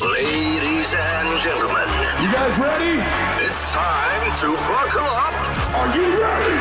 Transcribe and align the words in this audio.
Ladies 0.00 0.94
and 0.94 1.40
gentlemen, 1.40 1.88
You 2.22 2.30
guys 2.32 2.56
ready? 2.58 3.02
it's 3.44 3.74
time 3.74 4.32
to 4.42 4.48
buckle 4.70 5.02
up. 5.02 5.34
Are 5.74 5.96
you 5.96 6.06
ready? 6.22 6.58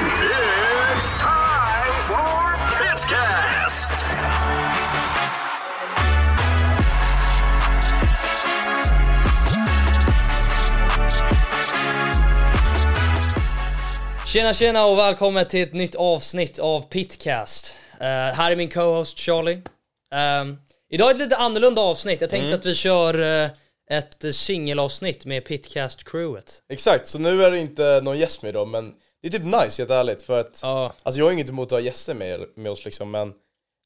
It's 0.93 1.19
time 1.19 1.93
for 2.09 2.57
Pitcast. 2.79 3.93
Tjena 14.25 14.53
tjena 14.53 14.85
och 14.85 14.97
välkommen 14.97 15.47
till 15.47 15.63
ett 15.63 15.73
nytt 15.73 15.95
avsnitt 15.95 16.59
av 16.59 16.81
Pitcast. 16.81 17.77
Eh, 17.99 18.07
här 18.07 18.51
är 18.51 18.55
min 18.55 18.69
co-host 18.69 19.19
Charlie. 19.19 19.61
Ehm, 20.15 20.57
idag 20.89 21.09
är 21.09 21.13
ett 21.13 21.19
lite 21.19 21.37
annorlunda 21.37 21.81
avsnitt. 21.81 22.21
Jag 22.21 22.29
tänkte 22.29 22.55
att 22.55 22.65
vi 22.65 22.75
kör 22.75 23.43
eh, 23.43 23.49
ett 23.89 24.35
singelavsnitt 24.35 25.25
med 25.25 25.43
Pitcast-crewet. 25.43 26.61
Exakt, 26.69 27.07
så 27.07 27.19
nu 27.19 27.43
är 27.43 27.51
det 27.51 27.59
inte 27.59 28.01
någon 28.03 28.19
gäst 28.19 28.41
med 28.41 28.49
idag 28.49 28.67
men 28.67 28.93
det 29.21 29.27
är 29.27 29.31
typ 29.31 29.43
nice 29.43 29.81
helt 29.81 29.91
ärligt 29.91 30.21
för 30.21 30.39
att 30.39 30.59
Ja. 30.63 30.93
Alltså 31.03 31.19
jag 31.19 31.25
har 31.25 31.31
inget 31.31 31.49
emot 31.49 31.67
att 31.67 31.71
ha 31.71 31.79
gäster 31.79 32.13
med, 32.13 32.39
med 32.55 32.71
oss 32.71 32.85
liksom 32.85 33.11
men 33.11 33.33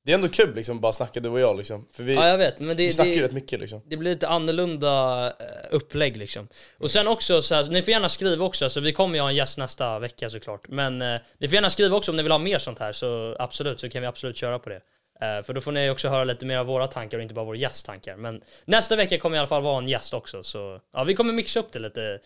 Det 0.05 0.11
är 0.11 0.15
ändå 0.15 0.27
kul 0.27 0.55
liksom 0.55 0.79
bara 0.79 0.93
snacka 0.93 1.19
du 1.19 1.29
och 1.29 1.39
jag 1.39 1.57
liksom 1.57 1.87
För 1.91 2.03
vi, 2.03 2.13
Ja 2.15 2.27
jag 2.27 2.37
vet, 2.37 2.59
men 2.59 2.77
vi 2.77 2.87
det, 2.87 2.93
snackar 2.93 3.11
ju 3.11 3.17
det, 3.17 3.23
rätt 3.23 3.31
mycket 3.33 3.59
liksom 3.59 3.81
det 3.85 3.97
blir 3.97 4.11
lite 4.11 4.27
annorlunda 4.27 5.27
eh, 5.27 5.35
upplägg 5.71 6.17
liksom. 6.17 6.47
Och 6.79 6.91
sen 6.91 7.07
också 7.07 7.41
så 7.41 7.55
här, 7.55 7.63
ni 7.63 7.81
får 7.81 7.91
gärna 7.91 8.09
skriva 8.09 8.45
också, 8.45 8.69
så 8.69 8.79
vi 8.79 8.93
kommer 8.93 9.15
ju 9.15 9.21
ha 9.21 9.29
en 9.29 9.35
gäst 9.35 9.57
nästa 9.57 9.99
vecka 9.99 10.29
såklart. 10.29 10.67
Men 10.67 11.01
eh, 11.01 11.19
ni 11.37 11.47
får 11.47 11.55
gärna 11.55 11.69
skriva 11.69 11.97
också 11.97 12.11
om 12.11 12.17
ni 12.17 12.23
vill 12.23 12.31
ha 12.31 12.39
mer 12.39 12.59
sånt 12.59 12.79
här, 12.79 12.93
så 12.93 13.35
absolut, 13.39 13.79
så 13.79 13.89
kan 13.89 14.01
vi 14.01 14.07
absolut 14.07 14.37
köra 14.37 14.59
på 14.59 14.69
det. 14.69 14.81
Eh, 15.21 15.43
för 15.43 15.53
då 15.53 15.61
får 15.61 15.71
ni 15.71 15.89
också 15.89 16.09
höra 16.09 16.23
lite 16.23 16.45
mer 16.45 16.57
av 16.57 16.65
våra 16.65 16.87
tankar 16.87 17.17
och 17.17 17.21
inte 17.21 17.33
bara 17.33 17.45
vår 17.45 17.55
gästtankar. 17.55 18.15
Men 18.15 18.41
nästa 18.65 18.95
vecka 18.95 19.19
kommer 19.19 19.37
i 19.37 19.39
alla 19.39 19.47
fall 19.47 19.63
vara 19.63 19.77
en 19.77 19.87
gäst 19.87 20.13
också, 20.13 20.43
så 20.43 20.81
ja, 20.93 21.03
vi 21.03 21.15
kommer 21.15 21.33
mixa 21.33 21.59
upp 21.59 21.71
det 21.71 21.79
lite, 21.79 22.19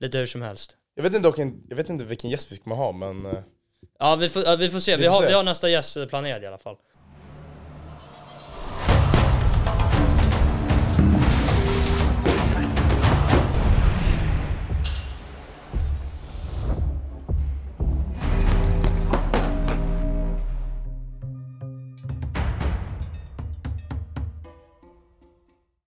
lite 0.00 0.18
hur 0.18 0.26
som 0.26 0.42
helst. 0.42 0.76
Jag 0.94 1.02
vet 1.02 1.14
inte, 1.14 1.52
jag 1.68 1.76
vet 1.76 1.88
inte 1.88 2.04
vilken 2.04 2.30
gäst 2.30 2.52
vi 2.52 2.56
kommer 2.56 2.76
ha 2.76 2.92
men 2.92 3.26
eh, 3.26 3.38
Ja, 3.98 4.16
vi 4.16 4.28
får, 4.28 4.44
ja, 4.44 4.56
vi 4.56 4.68
får 4.68 4.80
se. 4.80 4.96
Vi, 4.96 5.04
får 5.04 5.10
har, 5.10 5.20
se. 5.20 5.26
vi 5.26 5.32
har 5.32 5.42
nästa 5.42 5.68
gäst 5.68 6.08
planerad 6.08 6.42
i 6.42 6.46
alla 6.46 6.58
fall. 6.58 6.76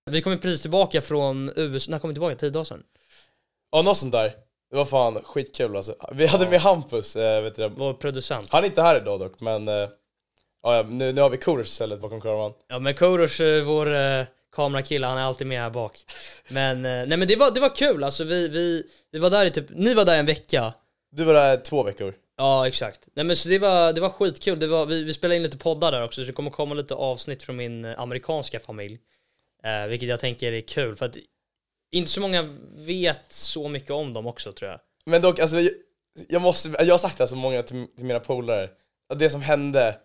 Vi 0.09 0.21
kommer 0.21 0.38
precis 0.38 0.61
tillbaka 0.61 1.02
från 1.02 1.52
USA, 1.55 1.91
när 1.91 1.99
kom 1.99 2.09
vi 2.09 2.13
tillbaka? 2.13 2.35
Tio 2.35 2.49
dagar 2.49 2.63
sedan? 2.63 2.83
Ja 3.71 3.81
något 3.81 3.97
sånt 3.97 4.11
där 4.11 4.33
Det 4.71 4.75
var 4.75 4.85
fan 4.85 5.19
skitkul 5.23 5.75
alltså 5.75 5.95
Vi 6.11 6.27
hade 6.27 6.49
med 6.49 6.61
Hampus, 6.61 7.15
eh, 7.15 7.41
vet 7.41 7.55
du. 7.55 7.69
Vår 7.69 7.93
producent. 7.93 8.47
Han 8.49 8.63
är 8.63 8.67
inte 8.67 8.81
här 8.81 8.97
idag 8.97 9.19
dock 9.19 9.39
men 9.39 9.67
eh, 9.67 9.89
ja, 10.63 10.85
nu, 10.89 11.11
nu 11.11 11.21
har 11.21 11.30
vi 11.30 11.37
Korosh 11.37 11.69
istället 11.69 12.02
bakom 12.02 12.21
kameran 12.21 12.53
Ja 12.67 12.80
men 12.80 12.93
Korosh, 12.93 13.41
eh, 13.41 13.63
vår 13.63 13.95
eh, 13.95 14.25
kamerakille, 14.55 15.07
han 15.07 15.17
är 15.17 15.23
alltid 15.23 15.47
med 15.47 15.61
här 15.61 15.69
bak. 15.69 16.05
Men, 16.47 16.77
eh, 16.85 17.07
nej 17.07 17.17
men 17.17 17.27
det 17.27 17.35
var, 17.35 17.52
det 17.52 17.59
var 17.59 17.75
kul 17.75 18.03
alltså, 18.03 18.23
vi, 18.23 18.47
vi, 18.47 18.83
vi 19.11 19.19
var 19.19 19.30
där 19.30 19.45
i 19.45 19.52
typ, 19.52 19.65
ni 19.69 19.93
var 19.93 20.05
där 20.05 20.19
en 20.19 20.25
vecka. 20.25 20.73
Du 21.11 21.23
var 21.23 21.33
där 21.33 21.57
två 21.57 21.83
veckor 21.83 22.13
Ja 22.37 22.67
exakt. 22.67 23.07
Nej 23.13 23.25
men 23.25 23.35
så 23.35 23.49
det 23.49 23.59
var, 23.59 23.93
det 23.93 24.02
var 24.02 24.09
skitkul, 24.09 24.59
det 24.59 24.67
var, 24.67 24.85
vi, 24.85 25.03
vi 25.03 25.13
spelade 25.13 25.35
in 25.35 25.43
lite 25.43 25.57
poddar 25.57 25.91
där 25.91 26.03
också, 26.03 26.21
så 26.21 26.27
det 26.27 26.33
kommer 26.33 26.52
komma 26.52 26.75
lite 26.75 26.95
avsnitt 26.95 27.43
från 27.43 27.55
min 27.55 27.85
amerikanska 27.85 28.59
familj. 28.59 28.99
Eh, 29.63 29.88
vilket 29.88 30.09
jag 30.09 30.19
tänker 30.19 30.52
är 30.52 30.61
kul, 30.61 30.95
för 30.95 31.05
att 31.05 31.17
inte 31.91 32.11
så 32.11 32.21
många 32.21 32.49
vet 32.75 33.25
så 33.29 33.69
mycket 33.69 33.91
om 33.91 34.13
dem 34.13 34.27
också 34.27 34.52
tror 34.52 34.71
jag. 34.71 34.79
Men 35.05 35.21
dock 35.21 35.39
alltså 35.39 35.59
jag, 35.59 35.71
jag 36.29 36.41
måste, 36.41 36.69
jag 36.79 36.93
har 36.93 36.97
sagt 36.97 37.17
det 37.17 37.23
här 37.23 37.27
så 37.27 37.35
många 37.35 37.63
till, 37.63 37.87
till 37.95 38.05
mina 38.05 38.20
polare 38.20 38.70
att 39.09 39.20
Det 39.20 39.30
som 39.30 39.42
hände 39.42 39.97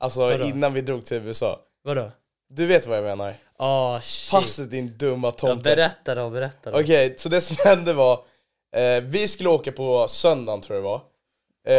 Alltså 0.00 0.20
Vadå? 0.20 0.44
innan 0.44 0.74
vi 0.74 0.80
drog 0.80 1.04
till 1.04 1.16
USA 1.16 1.60
Vadå? 1.82 2.10
Du 2.48 2.66
vet 2.66 2.86
vad 2.86 2.96
jag 2.98 3.04
menar? 3.04 3.34
Ah 3.56 4.00
shit. 4.00 4.30
Passet 4.30 4.70
din 4.70 4.98
dumma 4.98 5.26
Ja, 5.28 5.30
tomte 5.32 5.62
berätta 5.62 6.14
då, 6.14 6.30
berätta 6.30 6.70
då. 6.70 6.80
Okej, 6.80 7.14
så 7.18 7.28
det 7.28 7.40
som 7.40 7.56
hände 7.64 7.92
var 7.92 8.24
eh, 8.76 9.00
Vi 9.02 9.28
skulle 9.28 9.48
åka 9.48 9.72
på 9.72 10.08
söndagen 10.08 10.60
tror 10.60 10.76
jag 10.76 10.84
det 10.84 10.88
var 10.88 11.02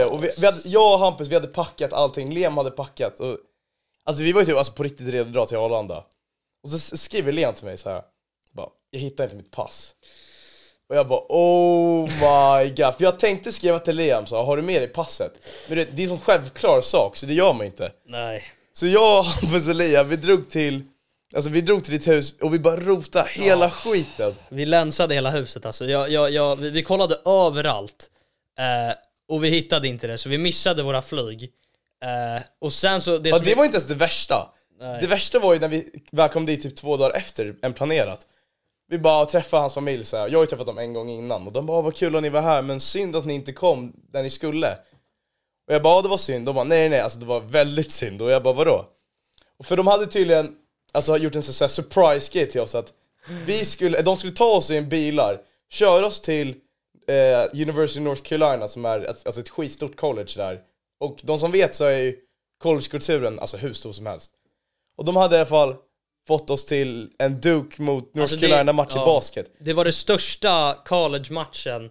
eh, 0.01 0.07
Och 0.07 0.23
vi, 0.23 0.29
vi 0.39 0.45
hade, 0.45 0.61
jag 0.65 0.93
och 0.93 0.99
Hampus, 0.99 1.27
vi 1.27 1.35
hade 1.35 1.47
packat 1.47 1.93
allting, 1.93 2.33
Liam 2.33 2.57
hade 2.57 2.71
packat 2.71 3.19
och, 3.19 3.37
Alltså 4.03 4.23
vi 4.23 4.31
var 4.31 4.41
ju 4.41 4.45
typ 4.45 4.57
alltså, 4.57 4.73
på 4.73 4.83
riktigt 4.83 5.07
redo 5.07 5.27
att 5.27 5.33
dra 5.33 5.45
till 5.45 5.57
Arlanda 5.57 6.05
Och 6.63 6.69
så 6.69 6.97
skriver 6.97 7.31
Liam 7.31 7.53
till 7.53 7.65
mig 7.65 7.77
så 7.77 7.89
här. 7.89 8.01
bara, 8.51 8.69
Jag 8.91 8.99
hittar 8.99 9.23
inte 9.23 9.35
mitt 9.35 9.51
pass 9.51 9.95
Och 10.89 10.95
jag 10.95 11.07
bara 11.07 11.21
oh 11.29 12.03
my 12.03 12.69
god, 12.69 12.95
för 12.95 13.03
jag 13.03 13.19
tänkte 13.19 13.51
skriva 13.51 13.79
till 13.79 13.95
Liam 13.95 14.25
så 14.25 14.43
har 14.43 14.57
du 14.57 14.63
med 14.63 14.81
dig 14.81 14.87
passet? 14.87 15.31
Men 15.67 15.77
det, 15.77 15.85
det 15.85 16.03
är 16.03 16.11
en 16.11 16.19
självklar 16.19 16.81
sak 16.81 17.15
så 17.15 17.25
det 17.25 17.33
gör 17.33 17.53
man 17.53 17.65
inte 17.65 17.91
Nej. 18.05 18.43
Så 18.73 18.87
jag, 18.87 19.23
Hampus 19.23 19.67
och 19.67 19.75
Liam, 19.75 20.09
vi 20.09 20.15
drog 20.15 20.49
till 20.49 20.83
Alltså 21.35 21.49
vi 21.49 21.61
drog 21.61 21.83
till 21.83 21.93
ditt 21.93 22.07
hus 22.07 22.35
och 22.41 22.53
vi 22.53 22.59
bara 22.59 22.75
rota 22.75 23.23
hela 23.29 23.69
skiten 23.69 24.35
Vi 24.49 24.65
länsade 24.65 25.15
hela 25.15 25.29
huset 25.29 25.65
alltså. 25.65 25.85
Jag, 25.85 26.09
jag, 26.09 26.31
jag, 26.31 26.55
vi, 26.55 26.69
vi 26.69 26.83
kollade 26.83 27.15
överallt. 27.25 28.09
Eh, 28.59 28.95
och 29.27 29.43
vi 29.43 29.49
hittade 29.49 29.87
inte 29.87 30.07
det, 30.07 30.17
så 30.17 30.29
vi 30.29 30.37
missade 30.37 30.83
våra 30.83 31.01
flyg. 31.01 31.43
Eh, 32.03 32.41
och 32.59 32.73
sen 32.73 33.01
så... 33.01 33.17
Det 33.17 33.29
Ja 33.29 33.39
det 33.39 33.55
var 33.55 33.65
inte 33.65 33.75
ens 33.75 33.87
det 33.87 33.95
värsta. 33.95 34.49
Nej. 34.81 34.97
Det 35.01 35.07
värsta 35.07 35.39
var 35.39 35.53
ju 35.53 35.59
när 35.59 35.67
vi 35.67 35.89
väl 36.11 36.29
kom 36.29 36.45
dit 36.45 36.61
typ 36.63 36.75
två 36.75 36.97
dagar 36.97 37.17
efter 37.17 37.55
än 37.61 37.73
planerat. 37.73 38.27
Vi 38.87 38.97
bara 38.97 39.25
träffade 39.25 39.61
hans 39.61 39.73
familj 39.73 40.05
så 40.05 40.17
här. 40.17 40.27
jag 40.29 40.37
har 40.39 40.43
ju 40.43 40.47
träffat 40.47 40.65
dem 40.67 40.77
en 40.77 40.93
gång 40.93 41.09
innan 41.09 41.47
och 41.47 41.53
de 41.53 41.65
bara 41.65 41.81
vad 41.81 41.95
kul 41.95 42.15
att 42.15 42.21
ni 42.21 42.29
var 42.29 42.41
här 42.41 42.61
men 42.61 42.79
synd 42.79 43.15
att 43.15 43.25
ni 43.25 43.33
inte 43.33 43.53
kom 43.53 43.93
där 44.11 44.23
ni 44.23 44.29
skulle. 44.29 44.77
Och 45.67 45.73
jag 45.73 45.81
bara 45.81 46.01
det 46.01 46.09
var 46.09 46.17
synd, 46.17 46.45
de 46.45 46.55
bara 46.55 46.63
nej 46.63 46.79
nej 46.79 46.89
nej 46.89 46.99
alltså 46.99 47.19
det 47.19 47.25
var 47.25 47.39
väldigt 47.39 47.91
synd 47.91 48.21
och 48.21 48.31
jag 48.31 48.43
bara 48.43 48.53
vadå? 48.53 48.85
Och 49.59 49.65
för 49.65 49.77
de 49.77 49.87
hade 49.87 50.07
tydligen 50.07 50.55
alltså 50.91 51.17
gjort 51.17 51.35
en 51.35 51.43
sån 51.43 51.63
här 51.65 51.69
surprise 51.69 52.31
grej 52.33 52.49
till 52.49 52.61
oss 52.61 52.75
att 52.75 52.93
vi 53.45 53.65
skulle, 53.65 54.01
de 54.01 54.15
skulle 54.15 54.33
ta 54.33 54.45
oss 54.55 54.71
i 54.71 54.77
en 54.77 54.89
bilar, 54.89 55.41
köra 55.69 56.05
oss 56.05 56.21
till 56.21 56.49
eh, 57.07 57.61
University 57.61 57.99
of 57.99 58.03
North 58.03 58.21
Carolina 58.21 58.67
som 58.67 58.85
är 58.85 58.99
ett- 58.99 59.25
alltså 59.25 59.41
ett 59.41 59.49
skitstort 59.49 59.95
college 59.95 60.33
där. 60.35 60.59
Och 60.99 61.19
de 61.23 61.39
som 61.39 61.51
vet 61.51 61.75
så 61.75 61.85
är 61.85 61.97
ju 61.97 62.15
collegekulturen 62.57 63.39
alltså 63.39 63.57
hur 63.57 63.73
stor 63.73 63.91
som 63.91 64.05
helst. 64.05 64.33
Och 65.01 65.05
de 65.05 65.15
hade 65.15 65.35
i 65.35 65.39
alla 65.39 65.45
fall 65.45 65.75
fått 66.27 66.49
oss 66.49 66.65
till 66.65 67.09
en 67.19 67.41
Duke 67.41 67.81
mot 67.81 68.15
North 68.15 68.21
Alltså 68.21 68.47
Carolina-match 68.47 68.91
ja. 68.95 69.03
i 69.03 69.05
basket. 69.05 69.45
Det 69.59 69.73
var 69.73 69.85
det 69.85 69.91
största 69.91 70.77
college-matchen 70.85 71.89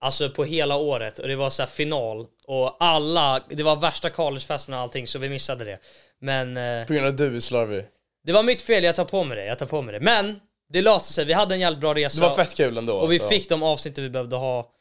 Alltså 0.00 0.30
på 0.30 0.44
hela 0.44 0.76
året 0.76 1.18
och 1.18 1.28
det 1.28 1.36
var 1.36 1.50
så 1.50 1.66
final 1.66 2.26
och 2.46 2.76
alla, 2.80 3.44
det 3.50 3.62
var 3.62 3.76
värsta 3.76 4.10
collegefesten 4.10 4.74
och 4.74 4.80
allting 4.80 5.06
så 5.06 5.18
vi 5.18 5.28
missade 5.28 5.64
det. 5.64 5.78
Men 6.20 6.56
eh, 6.56 6.86
På 6.86 6.92
grund 6.92 7.06
av 7.06 7.16
du 7.16 7.36
är 7.36 7.40
slarvig. 7.40 7.84
det 8.24 8.32
var 8.32 8.42
mitt 8.42 8.62
fel, 8.62 8.84
jag 8.84 8.96
tar 8.96 9.04
på 9.04 9.24
mig 9.24 9.36
det, 9.36 9.44
jag 9.44 9.58
tar 9.58 9.66
på 9.66 9.82
mig 9.82 9.92
det. 9.92 10.00
Men 10.00 10.40
det 10.72 10.80
löste 10.80 11.12
sig, 11.12 11.24
vi 11.24 11.32
hade 11.32 11.54
en 11.54 11.60
jävligt 11.60 11.80
bra 11.80 11.94
resa. 11.94 12.20
Det 12.20 12.28
var 12.28 12.36
fett 12.36 12.56
kul 12.56 12.78
ändå. 12.78 12.94
Och 12.94 13.12
vi 13.12 13.16
alltså. 13.16 13.28
fick 13.28 13.48
de 13.48 13.62
avsnitten 13.62 14.04
vi 14.04 14.10
behövde 14.10 14.36
ha. 14.36 14.72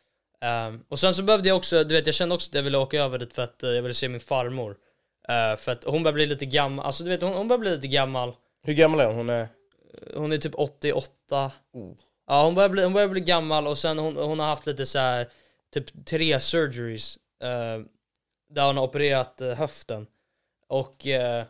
Ehm, 0.41 0.79
och 0.89 0.99
sen 0.99 1.13
så 1.13 1.23
behövde 1.23 1.47
jag 1.47 1.57
också, 1.57 1.83
du 1.83 1.95
vet 1.95 2.05
jag 2.05 2.15
kände 2.15 2.35
också 2.35 2.49
att 2.49 2.55
jag 2.55 2.63
ville 2.63 2.77
åka 2.77 3.03
över 3.03 3.17
dit 3.17 3.33
för 3.33 3.43
att 3.43 3.63
eh, 3.63 3.69
jag 3.69 3.81
ville 3.81 3.93
se 3.93 4.09
min 4.09 4.19
farmor. 4.19 4.75
Eh, 5.27 5.55
för 5.57 5.71
att 5.71 5.83
hon 5.83 6.03
börjar 6.03 6.13
bli 6.13 6.25
lite 6.25 6.45
gammal, 6.45 6.85
alltså 6.85 7.03
du 7.03 7.09
vet 7.09 7.21
hon, 7.21 7.33
hon 7.33 7.47
börjar 7.47 7.59
bli 7.59 7.69
lite 7.75 7.87
gammal. 7.87 8.33
Hur 8.63 8.73
gammal 8.73 8.99
är 8.99 9.05
hon? 9.05 9.15
Hon 9.15 9.29
är... 9.29 9.47
Hon 10.15 10.31
är 10.31 10.37
typ 10.37 10.55
88. 10.55 11.51
Oh. 11.73 11.91
Ja 12.27 12.43
hon 12.43 12.55
börjar, 12.55 12.69
bli, 12.69 12.83
hon 12.83 12.93
börjar 12.93 13.07
bli 13.07 13.21
gammal 13.21 13.67
och 13.67 13.77
sen 13.77 13.99
hon, 13.99 14.15
hon 14.17 14.39
har 14.39 14.47
haft 14.47 14.65
lite 14.67 14.85
så 14.85 14.99
här 14.99 15.29
typ 15.73 16.05
tre 16.05 16.39
surgeries. 16.39 17.17
eh, 17.43 17.79
där 18.49 18.65
hon 18.67 18.77
har 18.77 18.83
opererat 18.83 19.41
eh, 19.41 19.53
höften. 19.53 20.07
Och 20.67 21.07
eh, 21.07 21.45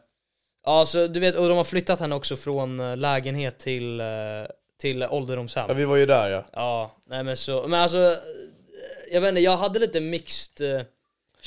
ja 0.66 0.86
så 0.86 1.08
du 1.08 1.20
vet, 1.20 1.36
och 1.36 1.48
de 1.48 1.58
har 1.58 1.64
flyttat 1.64 2.00
henne 2.00 2.16
också 2.16 2.36
från 2.36 2.80
eh, 2.80 2.98
lägenhet 2.98 3.60
till, 3.60 4.00
eh, 4.00 4.06
till 4.80 5.04
ålderdomshem. 5.04 5.66
Ja 5.68 5.74
vi 5.74 5.86
var 5.86 5.96
ju 5.96 6.06
där 6.06 6.30
ja. 6.30 6.46
Ja, 6.54 6.92
nej 7.10 7.24
men 7.24 7.38
så, 7.38 7.68
men 7.68 7.80
alltså 7.80 7.98
eh, 7.98 8.18
Jag 9.12 9.22
vet 9.22 9.30
inte, 9.30 9.42
jag 9.42 9.58
hade 9.58 9.80
lite 9.80 10.00
mixed 10.02 10.86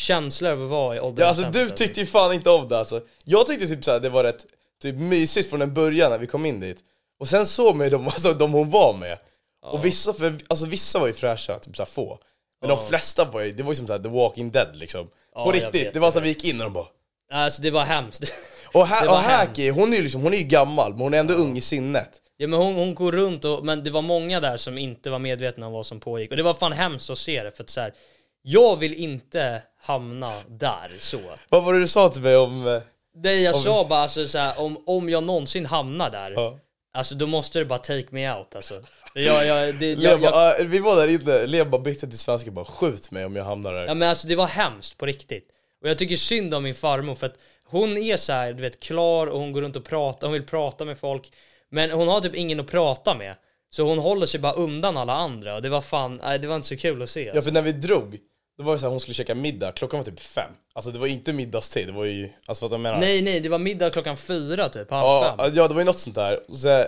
känslor 0.01 0.51
över 0.51 0.65
att 0.65 0.71
vara 0.71 0.95
i 0.95 0.99
Ja 0.99 1.03
ålderdomshem. 1.03 1.47
alltså 1.47 1.65
du 1.65 1.71
tyckte 1.71 2.01
ju 2.01 2.07
fan 2.07 2.33
inte 2.33 2.51
om 2.51 2.69
det 2.69 2.79
alltså. 2.79 3.01
Jag 3.25 3.47
tyckte 3.47 3.67
typ 3.67 3.85
såhär, 3.85 4.01
det 4.01 4.09
var 4.09 4.25
rätt 4.25 4.47
typ 4.83 4.97
mysigt 4.99 5.51
från 5.51 5.63
en 5.63 5.75
början 5.75 6.11
när 6.11 6.19
vi 6.19 6.27
kom 6.27 6.47
in 6.47 6.61
dit. 6.61 6.79
Och 7.21 7.29
sen 7.29 7.47
såg 7.47 7.77
man 7.77 7.87
ju 7.87 7.91
de, 7.91 8.05
alltså, 8.07 8.33
de 8.33 8.53
hon 8.53 8.71
var 8.71 8.93
med. 8.93 9.19
Och 9.63 9.85
vissa, 9.85 10.15
för, 10.15 10.39
alltså, 10.49 10.67
vissa 10.67 10.99
var 10.99 11.07
ju 11.07 11.13
fräscha, 11.13 11.59
typ 11.59 11.77
såhär 11.77 11.87
få. 11.87 12.19
Men 12.61 12.69
de 12.69 12.79
flesta 12.79 13.25
var 13.25 13.41
ju, 13.41 13.53
det 13.53 13.63
var 13.63 13.71
ju 13.71 13.77
som 13.77 13.87
såhär 13.87 13.99
The 14.01 14.09
Walking 14.09 14.51
Dead 14.51 14.77
liksom. 14.77 15.09
Ja, 15.35 15.45
På 15.45 15.51
jag 15.51 15.55
riktigt, 15.55 15.87
vet, 15.87 15.93
det 15.93 16.01
var 16.01 16.07
jag 16.07 16.13
så 16.13 16.19
att 16.19 16.25
vi 16.25 16.29
gick 16.29 16.45
in 16.45 16.61
och 16.61 16.65
de 16.65 16.73
bara 16.73 16.87
Alltså 17.33 17.63
det 17.63 17.71
var 17.71 17.85
hemskt. 17.85 18.35
Och, 18.73 18.81
var 18.89 19.09
och 19.09 19.15
Haki, 19.17 19.71
hon 19.71 19.93
är 19.93 19.97
ju 19.97 20.03
liksom, 20.03 20.23
hon 20.23 20.35
är 20.35 20.39
ju 20.39 20.45
gammal 20.45 20.93
men 20.93 21.01
hon 21.01 21.15
är 21.15 21.19
ändå 21.19 21.35
ung 21.35 21.57
i 21.57 21.61
sinnet. 21.61 22.11
Ja 22.37 22.49
men 22.49 22.61
hon, 22.61 22.75
hon 22.75 22.95
går 22.95 23.13
runt 23.13 23.45
och, 23.45 23.65
men 23.65 23.85
det 23.85 23.91
var 23.91 24.03
många 24.03 24.41
där 24.41 24.57
som 24.57 24.79
inte 24.79 25.11
var 25.11 25.19
medvetna 25.19 25.67
om 25.67 25.73
vad 25.73 25.87
som 25.87 26.01
pågick. 26.01 26.31
Och 26.31 26.37
det 26.37 26.43
var 26.43 26.55
fan 26.55 26.73
hemskt 26.73 27.11
att 27.11 27.19
se 27.19 27.43
det 27.43 27.51
för 27.51 27.65
att 27.65 27.71
så 27.71 27.81
här, 27.81 27.93
jag 28.43 28.77
vill 28.77 28.95
inte 28.95 29.63
hamna 29.81 30.33
där 30.49 30.93
så. 30.99 31.21
Vad 31.49 31.65
var 31.65 31.73
det 31.75 31.81
du 31.81 31.87
sa 31.87 32.09
till 32.09 32.23
mig 32.23 32.37
om... 32.37 32.67
eh, 32.67 32.81
Det 33.15 33.35
jag 33.41 33.57
sa 33.57 33.87
bara 33.89 34.01
alltså 34.01 34.27
så 34.27 34.39
här, 34.39 34.61
om, 34.61 34.83
om 34.87 35.09
jag 35.09 35.23
någonsin 35.25 35.67
hamnar 35.67 36.11
där, 36.11 36.33
Ja. 36.33 36.59
Alltså 36.93 37.15
då 37.15 37.27
måste 37.27 37.59
du 37.59 37.65
bara 37.65 37.79
take 37.79 38.07
me 38.11 38.33
out 38.35 38.57
alltså. 38.57 38.83
Jag, 39.15 39.47
jag, 39.47 39.75
det, 39.75 39.87
jag, 39.93 40.03
jag, 40.13 40.21
bara, 40.21 40.57
äh, 40.59 40.67
vi 40.67 40.79
var 40.79 40.97
där 40.97 41.09
inne, 41.09 41.47
Lea 41.47 41.65
bara 41.65 41.81
bytte 41.81 42.09
till 42.09 42.19
svenska 42.19 42.51
bara 42.51 42.65
skjut 42.65 43.11
mig 43.11 43.25
om 43.25 43.37
jag 43.37 43.45
hamnar 43.45 43.73
där. 43.73 43.87
ja 43.87 43.95
men 43.95 44.09
alltså 44.09 44.29
det 44.29 44.37
var 44.37 44.47
hemskt 44.47 44.99
på 44.99 45.07
riktigt. 45.07 45.49
Och 45.83 45.89
jag 45.89 45.99
tycker 45.99 46.17
synd 46.17 46.55
om 46.55 46.63
min 46.63 46.75
farmor 46.75 47.15
för 47.15 47.27
att 47.27 47.39
hon 47.65 47.99
är 47.99 48.17
så 48.17 48.33
här, 48.33 48.53
du 48.53 48.63
vet, 48.63 48.81
klar 48.81 49.27
och 49.27 49.39
hon 49.41 49.53
går 49.53 49.63
runt 49.63 49.77
och 49.77 49.85
pratar, 49.85 50.27
hon 50.27 50.33
vill 50.35 50.47
prata 50.47 50.85
med 50.85 50.99
folk. 50.99 51.33
Men 51.71 51.91
hon 51.91 52.09
har 52.09 52.21
typ 52.21 52.35
ingen 52.35 52.61
att 52.61 52.67
prata 52.71 53.15
med. 53.15 53.35
Så 53.71 53.83
hon 53.83 53.99
håller 53.99 54.27
sig 54.27 54.41
bara 54.41 54.53
undan 54.53 54.97
alla 54.97 55.13
andra 55.15 55.55
och 55.55 55.63
det 55.63 55.69
var 55.69 55.81
fan, 55.81 56.21
nej 56.25 56.39
det 56.39 56.47
var 56.47 56.57
inte 56.57 56.69
så 56.69 56.77
kul 56.77 57.03
att 57.03 57.11
se. 57.11 57.31
Ja 57.35 57.43
för 57.43 57.51
när 57.53 57.63
vi 57.63 57.73
drog, 57.73 58.19
då 58.61 58.67
var 58.67 58.73
det 58.73 58.79
så 58.79 58.87
här, 58.87 58.91
hon 58.91 59.01
skulle 59.01 59.15
käka 59.15 59.35
middag, 59.35 59.73
klockan 59.73 60.01
var 60.01 60.05
typ 60.05 60.21
fem. 60.21 60.51
Alltså 60.73 60.91
det 60.91 60.99
var 60.99 61.07
inte 61.07 61.33
middagstid, 61.33 61.87
det 61.87 61.93
var 61.93 62.05
ju, 62.05 62.31
alltså 62.47 62.65
vad 62.67 62.73
jag 62.73 62.81
menar. 62.81 63.01
Nej 63.01 63.23
nej, 63.23 63.41
det 63.41 63.49
var 63.49 63.59
middag 63.59 63.91
klockan 63.91 64.17
fyra 64.17 64.69
typ, 64.69 64.91
halv 64.91 65.05
Ja, 65.07 65.35
fem. 65.39 65.53
ja 65.55 65.69
det 65.69 65.75
var 65.75 65.81
ju 65.81 65.85
något 65.87 65.99
sånt 65.99 66.17
där. 66.17 66.41
Och, 66.51 66.57
så, 66.57 66.85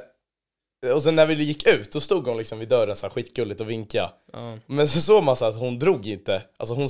och 0.94 1.02
sen 1.02 1.14
när 1.14 1.26
vi 1.26 1.44
gick 1.44 1.66
ut, 1.68 1.92
då 1.92 2.00
stod 2.00 2.26
hon 2.26 2.36
liksom 2.38 2.58
vid 2.58 2.68
dörren 2.68 2.96
så 2.96 3.06
här 3.06 3.10
skitgulligt 3.10 3.60
och 3.60 3.70
vinka. 3.70 4.12
Ja. 4.32 4.58
Men 4.66 4.88
så 4.88 5.00
såg 5.00 5.22
man 5.24 5.36
så 5.36 5.44
att 5.44 5.56
hon 5.58 5.78
drog 5.78 6.06
inte, 6.06 6.42
alltså 6.56 6.74
hon, 6.74 6.88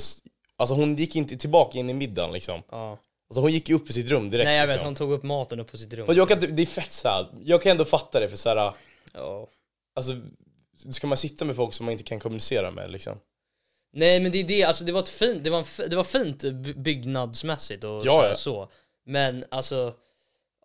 alltså 0.57 0.75
hon 0.75 0.95
gick 0.95 1.15
inte 1.15 1.35
tillbaka 1.35 1.77
in 1.77 1.89
i 1.89 1.93
middagen 1.93 2.33
liksom. 2.33 2.61
Ja. 2.71 2.97
Alltså 3.29 3.41
hon 3.41 3.51
gick 3.51 3.69
ju 3.69 3.75
upp 3.75 3.89
i 3.89 3.93
sitt 3.93 4.09
rum 4.09 4.29
direkt 4.29 4.45
Nej 4.45 4.57
jag 4.57 4.65
vet, 4.67 4.73
liksom. 4.73 4.87
hon 4.87 4.95
tog 4.95 5.11
upp 5.11 5.23
maten 5.23 5.59
upp 5.59 5.71
på 5.71 5.77
sitt 5.77 5.93
rum. 5.93 6.05
För 6.05 6.13
jag 6.13 6.27
kan, 6.29 6.39
det 6.39 6.61
är 6.61 6.65
fett 6.65 6.91
så 6.91 7.09
här. 7.09 7.25
jag 7.43 7.61
kan 7.61 7.71
ändå 7.71 7.85
fatta 7.85 8.19
det 8.19 8.29
för 8.29 8.37
så 8.37 8.49
här, 8.49 8.73
Ja. 9.13 9.47
alltså 9.95 10.13
ska 10.91 11.07
man 11.07 11.17
sitta 11.17 11.45
med 11.45 11.55
folk 11.55 11.73
som 11.73 11.85
man 11.85 11.91
inte 11.91 12.03
kan 12.03 12.19
kommunicera 12.19 12.71
med 12.71 12.91
liksom? 12.91 13.17
Nej 13.95 14.19
men 14.19 14.31
det 14.31 14.37
är 14.39 14.43
det, 14.43 14.63
alltså 14.63 14.83
det 14.83 14.91
var 14.91 14.99
ett 15.01 15.09
fint, 15.09 15.43
det 15.43 15.49
var, 15.49 15.59
en, 15.59 15.89
det 15.89 15.95
var 15.95 16.03
fint 16.03 16.43
by- 16.43 16.73
byggnadsmässigt 16.73 17.83
och 17.83 17.89
Ja, 17.89 18.01
så, 18.01 18.11
ja. 18.29 18.35
så. 18.35 18.71
Men 19.05 19.45
alltså, 19.51 19.93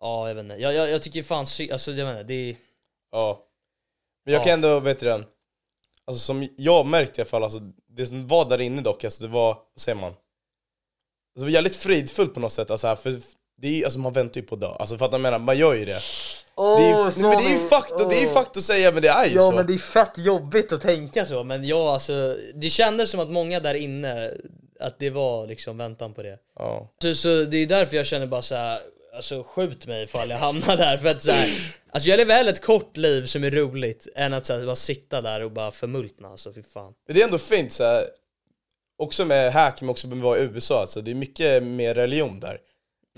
ja 0.01 0.27
jag 0.27 0.35
vet 0.35 0.43
inte. 0.43 0.55
Jag, 0.55 0.73
jag, 0.73 0.89
jag 0.89 1.01
tycker 1.01 1.23
fan 1.23 1.39
alltså 1.39 1.63
jag 1.91 2.05
vet 2.05 2.13
inte, 2.15 2.23
det 2.23 2.49
är... 2.49 2.55
Ja. 3.11 3.45
Men 4.25 4.33
jag 4.33 4.39
Ja. 4.41 4.43
kan 4.43 4.53
ändå, 4.53 4.79
vet 4.79 4.99
du 4.99 5.05
den, 5.05 5.25
alltså 6.05 6.19
som 6.25 6.47
jag 6.57 6.85
märkte 6.85 7.21
i 7.21 7.21
alla 7.21 7.29
fall, 7.29 7.43
alltså 7.43 7.59
det 7.89 8.05
som 8.05 8.27
var 8.27 8.49
där 8.49 8.61
inne 8.61 8.81
dock, 8.81 9.03
alltså 9.03 9.23
det 9.23 9.29
var, 9.29 9.53
vad 9.53 9.81
säger 9.81 9.95
man? 9.95 10.09
Alltså, 10.09 10.19
det 11.35 11.43
var 11.43 11.49
jävligt 11.49 11.75
fridfullt 11.75 12.33
på 12.33 12.39
något 12.39 12.53
sätt, 12.53 12.71
alltså, 12.71 12.87
här, 12.87 12.95
för 12.95 13.19
det 13.61 13.81
är, 13.81 13.85
alltså 13.85 13.99
man 13.99 14.13
väntar 14.13 14.41
ju 14.41 14.47
på 14.47 14.55
att 14.55 14.61
dö, 14.61 14.67
alltså 14.67 14.97
för 14.97 15.05
att 15.05 15.11
jag 15.11 15.21
menar, 15.21 15.39
man 15.39 15.57
gör 15.57 15.73
ju 15.73 15.85
det. 15.85 15.99
det 16.55 16.61
är, 16.61 16.89
ju- 16.89 17.21
nej, 17.21 17.29
men 17.29 17.37
det 17.37 17.43
är 17.43 17.53
ju 17.61 17.67
fakt, 17.67 17.93
det 18.09 18.15
är 18.15 18.21
ju 18.21 18.27
fakt 18.27 18.57
att 18.57 18.63
säga 18.63 18.91
men 18.91 19.01
det 19.01 19.09
är 19.09 19.25
ju 19.25 19.35
Ja 19.35 19.41
så. 19.41 19.51
men 19.51 19.67
det 19.67 19.73
är 19.73 19.77
fett 19.77 20.17
jobbigt 20.17 20.71
att 20.71 20.81
tänka 20.81 21.25
så, 21.25 21.43
men 21.43 21.63
jag 21.67 21.79
alltså, 21.87 22.37
det 22.55 22.69
kändes 22.69 23.09
som 23.11 23.19
att 23.19 23.29
många 23.29 23.59
där 23.59 23.73
inne, 23.73 24.33
att 24.79 24.99
det 24.99 25.09
var 25.09 25.47
liksom 25.47 25.77
väntan 25.77 26.13
på 26.13 26.23
det. 26.23 26.37
Ja. 26.55 26.89
Så, 27.01 27.15
så 27.15 27.27
det 27.43 27.57
är 27.57 27.65
därför 27.65 27.97
jag 27.97 28.05
känner 28.05 28.25
bara 28.27 28.41
så 28.41 28.55
här, 28.55 28.79
alltså 29.15 29.43
skjut 29.43 29.87
mig 29.87 30.03
ifall 30.03 30.29
jag 30.29 30.37
hamnar 30.37 30.77
där 30.77 30.97
för 30.97 31.09
att 31.09 31.23
så 31.23 31.31
här, 31.31 31.49
alltså 31.91 32.09
jag 32.09 32.17
lever 32.17 32.35
hellre 32.35 32.51
ett 32.51 32.61
kort 32.65 32.97
liv 32.97 33.25
som 33.25 33.43
är 33.43 33.51
roligt 33.51 34.07
än 34.15 34.33
att 34.33 34.45
så 34.45 34.53
här, 34.57 34.65
bara 34.65 34.75
sitta 34.75 35.21
där 35.21 35.43
och 35.43 35.51
bara 35.51 35.71
förmultna 35.71 36.27
alltså 36.27 36.53
fy 36.53 36.63
fan. 36.63 36.93
Men 37.07 37.15
det 37.15 37.21
är 37.21 37.25
ändå 37.25 37.37
fint 37.37 37.73
så 37.73 37.83
här, 37.83 38.05
också 38.97 39.25
med 39.25 39.53
hack 39.53 39.81
men 39.81 39.89
också 39.89 40.07
med 40.07 40.17
att 40.17 40.23
vara 40.23 40.37
i 40.39 40.41
USA, 40.41 40.81
alltså 40.81 41.01
det 41.01 41.11
är 41.11 41.15
mycket 41.15 41.63
mer 41.63 41.93
religion 41.93 42.39
där. 42.39 42.57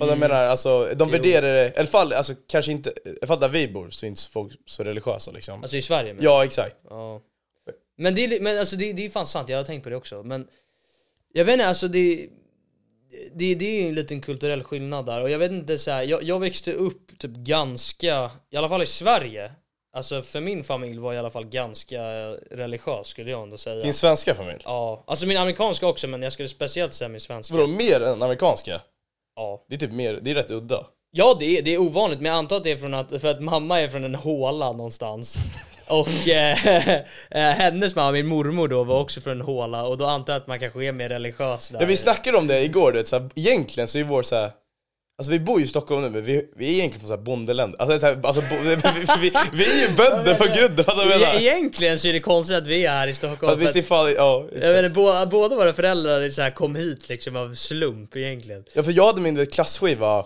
För 0.01 0.09
jag 0.11 0.19
menar, 0.19 0.45
alltså 0.45 0.93
de 0.95 1.09
Jo. 1.09 1.11
värderar 1.11 1.53
det, 1.53 1.67
i 1.75 1.77
alla 1.77 1.87
fall, 1.87 2.13
alltså 2.13 2.33
kanske 2.47 2.71
inte, 2.71 2.89
i 2.89 3.09
alla 3.21 3.27
fall 3.27 3.39
där 3.39 3.49
vi 3.49 3.67
bor 3.67 3.89
så 3.89 4.05
är 4.05 4.07
inte 4.07 4.21
folk 4.21 4.53
så 4.65 4.83
religiösa 4.83 5.31
liksom. 5.31 5.61
Alltså 5.61 5.77
i 5.77 5.81
Sverige 5.81 6.13
men. 6.13 6.23
Ja 6.23 6.45
exakt. 6.45 6.75
Ja. 6.89 7.21
Men 7.97 8.15
det 8.15 8.25
är, 8.25 8.39
men 8.39 8.59
alltså 8.59 8.75
det, 8.75 8.93
det 8.93 9.05
är 9.05 9.09
fan 9.09 9.27
sant, 9.27 9.49
jag 9.49 9.57
har 9.57 9.63
tänkt 9.63 9.83
på 9.83 9.89
det 9.89 9.95
också. 9.95 10.23
Men 10.23 10.47
jag 11.33 11.45
vet 11.45 11.53
inte, 11.53 11.67
alltså 11.67 11.87
det, 11.87 12.27
det, 13.33 13.55
det 13.55 13.65
är 13.65 13.81
ju 13.81 13.87
en 13.87 13.95
liten 13.95 14.21
kulturell 14.21 14.63
skillnad 14.63 15.05
där. 15.05 15.21
Och 15.21 15.29
jag 15.29 15.39
vet 15.39 15.51
inte 15.51 15.77
så 15.77 15.91
här, 15.91 16.03
jag, 16.03 16.23
jag 16.23 16.39
växte 16.39 16.73
upp 16.73 17.19
typ 17.19 17.31
ganska, 17.31 18.31
i 18.51 18.57
alla 18.57 18.69
fall 18.69 18.81
i 18.81 18.85
Sverige. 18.85 19.51
Alltså 19.93 20.21
för 20.21 20.41
min 20.41 20.63
familj 20.63 20.97
var 20.97 21.13
i 21.13 21.17
alla 21.17 21.29
fall 21.29 21.45
ganska 21.45 22.01
religiös 22.51 23.07
skulle 23.07 23.31
jag 23.31 23.43
ändå 23.43 23.57
säga. 23.57 23.83
Din 23.83 23.93
svenska 23.93 24.35
familj? 24.35 24.59
Ja, 24.63 25.03
alltså 25.07 25.25
min 25.25 25.37
amerikanska 25.37 25.87
också 25.87 26.07
men 26.07 26.21
jag 26.21 26.33
skulle 26.33 26.49
speciellt 26.49 26.93
säga 26.93 27.09
min 27.09 27.21
svenska. 27.21 27.55
Vadå 27.55 27.67
mer 27.67 28.01
än 28.03 28.23
amerikanska? 28.23 28.81
Ja. 29.35 29.65
Det 29.69 29.75
är 29.75 29.79
typ 29.79 29.91
mer, 29.91 30.19
det 30.21 30.31
är 30.31 30.35
rätt 30.35 30.51
udda. 30.51 30.85
Ja 31.11 31.37
det 31.39 31.57
är, 31.57 31.61
det 31.61 31.73
är 31.73 31.77
ovanligt 31.77 32.19
men 32.19 32.31
jag 32.31 32.37
antar 32.37 32.57
att 32.57 32.63
det 32.63 32.71
är 32.71 32.75
från 32.75 32.93
att, 32.93 33.21
för 33.21 33.27
att 33.27 33.41
mamma 33.41 33.81
är 33.81 33.87
från 33.87 34.03
en 34.03 34.15
håla 34.15 34.71
någonstans. 34.71 35.35
Och 35.87 36.27
eh, 36.27 36.65
eh, 37.31 37.51
hennes 37.51 37.95
mamma, 37.95 38.11
min 38.11 38.27
mormor 38.27 38.67
då, 38.67 38.83
var 38.83 38.99
också 38.99 39.21
från 39.21 39.33
en 39.33 39.45
håla 39.45 39.83
och 39.83 39.97
då 39.97 40.05
antar 40.05 40.33
jag 40.33 40.41
att 40.41 40.47
man 40.47 40.59
kanske 40.59 40.85
är 40.85 40.91
mer 40.91 41.09
religiös 41.09 41.69
där. 41.69 41.81
Ja, 41.81 41.85
vi 41.85 41.97
snackade 41.97 42.37
om 42.37 42.47
det 42.47 42.63
igår, 42.63 42.91
du 42.91 42.97
vet, 42.97 43.07
så 43.07 43.19
här, 43.19 43.29
egentligen 43.35 43.87
så 43.87 43.99
är 43.99 44.03
vår 44.03 44.23
så 44.23 44.35
här, 44.35 44.51
Alltså 45.17 45.31
vi 45.31 45.39
bor 45.39 45.59
ju 45.59 45.65
i 45.65 45.67
Stockholm 45.67 46.01
nu 46.01 46.09
men 46.09 46.23
vi, 46.23 46.49
vi 46.55 46.65
är 46.65 46.71
egentligen 46.73 46.99
från 46.99 47.07
så 47.07 47.15
här 47.15 47.21
bondeländer, 47.23 47.81
alltså, 47.81 47.99
så 47.99 48.05
här, 48.05 48.19
alltså 48.23 48.41
bo, 48.41 48.55
vi, 48.63 48.75
vi, 49.21 49.31
vi, 49.53 49.83
är 49.83 49.89
ju 49.89 49.95
bönder 49.95 50.35
på 50.35 50.43
grunden, 50.43 50.85
vad 50.87 51.05
E- 51.05 51.09
menar? 51.09 51.35
Egentligen 51.41 51.99
så 51.99 52.07
är 52.07 52.13
det 52.13 52.19
konstigt 52.19 52.57
att 52.57 52.67
vi 52.67 52.85
är 52.85 52.91
här 52.91 53.07
i 53.07 53.13
Stockholm. 53.13 53.53
att 53.53 53.59
vi 53.59 53.67
ser 53.67 53.81
fan, 53.81 54.13
ja, 54.17 54.45
jag 54.61 54.69
vet 54.73 54.77
inte, 54.79 54.89
båda, 54.89 55.25
båda 55.25 55.55
våra 55.55 55.73
föräldrar 55.73 56.29
så 56.29 56.41
här, 56.41 56.51
kom 56.51 56.75
hit 56.75 57.09
liksom 57.09 57.35
av 57.35 57.53
slump 57.53 58.15
egentligen. 58.15 58.63
ja 58.73 58.83
för 58.83 58.91
jag 58.91 59.05
hade 59.07 59.21
min 59.21 59.35
du 59.35 59.41
vet, 59.41 59.53
klassskiva 59.53 60.25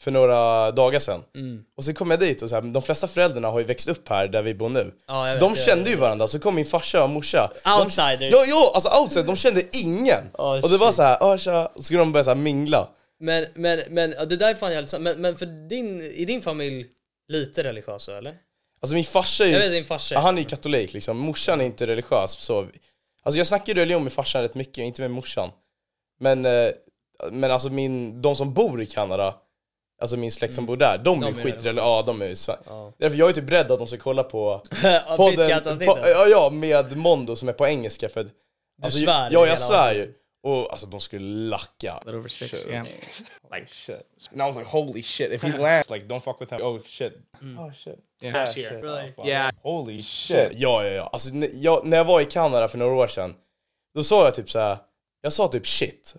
för 0.00 0.10
några 0.10 0.70
dagar 0.70 0.98
sedan 1.00 1.20
Mm. 1.34 1.60
Och 1.76 1.84
så 1.84 1.94
kom 1.94 2.10
jag 2.10 2.20
dit 2.20 2.42
och 2.42 2.48
så 2.50 2.54
här, 2.54 2.62
de 2.62 2.82
flesta 2.82 3.06
föräldrarna 3.06 3.48
har 3.48 3.58
ju 3.58 3.64
växt 3.64 3.88
upp 3.88 4.08
här 4.08 4.28
där 4.28 4.42
vi 4.42 4.54
bor 4.54 4.68
nu 4.68 4.92
Ja, 5.08 5.26
Så 5.26 5.32
vet, 5.32 5.40
de 5.40 5.48
jag 5.48 5.58
kände 5.58 5.84
vet. 5.84 5.92
ju 5.92 5.96
varandra, 5.96 6.28
så 6.28 6.38
kom 6.38 6.54
min 6.54 6.64
farsa 6.64 7.02
och 7.04 7.10
morsa 7.10 7.50
Outsiders. 7.80 8.18
De, 8.32 8.36
ja, 8.36 8.44
ja, 8.48 8.72
alltså 8.74 8.88
outside, 9.00 9.26
de 9.26 9.36
kände 9.36 9.62
ingen! 9.72 10.24
Oh, 10.32 10.62
och 10.64 10.70
det 10.70 10.76
var 10.76 10.86
shit. 10.86 10.96
så 10.96 11.02
här, 11.02 11.18
ah, 11.20 11.38
tja, 11.38 11.66
och 11.66 11.72
så 11.76 11.82
skulle 11.82 11.98
de 12.00 12.12
börja 12.12 12.24
så 12.24 12.30
här 12.30 12.34
mingla 12.38 12.88
Men, 13.20 13.46
men, 13.54 13.80
men 13.88 14.14
ja, 14.18 14.24
det 14.24 14.36
där 14.36 14.50
är 14.50 14.54
fan 14.54 14.72
jävligt 14.72 14.90
sant. 14.90 15.02
Men, 15.02 15.20
men 15.20 15.36
för 15.36 15.46
din, 15.46 16.00
är 16.00 16.26
din 16.26 16.42
familj 16.42 16.86
lite 17.28 17.64
religiösa 17.64 18.18
eller? 18.18 18.34
Alltså 18.80 18.94
min 18.94 19.04
farsa 19.04 19.44
är 19.44 19.48
ju 19.48 19.52
Jag 19.54 19.60
vet 19.60 19.70
din 19.70 19.84
farsa. 19.84 20.14
Ja, 20.14 20.20
han 20.20 20.34
är 20.34 20.42
ju 20.42 20.48
katolik 20.48 20.92
liksom, 20.92 21.16
morsan 21.18 21.60
är 21.60 21.64
inte 21.64 21.86
religiös 21.86 22.32
så 22.40 22.68
Alltså 23.22 23.38
jag 23.38 23.46
snackar 23.46 23.74
ju 23.74 23.80
religion 23.80 24.02
med 24.04 24.12
farsan 24.12 24.42
rätt 24.42 24.54
mycket, 24.54 24.78
inte 24.78 25.02
med 25.02 25.10
morsan 25.10 25.50
Men, 26.20 26.46
eh, 26.46 26.70
men 27.30 27.50
alltså 27.50 27.68
min, 27.68 28.22
de 28.22 28.36
som 28.36 28.54
bor 28.54 28.82
i 28.82 28.86
Kanada 28.86 29.34
Alltså 30.00 30.16
min 30.16 30.32
släkt 30.32 30.54
som 30.54 30.66
bor 30.66 30.76
där, 30.76 30.98
de, 30.98 31.22
Mm. 31.22 31.34
Är 31.34 31.40
är 31.40 31.44
skitreligiösa, 31.44 31.80
ja 31.86 32.02
de 32.06 32.22
är 32.22 32.26
ju 32.26 32.34
sve- 32.34 32.58
Ja. 32.66 32.92
Därför 32.98 33.16
jag 33.16 33.28
är 33.28 33.32
typ 33.32 33.52
rädd 33.52 33.70
att 33.70 33.78
de 33.78 33.86
ska 33.86 33.96
kolla 33.96 34.22
på 34.22 34.62
Ja, 34.82 35.14
podden, 35.16 35.60
po, 35.64 35.98
ja, 36.04 36.26
ja 36.26 36.50
med 36.50 36.96
Mondo 36.96 37.36
som 37.36 37.48
är 37.48 37.52
på 37.52 37.66
engelska 37.66 38.08
för 38.08 38.20
att 38.20 38.26
alltså, 38.82 38.98
svär 38.98 39.30
Ja 39.32 39.40
hela 39.40 39.46
jag 39.46 39.58
svär 39.58 39.94
ju. 39.94 40.14
Och 40.42 40.72
alltså 40.72 40.86
de 40.86 41.00
skulle 41.00 41.48
lacka 41.48 42.02
But 42.04 42.14
over 42.14 42.28
six, 42.28 42.66
yeah. 42.66 42.86
Like 43.52 43.66
shit. 43.66 44.06
And 44.32 44.42
I 44.42 44.44
was 44.44 44.56
like, 44.56 44.68
holy 44.68 45.02
shit. 45.02 45.32
If 45.32 45.42
he 45.42 45.58
lands, 45.58 45.90
like, 45.90 46.06
don't 46.06 46.20
fuck 46.20 46.40
with 46.40 46.52
him. 46.52 46.60
Oh 46.62 46.82
shit. 46.84 47.12
Oh 47.58 47.72
shit. 47.72 47.86
Yeah. 48.20 48.32
Yeah, 48.32 48.34
Last 48.34 48.54
shit. 48.54 48.70
Mm. 48.70 48.82
Really? 48.82 49.12
Fuck. 49.16 49.26
Yeah. 49.26 49.50
Holy 49.62 50.02
shit. 50.02 50.50
Ja, 50.52 50.84
ja, 50.84 50.90
ja. 50.90 51.10
Alltså, 51.12 51.34
när, 51.34 51.48
jag, 51.52 51.86
när 51.86 51.96
jag 51.96 52.04
var 52.04 52.20
i 52.20 52.24
Kanada 52.24 52.68
för 52.68 52.78
några 52.78 52.94
år 52.94 53.06
sedan, 53.06 53.34
då 53.94 54.04
sa 54.04 54.24
jag 54.24 54.34
typ 54.34 54.50
så 54.50 54.58
här. 54.58 54.78
jag 55.20 55.32
sa 55.32 55.48
typ 55.48 55.66
shit. 55.66 56.16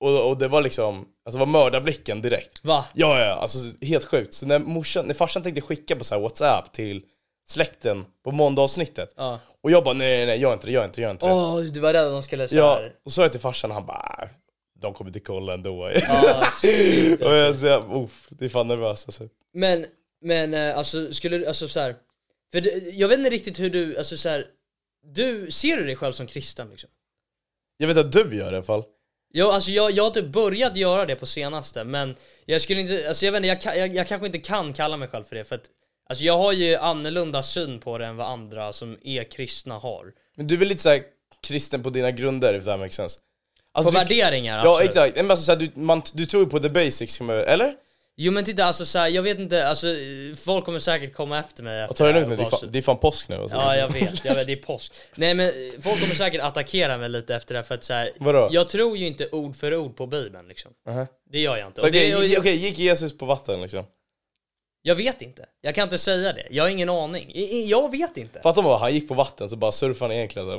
Och, 0.00 0.30
och 0.30 0.38
det 0.38 0.48
var 0.48 0.62
liksom, 0.62 1.08
alltså 1.24 1.38
det 1.38 1.44
var 1.44 1.52
mördarblicken 1.52 2.22
direkt. 2.22 2.64
Va? 2.64 2.84
Ja, 2.94 3.20
ja, 3.20 3.32
alltså 3.32 3.58
helt 3.86 4.04
sjukt. 4.04 4.34
Så 4.34 4.46
när, 4.46 4.58
morsan, 4.58 5.06
när 5.06 5.14
farsan 5.14 5.42
tänkte 5.42 5.60
skicka 5.60 5.96
på 5.96 6.04
så 6.04 6.14
här 6.14 6.22
WhatsApp 6.22 6.72
till 6.72 7.04
släkten 7.48 8.04
på 8.24 8.30
måndagsavsnittet. 8.30 9.14
Ja. 9.16 9.40
Och 9.62 9.70
jag 9.70 9.84
bara 9.84 9.94
nej, 9.94 10.16
nej, 10.16 10.26
nej, 10.26 10.38
gör 10.40 10.52
inte 10.52 10.66
det, 10.66 10.72
gör 10.72 10.84
inte 10.84 11.00
det, 11.00 11.02
gör 11.02 11.10
inte 11.10 11.26
det. 11.26 11.32
Åh, 11.32 11.60
du 11.60 11.80
var 11.80 11.92
rädd 11.92 12.04
att 12.06 12.12
de 12.12 12.22
skulle 12.22 12.48
säga 12.48 12.60
ja, 12.60 12.80
och 13.04 13.12
så 13.12 13.14
sa 13.16 13.22
jag 13.22 13.32
till 13.32 13.40
farsan, 13.40 13.70
han 13.70 13.86
bara, 13.86 14.18
"Äh, 14.22 14.28
de 14.80 14.94
kommer 14.94 15.08
inte 15.08 15.20
kolla 15.20 15.54
ändå. 15.54 15.84
Ah, 16.08 16.44
shit. 16.62 17.20
och 17.22 17.32
jag 17.34 17.56
säger, 17.56 17.96
uff, 17.96 18.26
det 18.30 18.44
är 18.44 18.48
fan 18.48 18.68
nervöst 18.68 19.08
alltså. 19.08 19.24
Men, 19.52 19.86
men 20.22 20.54
eh, 20.54 20.78
alltså 20.78 21.12
skulle 21.12 21.38
du, 21.38 21.46
alltså 21.46 21.68
så 21.68 21.80
här, 21.80 21.96
För 22.52 22.60
det, 22.60 22.70
jag 22.94 23.08
vet 23.08 23.18
inte 23.18 23.30
riktigt 23.30 23.60
hur 23.60 23.70
du, 23.70 23.98
alltså 23.98 24.16
så 24.16 24.28
här, 24.28 24.44
Du, 25.14 25.50
ser 25.50 25.76
du 25.76 25.84
dig 25.86 25.96
själv 25.96 26.12
som 26.12 26.26
kristen 26.26 26.70
liksom? 26.70 26.90
Jag 27.76 27.88
vet 27.88 27.96
att 27.96 28.12
du 28.12 28.18
gör 28.20 28.28
det 28.30 28.36
i 28.36 28.42
alla 28.42 28.62
fall. 28.62 28.84
Ja, 29.32 29.54
alltså 29.54 29.70
jag, 29.70 29.90
jag 29.90 30.04
har 30.04 30.10
typ 30.10 30.26
börjat 30.26 30.76
göra 30.76 31.06
det 31.06 31.16
på 31.16 31.26
senaste 31.26 31.84
men 31.84 32.16
jag 32.46 32.60
skulle 32.60 32.80
inte, 32.80 33.08
alltså 33.08 33.24
jag 33.24 33.32
vet 33.32 33.44
inte, 33.44 33.68
jag, 33.68 33.78
jag, 33.78 33.94
jag 33.96 34.08
kanske 34.08 34.26
inte 34.26 34.38
kan 34.38 34.72
kalla 34.72 34.96
mig 34.96 35.08
själv 35.08 35.24
för 35.24 35.36
det 35.36 35.44
för 35.44 35.54
att 35.54 35.70
Alltså 36.08 36.24
jag 36.24 36.38
har 36.38 36.52
ju 36.52 36.76
annorlunda 36.76 37.42
syn 37.42 37.80
på 37.80 37.98
det 37.98 38.06
än 38.06 38.16
vad 38.16 38.26
andra 38.26 38.72
som 38.72 38.98
är 39.04 39.24
kristna 39.24 39.78
har. 39.78 40.12
Men 40.36 40.46
du 40.46 40.54
är 40.54 40.58
väl 40.58 40.68
lite 40.68 40.82
såhär 40.82 41.02
kristen 41.46 41.82
på 41.82 41.90
dina 41.90 42.10
grunder, 42.10 42.54
if 42.54 42.64
that 42.64 42.78
makes 42.78 42.94
sense? 42.94 43.18
På 43.18 43.24
Alltså, 43.78 43.90
du, 43.90 43.98
värderingar 43.98 44.64
Ja 44.64 44.70
absolut. 44.70 44.88
exakt, 44.88 45.16
men 45.16 45.30
alltså, 45.30 45.44
så 45.44 45.52
här, 45.52 45.58
du, 45.58 45.70
man, 45.74 46.02
du 46.12 46.26
tror 46.26 46.42
ju 46.42 46.50
på 46.50 46.60
the 46.60 46.68
basics, 46.68 47.20
eller? 47.20 47.74
Jo 48.20 48.32
men 48.32 48.44
titta 48.44 48.64
alltså 48.64 48.84
så 48.84 48.98
här, 48.98 49.08
jag 49.08 49.22
vet 49.22 49.38
inte, 49.38 49.68
alltså 49.68 49.86
folk 50.36 50.64
kommer 50.64 50.78
säkert 50.78 51.14
komma 51.14 51.38
efter 51.38 51.62
mig 51.62 51.82
efter 51.82 51.94
ta 51.94 52.06
det 52.06 52.12
lugnt 52.12 52.28
nu, 52.28 52.36
det 52.36 52.42
är, 52.42 52.50
fan, 52.50 52.72
det 52.72 52.78
är 52.78 52.82
fan 52.82 52.98
påsk 52.98 53.28
nu 53.28 53.36
och 53.36 53.50
så. 53.50 53.56
Ja 53.56 53.76
jag 53.76 53.88
vet, 53.88 54.24
jag 54.24 54.34
vet, 54.34 54.46
det 54.46 54.52
är 54.52 54.56
påsk. 54.56 54.92
Nej 55.14 55.34
men 55.34 55.52
folk 55.80 56.00
kommer 56.00 56.14
säkert 56.14 56.40
attackera 56.42 56.98
mig 56.98 57.08
lite 57.08 57.34
efter 57.34 57.54
det 57.54 57.64
för 57.64 57.74
att 57.74 57.84
så 57.84 57.92
här, 57.92 58.10
Vadå? 58.18 58.48
Jag 58.52 58.68
tror 58.68 58.96
ju 58.96 59.06
inte 59.06 59.28
ord 59.32 59.56
för 59.56 59.76
ord 59.76 59.96
på 59.96 60.06
bibeln 60.06 60.48
liksom. 60.48 60.70
Aha. 60.88 61.06
Det 61.30 61.40
gör 61.40 61.56
jag 61.56 61.66
inte. 61.66 61.80
Så 61.80 61.86
Och 61.86 61.92
det, 61.92 61.98
Okej, 61.98 62.16
och 62.16 62.24
jag, 62.24 62.40
okej, 62.40 62.56
gick 62.56 62.78
Jesus 62.78 63.18
på 63.18 63.26
vatten 63.26 63.60
liksom? 63.60 63.84
Jag 64.88 64.94
vet 64.94 65.22
inte. 65.22 65.46
Jag 65.60 65.74
kan 65.74 65.84
inte 65.84 65.98
säga 65.98 66.32
det. 66.32 66.46
Jag 66.50 66.64
har 66.64 66.68
ingen 66.70 66.88
aning. 66.88 67.30
I, 67.34 67.40
i, 67.42 67.66
jag 67.70 67.90
vet 67.90 68.16
inte. 68.16 68.40
Fattar 68.40 68.62
man 68.62 68.80
han 68.80 68.94
gick 68.94 69.08
på 69.08 69.14
vatten 69.14 69.48
så 69.48 69.56
bara 69.56 69.72
surfade 69.72 70.12
han 70.14 70.16
egentligen 70.16 70.48
där. 70.48 70.54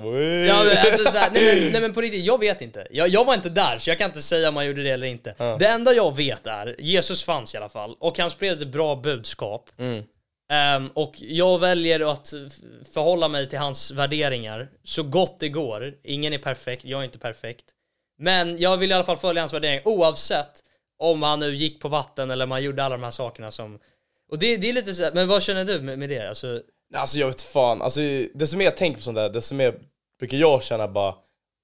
Ja, 0.47 0.63
men, 0.63 0.77
alltså, 0.77 1.11
så 1.11 1.17
här, 1.17 1.29
nej, 1.33 1.61
men, 1.63 1.71
nej 1.71 1.81
men 1.81 1.93
på 1.93 2.01
riktigt, 2.01 2.25
jag 2.25 2.39
vet 2.39 2.61
inte. 2.61 2.87
Jag, 2.91 3.07
jag 3.07 3.25
var 3.25 3.33
inte 3.33 3.49
där 3.49 3.77
så 3.77 3.89
jag 3.89 3.97
kan 3.97 4.09
inte 4.09 4.21
säga 4.21 4.49
om 4.49 4.55
han 4.55 4.65
gjorde 4.67 4.83
det 4.83 4.89
eller 4.89 5.07
inte. 5.07 5.35
Det 5.59 5.67
enda 5.67 5.93
jag 5.93 6.15
vet 6.15 6.47
är, 6.47 6.75
Jesus 6.79 7.23
fanns 7.23 7.53
i 7.53 7.57
alla 7.57 7.69
fall 7.69 7.95
och 7.99 8.17
han 8.19 8.29
spred 8.29 8.61
ett 8.61 8.67
bra 8.67 8.95
budskap. 8.95 9.69
Mm. 9.79 10.03
Ehm, 10.51 10.87
och 10.93 11.13
jag 11.19 11.59
väljer 11.59 12.11
att 12.11 12.33
f- 12.33 12.53
förhålla 12.93 13.27
mig 13.27 13.49
till 13.49 13.59
hans 13.59 13.91
värderingar 13.91 14.69
så 14.83 15.03
gott 15.03 15.39
det 15.39 15.49
går. 15.49 15.93
Ingen 16.03 16.33
är 16.33 16.37
perfekt, 16.37 16.85
jag 16.85 16.99
är 16.99 17.05
inte 17.05 17.19
perfekt. 17.19 17.65
Men 18.21 18.57
jag 18.57 18.77
vill 18.77 18.91
i 18.91 18.93
alla 18.93 19.03
fall 19.03 19.17
följa 19.17 19.41
hans 19.41 19.53
värderingar 19.53 19.87
oavsett 19.87 20.63
om 20.99 21.23
han 21.23 21.39
nu 21.39 21.55
gick 21.55 21.81
på 21.81 21.87
vatten 21.87 22.31
eller 22.31 22.45
om 22.45 22.51
han 22.51 22.63
gjorde 22.63 22.83
alla 22.83 22.97
de 22.97 23.03
här 23.03 23.11
sakerna 23.11 23.51
som... 23.51 23.79
Och 24.29 24.39
det, 24.39 24.57
det 24.57 24.69
är 24.69 24.73
lite 24.73 24.93
så 24.93 25.03
här, 25.03 25.11
men 25.13 25.27
vad 25.27 25.43
känner 25.43 25.65
du 25.65 25.81
med, 25.81 25.99
med 25.99 26.09
det? 26.09 26.29
Alltså, 26.29 26.61
Alltså 26.95 27.17
jag 27.17 27.27
vet 27.27 27.41
fan, 27.41 27.81
alltså 27.81 27.99
desto 28.33 28.57
mer 28.57 28.65
jag 28.65 28.77
tänker 28.77 28.97
på 28.97 29.03
sånt 29.03 29.15
där, 29.15 29.29
desto 29.29 29.55
mer 29.55 29.73
brukar 30.19 30.37
jag 30.37 30.63
känna 30.63 30.87
bara, 30.87 31.15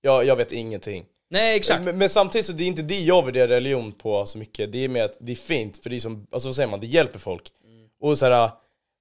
jag, 0.01 0.25
jag 0.25 0.36
vet 0.36 0.51
ingenting. 0.51 1.05
nej 1.29 1.55
exakt. 1.55 1.81
Men, 1.84 1.98
men 1.98 2.10
samtidigt 2.10 2.45
så 2.45 2.51
det 2.53 2.63
är 2.63 2.67
inte 2.67 2.81
det 2.81 3.00
jag 3.00 3.25
värderar 3.25 3.48
religion 3.48 3.91
på 3.91 4.25
så 4.25 4.38
mycket, 4.38 4.72
det 4.72 4.84
är 4.84 4.88
mer 4.88 5.03
att 5.03 5.17
det 5.19 5.31
är 5.31 5.36
fint 5.36 5.84
för 5.84 5.89
det 5.89 5.95
är 5.95 6.00
som, 6.00 6.27
alltså 6.31 6.48
vad 6.50 6.55
säger 6.55 6.69
man, 6.69 6.79
det 6.79 6.88
hjälper 6.88 7.19
folk. 7.19 7.43
Och 8.01 8.17
så 8.17 8.25
här, 8.25 8.50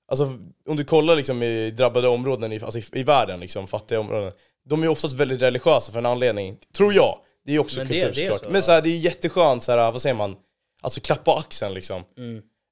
alltså 0.09 0.25
om 0.69 0.77
du 0.77 0.85
kollar 0.85 1.17
liksom 1.17 1.43
i 1.43 1.71
drabbade 1.71 2.09
områden 2.09 2.53
i, 2.53 2.61
alltså 2.61 2.79
i, 2.97 3.01
i 3.01 3.03
världen, 3.03 3.41
liksom 3.41 3.67
fattiga 3.67 4.01
områden, 4.01 4.33
de 4.69 4.83
är 4.83 4.89
oftast 4.89 5.15
väldigt 5.15 5.43
religiösa 5.43 5.93
för 5.93 5.99
en 5.99 6.07
anledning, 6.07 6.57
tror 6.77 6.95
jag. 6.95 7.19
Det 7.45 7.51
är 7.51 7.53
ju 7.53 7.59
också 7.59 7.79
Men 7.79 7.87
det- 7.89 7.95
kultur 8.01 8.13
det 8.15 8.21
är 8.23 8.25
såklart. 8.31 8.45
så, 8.45 8.51
men 8.51 8.63
så 8.63 8.73
här, 8.73 8.81
det 8.83 8.89
är 8.89 8.99
jätteskönt 8.99 9.63
så 9.63 9.73
här, 9.73 9.93
vad 9.93 10.03
säger 10.03 10.15
man, 10.15 10.37
alltså 10.81 11.01
klappa 11.01 11.35
axeln 11.37 11.75
liksom. 11.75 12.03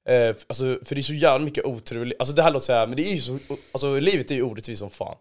Eh, 0.09 0.35
alltså, 0.47 0.79
för 0.85 0.95
det 0.95 1.01
är 1.01 1.03
så 1.03 1.13
jävla 1.13 1.45
mycket 1.45 1.65
otur, 1.65 2.13
alltså 2.19 2.35
det 2.35 2.43
här 2.43 2.51
låter 2.51 2.65
såhär, 2.65 2.87
men 2.87 2.95
det 2.97 3.03
är 3.03 3.13
ju 3.13 3.21
så, 3.21 3.39
alltså 3.71 3.99
livet 3.99 4.31
är 4.31 4.35
ju 4.35 4.43
orättvist 4.43 4.79
som 4.79 4.89
fan. 4.89 5.15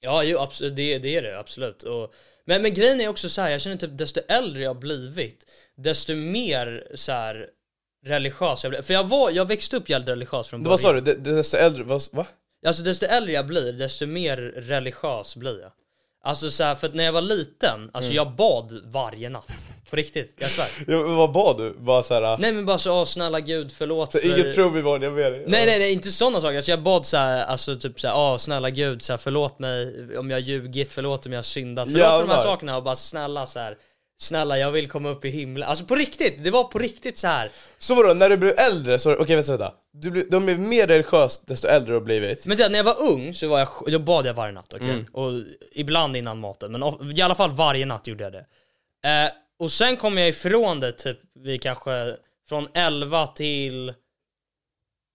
Ja, 0.00 0.22
jo, 0.24 0.38
absolut, 0.38 0.76
det, 0.76 0.98
det 0.98 1.16
är 1.16 1.22
det 1.22 1.38
absolut. 1.38 1.82
Och, 1.82 2.14
men, 2.44 2.62
men 2.62 2.74
grejen 2.74 3.00
är 3.00 3.08
också 3.08 3.28
så 3.28 3.40
här, 3.42 3.50
jag 3.50 3.60
känner 3.60 3.76
typ 3.76 3.98
desto 3.98 4.20
äldre 4.28 4.62
jag 4.62 4.78
blivit, 4.78 5.50
desto 5.76 6.14
mer 6.14 6.86
så 6.94 7.12
här 7.12 7.46
religiös 8.06 8.64
jag 8.64 8.70
blir. 8.70 8.82
För 8.82 8.94
jag 8.94 9.04
var, 9.04 9.30
jag 9.30 9.44
växte 9.48 9.76
upp 9.76 9.88
jävligt 9.90 10.08
religiös 10.08 10.48
från 10.48 10.60
Det, 10.60 10.64
början. 10.64 10.70
vad 10.70 10.80
sa 10.80 10.92
du? 10.92 11.14
Desto 11.14 11.56
äldre, 11.56 11.84
vad, 11.84 12.02
va? 12.12 12.26
Alltså 12.66 12.82
desto 12.82 13.06
äldre 13.06 13.32
jag 13.32 13.46
blir, 13.46 13.72
desto 13.72 14.06
mer 14.06 14.36
religiös 14.56 15.36
blir 15.36 15.60
jag. 15.60 15.72
Alltså 16.22 16.50
så 16.50 16.64
här, 16.64 16.74
för 16.74 16.86
att 16.86 16.94
när 16.94 17.04
jag 17.04 17.12
var 17.12 17.20
liten, 17.22 17.90
alltså 17.92 18.10
Mm. 18.10 18.16
jag 18.16 18.36
bad 18.36 18.80
varje 18.84 19.28
natt. 19.28 19.46
På 19.90 19.96
riktigt, 19.96 20.34
jag 20.38 20.50
svär. 20.50 20.68
Ja, 20.86 20.96
men 20.96 21.16
vad 21.16 21.32
bad 21.32 21.56
du? 21.58 21.74
Bara 21.78 22.02
såhär, 22.02 22.36
Nej 22.38 22.52
men 22.52 22.66
bara 22.66 22.78
så, 22.78 22.92
åh 23.00 23.04
snälla 23.04 23.40
gud 23.40 23.72
förlåt 23.72 24.12
så 24.12 24.18
för... 24.18 24.40
inget 24.40 24.54
prov 24.54 24.78
i 24.78 24.82
vanliga 24.82 25.10
med 25.10 25.32
dig? 25.32 25.44
Nej 25.46 25.66
nej 25.66 25.78
nej, 25.78 25.92
inte 25.92 26.10
sådana 26.10 26.40
saker. 26.40 26.56
Alltså 26.56 26.70
jag 26.70 26.82
bad 26.82 27.06
så 27.06 27.16
här, 27.16 27.44
alltså 27.44 27.76
typ 27.76 28.00
såhär, 28.00 28.14
åh 28.16 28.36
snälla 28.36 28.70
gud, 28.70 29.02
så 29.02 29.12
här, 29.12 29.18
förlåt 29.18 29.58
mig 29.58 30.08
om 30.18 30.30
jag 30.30 30.40
ljugit, 30.40 30.92
förlåt 30.92 31.26
om 31.26 31.32
jag 31.32 31.44
syndat, 31.44 31.88
förlåt 31.88 32.02
för 32.02 32.08
de 32.12 32.18
Jävlar. 32.18 32.36
här 32.36 32.42
sakerna 32.42 32.76
och 32.76 32.82
bara 32.82 32.96
snälla 32.96 33.46
så 33.46 33.58
här. 33.58 33.76
Snälla 34.20 34.58
jag 34.58 34.70
vill 34.72 34.88
komma 34.88 35.08
upp 35.08 35.24
i 35.24 35.28
himlen. 35.28 35.68
Alltså 35.68 35.84
på 35.84 35.94
riktigt, 35.94 36.44
det 36.44 36.50
var 36.50 36.64
på 36.64 36.78
riktigt 36.78 37.18
så 37.18 37.26
här. 37.26 37.50
Så 37.78 37.94
vadå, 37.94 38.14
när 38.14 38.30
du 38.30 38.36
blev 38.36 38.54
äldre 38.58 38.98
så, 38.98 39.14
okej 39.16 39.36
vänta, 39.36 39.50
vänta. 39.52 39.74
Du 39.92 40.10
blev, 40.10 40.30
de 40.30 40.44
blev 40.44 40.58
mer 40.58 40.86
religiös 40.86 41.38
desto 41.38 41.68
äldre 41.68 41.90
du 41.90 41.94
har 41.94 42.00
blivit. 42.00 42.46
Men 42.46 42.56
det, 42.56 42.68
när 42.68 42.78
jag 42.78 42.84
var 42.84 43.02
ung 43.02 43.34
så 43.34 43.48
var 43.48 43.58
jag, 43.58 43.68
då 43.86 43.98
bad 43.98 44.26
jag 44.26 44.34
varje 44.34 44.52
natt, 44.52 44.74
okej? 44.74 44.90
Mm. 44.90 45.06
Och 45.12 45.30
ibland 45.72 46.16
innan 46.16 46.38
maten, 46.38 46.72
men 46.72 46.82
of- 46.82 47.18
i 47.18 47.22
alla 47.22 47.34
fall 47.34 47.50
varje 47.50 47.86
natt 47.86 48.06
gjorde 48.06 48.24
jag 48.24 48.32
det. 48.32 48.46
Eh, 49.08 49.30
och 49.58 49.72
sen 49.72 49.96
kom 49.96 50.18
jag 50.18 50.28
ifrån 50.28 50.80
det 50.80 50.92
typ 50.92 51.18
vid 51.34 51.62
kanske 51.62 52.16
från 52.48 52.68
11 52.74 53.26
till 53.26 53.94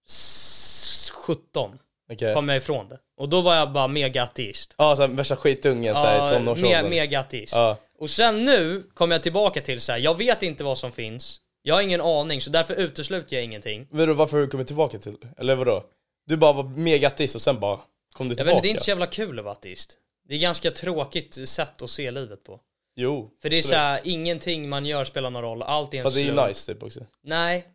s- 0.07 1.11
17 1.15 1.79
Okej. 2.11 2.33
kom 2.33 2.49
jag 2.49 2.57
ifrån 2.57 2.89
det. 2.89 2.97
Och 3.17 3.29
då 3.29 3.41
var 3.41 3.55
jag 3.55 3.71
bara 3.71 3.87
mega 3.87 4.23
ateist. 4.23 4.75
Ja, 4.77 4.95
såhär 4.95 5.09
värsta 5.09 5.35
skitungen 5.35 5.95
såhär 5.95 6.15
i 6.15 6.17
Ja, 6.19 6.27
tonårsåldern. 6.27 6.85
me- 6.85 6.89
mega 6.89 7.19
ateist. 7.19 7.55
Ja. 7.55 7.77
Och 8.03 8.09
sen 8.09 8.45
nu 8.45 8.83
kom 8.93 9.11
jag 9.11 9.23
tillbaka 9.23 9.61
till 9.61 9.81
så 9.81 9.91
här. 9.91 9.99
jag 9.99 10.17
vet 10.17 10.43
inte 10.43 10.63
vad 10.63 10.77
som 10.77 10.91
finns, 10.91 11.41
jag 11.61 11.75
har 11.75 11.81
ingen 11.81 12.01
aning, 12.01 12.41
så 12.41 12.49
därför 12.49 12.75
utesluter 12.75 13.35
jag 13.35 13.43
ingenting. 13.43 13.87
Men 13.91 14.07
då, 14.07 14.13
varför 14.13 14.37
har 14.37 14.41
du 14.41 14.47
kommit 14.47 14.67
tillbaka 14.67 14.99
till 14.99 15.15
Eller 15.37 15.55
vadå? 15.55 15.85
Du 16.25 16.37
bara 16.37 16.53
var 16.53 16.63
mega 16.63 17.07
ateist 17.07 17.35
och 17.35 17.41
sen 17.41 17.59
bara 17.59 17.79
kom 18.13 18.29
du 18.29 18.31
Jag 18.31 18.37
tillbaka? 18.37 18.55
vet, 18.55 18.55
inte, 18.55 18.67
det 18.67 18.69
är 18.69 18.71
inte 18.71 18.83
så 18.83 18.91
jävla 18.91 19.07
kul 19.07 19.39
att 19.39 19.45
vara 19.45 19.51
ateist. 19.53 19.97
Det 20.27 20.35
är 20.35 20.39
ganska 20.39 20.71
tråkigt 20.71 21.49
sätt 21.49 21.81
att 21.81 21.89
se 21.89 22.11
livet 22.11 22.43
på. 22.43 22.59
Jo. 22.95 23.31
För 23.41 23.49
det 23.49 23.55
är 23.55 23.59
absolut. 23.59 23.75
såhär, 23.75 24.01
ingenting 24.03 24.69
man 24.69 24.85
gör 24.85 25.05
spelar 25.05 25.29
någon 25.29 25.41
roll, 25.41 25.61
allt 25.61 25.93
är 25.93 25.97
en 25.97 26.03
Fast 26.03 26.15
det 26.15 26.21
är 26.21 26.25
slump. 26.25 26.41
ju 26.41 26.47
nice 26.47 26.73
typ 26.73 26.83
också. 26.83 27.05
Nej. 27.23 27.67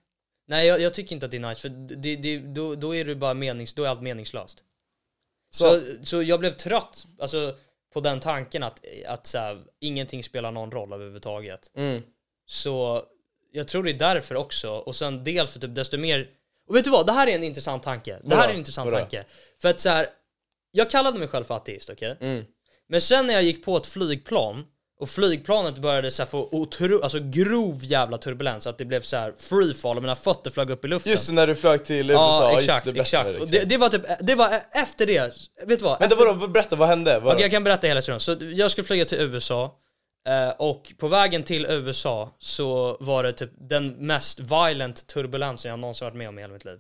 Nej 0.48 0.66
jag, 0.66 0.80
jag 0.80 0.94
tycker 0.94 1.14
inte 1.14 1.26
att 1.26 1.32
det 1.32 1.36
är 1.36 1.48
nice, 1.48 1.60
för 1.60 1.68
det, 1.68 2.16
det, 2.16 2.38
då, 2.38 2.74
då 2.74 2.94
är 2.94 3.04
det 3.04 3.14
bara 3.14 3.34
menings, 3.34 3.74
då 3.74 3.84
är 3.84 3.88
allt 3.88 4.02
meningslöst. 4.02 4.64
Så, 5.50 5.80
så, 6.02 6.22
jag 6.22 6.40
blev 6.40 6.52
trött, 6.52 7.06
alltså 7.18 7.56
på 7.92 8.00
den 8.00 8.20
tanken 8.20 8.62
att, 8.62 8.80
att 9.06 9.26
så 9.26 9.38
här, 9.38 9.64
ingenting 9.80 10.24
spelar 10.24 10.52
någon 10.52 10.70
roll 10.70 10.92
överhuvudtaget. 10.92 11.70
Mm. 11.76 12.02
Så 12.46 13.02
jag 13.52 13.68
tror 13.68 13.84
det 13.84 13.90
är 13.90 13.98
därför 13.98 14.34
också, 14.34 14.70
och 14.70 14.96
sen 14.96 15.24
dels 15.24 15.52
för 15.52 15.60
typ 15.60 15.74
desto 15.74 15.98
mer 15.98 16.28
Och 16.68 16.76
vet 16.76 16.84
du 16.84 16.90
vad, 16.90 17.06
det 17.06 17.12
här 17.12 17.26
är 17.26 17.34
en 17.34 17.44
intressant 17.44 17.82
tanke. 17.82 18.18
Det 18.24 18.36
här 18.36 18.48
är 18.48 18.52
en 18.52 18.58
intressant 18.58 18.90
Vadå? 18.90 18.98
tanke. 18.98 19.24
För 19.62 19.68
att 19.68 19.80
så 19.80 19.88
här, 19.88 20.06
jag 20.70 20.90
kallade 20.90 21.18
mig 21.18 21.28
själv 21.28 21.44
för 21.44 21.54
ateist, 21.54 21.90
okej? 21.90 22.16
Mm. 22.20 22.44
Men 22.88 23.00
sen 23.00 23.26
när 23.26 23.34
jag 23.34 23.42
gick 23.42 23.64
på 23.64 23.76
ett 23.76 23.86
flygplan 23.86 24.66
och 25.00 25.10
flygplanet 25.10 25.78
började 25.78 26.10
så 26.10 26.26
få 26.26 26.48
otro, 26.52 27.02
alltså 27.02 27.18
grov 27.22 27.78
jävla 27.82 28.18
turbulens, 28.18 28.66
att 28.66 28.78
det 28.78 28.84
blev 28.84 29.00
så 29.00 29.16
här 29.16 29.34
free 29.38 29.74
fall 29.74 29.96
och 29.96 30.02
mina 30.02 30.16
fötter 30.16 30.50
flög 30.50 30.70
upp 30.70 30.84
i 30.84 30.88
luften. 30.88 31.12
Just 31.12 31.26
det, 31.26 31.32
när 31.32 31.46
du 31.46 31.54
flög 31.54 31.84
till 31.84 32.10
USA, 32.10 32.42
Ja, 32.42 32.54
just 32.54 32.68
exakt, 32.68 32.84
det, 32.84 32.92
berättade 32.92 33.28
exakt. 33.28 33.42
Och 33.42 33.48
det, 33.48 33.64
det 33.64 33.76
var 33.76 33.88
typ, 33.88 34.02
det 34.20 34.34
var 34.34 34.50
efter 34.72 35.06
det, 35.06 35.32
vet 35.66 35.78
du 35.78 35.84
vad? 35.84 36.00
Vänta 36.00 36.14
Efter- 36.14 36.26
vadå, 36.26 36.48
berätta, 36.48 36.76
vad 36.76 36.88
hände? 36.88 37.14
Vadå? 37.14 37.30
Okej, 37.30 37.42
jag 37.42 37.50
kan 37.50 37.64
berätta 37.64 37.86
hela 37.86 37.98
historien. 37.98 38.20
Så 38.20 38.36
jag 38.40 38.70
skulle 38.70 38.84
flyga 38.84 39.04
till 39.04 39.20
USA 39.20 39.74
eh, 40.28 40.48
och 40.48 40.92
på 40.98 41.08
vägen 41.08 41.42
till 41.42 41.66
USA 41.66 42.30
så 42.38 42.96
var 43.00 43.22
det 43.22 43.32
typ 43.32 43.50
den 43.56 43.88
mest 43.88 44.40
violent 44.40 45.06
turbulensen 45.06 45.70
jag 45.70 45.78
någonsin 45.78 46.04
varit 46.04 46.16
med 46.16 46.28
om 46.28 46.38
i 46.38 46.42
hela 46.42 46.52
mitt 46.52 46.64
liv. 46.64 46.78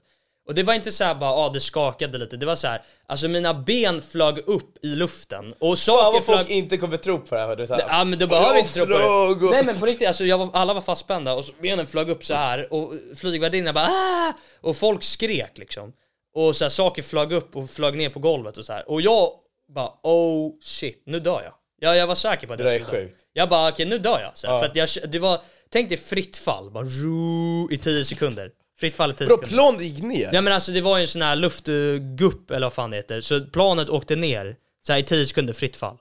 Och 0.48 0.54
det 0.54 0.62
var 0.62 0.74
inte 0.74 0.92
såhär 0.92 1.14
bara, 1.14 1.30
ah, 1.30 1.48
det 1.48 1.60
skakade 1.60 2.18
lite. 2.18 2.36
Det 2.36 2.46
var 2.46 2.56
så 2.56 2.66
här, 2.66 2.82
alltså 3.06 3.28
mina 3.28 3.54
ben 3.54 4.02
flög 4.02 4.38
upp 4.38 4.84
i 4.84 4.86
luften 4.86 5.52
och 5.52 5.58
Fan 5.58 5.76
saker 5.76 6.12
vad 6.12 6.24
folk 6.24 6.46
flög... 6.46 6.58
inte 6.58 6.76
kommer 6.76 6.96
tro 6.96 7.18
på 7.18 7.34
det 7.34 7.40
här. 7.40 7.56
Du 7.56 7.66
så 7.66 7.74
här. 7.74 7.86
Ja 7.88 8.04
men 8.04 8.18
du 8.18 8.26
behöver 8.26 8.58
inte 8.58 8.72
tro 8.72 8.86
på 8.86 8.92
det. 9.40 9.50
Nej 9.50 9.64
men 9.64 9.78
på 9.78 9.86
riktigt, 9.86 10.08
alltså 10.08 10.24
jag 10.24 10.38
var, 10.38 10.50
alla 10.52 10.74
var 10.74 10.80
fastspända 10.80 11.34
och 11.34 11.44
så 11.44 11.52
benen 11.62 11.86
flög 11.86 12.10
upp 12.10 12.24
så 12.24 12.34
här 12.34 12.72
och 12.72 12.92
flygvärdinnan 13.16 13.74
bara 13.74 13.86
ah! 13.86 14.32
Och 14.60 14.76
folk 14.76 15.04
skrek 15.04 15.58
liksom. 15.58 15.92
Och 16.34 16.56
så 16.56 16.64
här, 16.64 16.70
saker 16.70 17.02
flög 17.02 17.32
upp 17.32 17.56
och 17.56 17.70
flög 17.70 17.96
ner 17.96 18.10
på 18.10 18.20
golvet 18.20 18.56
och 18.56 18.64
så 18.64 18.72
här. 18.72 18.90
Och 18.90 19.00
jag 19.00 19.30
bara 19.74 19.90
oh 20.02 20.52
shit, 20.62 21.02
nu 21.06 21.20
dör 21.20 21.42
jag. 21.42 21.54
Ja, 21.80 21.96
jag 21.96 22.06
var 22.06 22.14
säker 22.14 22.46
på 22.46 22.52
att 22.52 22.58
Det 22.58 22.72
jag 22.72 22.86
skulle 22.86 23.02
dö. 23.02 23.08
Jag 23.32 23.48
bara 23.48 23.68
okej 23.68 23.86
nu 23.86 23.98
dör 23.98 24.20
jag. 24.20 24.36
Så 24.38 24.46
här, 24.46 24.54
Ja. 24.54 24.60
För 24.60 24.66
att 24.66 24.76
jag, 24.76 25.10
det 25.10 25.18
var, 25.18 25.40
tänk 25.70 25.88
dig 25.88 25.98
fritt 25.98 26.36
fall, 26.36 26.70
bara 26.70 26.84
ru, 26.84 27.68
i 27.70 27.78
10 27.78 28.04
sekunder. 28.04 28.50
Fritt 28.80 28.96
fall 28.96 29.10
i 29.10 29.14
10 29.14 29.26
Bro, 29.26 29.36
sekunder. 29.36 29.48
planet 29.56 29.82
gick 29.82 30.02
ner? 30.02 30.30
Ja 30.32 30.40
men 30.40 30.52
alltså 30.52 30.72
det 30.72 30.80
var 30.80 30.96
ju 30.98 31.02
en 31.02 31.08
sån 31.08 31.22
här 31.22 31.36
luftgupp 31.36 32.50
eller 32.50 32.66
vad 32.66 32.72
fan 32.72 32.90
det 32.90 32.96
heter, 32.96 33.20
så 33.20 33.40
planet 33.44 33.88
åkte 33.88 34.16
ner 34.16 34.56
så 34.86 34.92
här, 34.92 35.00
i 35.00 35.02
10 35.02 35.26
sekunder 35.26 35.52
fritt 35.54 35.76
fall. 35.76 35.96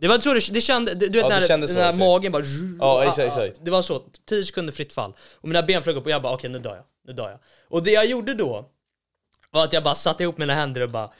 Det 0.00 0.08
var 0.08 0.18
så 0.18 0.34
det, 0.34 0.48
det 0.50 0.60
kände, 0.60 0.94
du 0.94 1.06
vet 1.06 1.16
Ja, 1.16 1.28
det 1.28 1.40
när 1.40 1.46
kändes 1.48 1.72
så, 1.72 1.78
exakt. 1.78 1.98
magen 1.98 2.32
bara 2.32 2.42
Ja, 2.78 3.02
exakt, 3.04 3.26
exakt. 3.28 3.64
Det 3.64 3.70
var 3.70 3.82
så, 3.82 4.02
10 4.28 4.44
sekunder 4.44 4.72
fritt 4.72 4.92
fall. 4.92 5.12
Och 5.34 5.48
mina 5.48 5.62
ben 5.62 5.82
flög 5.82 5.96
upp 5.96 6.04
och 6.04 6.10
jag 6.10 6.22
bara 6.22 6.32
okej 6.34 6.50
nu 6.50 6.58
dör 6.58 6.74
jag, 6.74 6.84
nu 7.06 7.12
dör 7.12 7.28
jag. 7.30 7.38
Och 7.68 7.82
det 7.82 7.90
jag 7.90 8.06
gjorde 8.06 8.34
då 8.34 8.64
var 9.50 9.64
att 9.64 9.72
jag 9.72 9.82
bara 9.84 9.94
satte 9.94 10.22
ihop 10.22 10.38
mina 10.38 10.54
händer 10.54 10.80
och 10.80 10.90
bara 10.90 11.10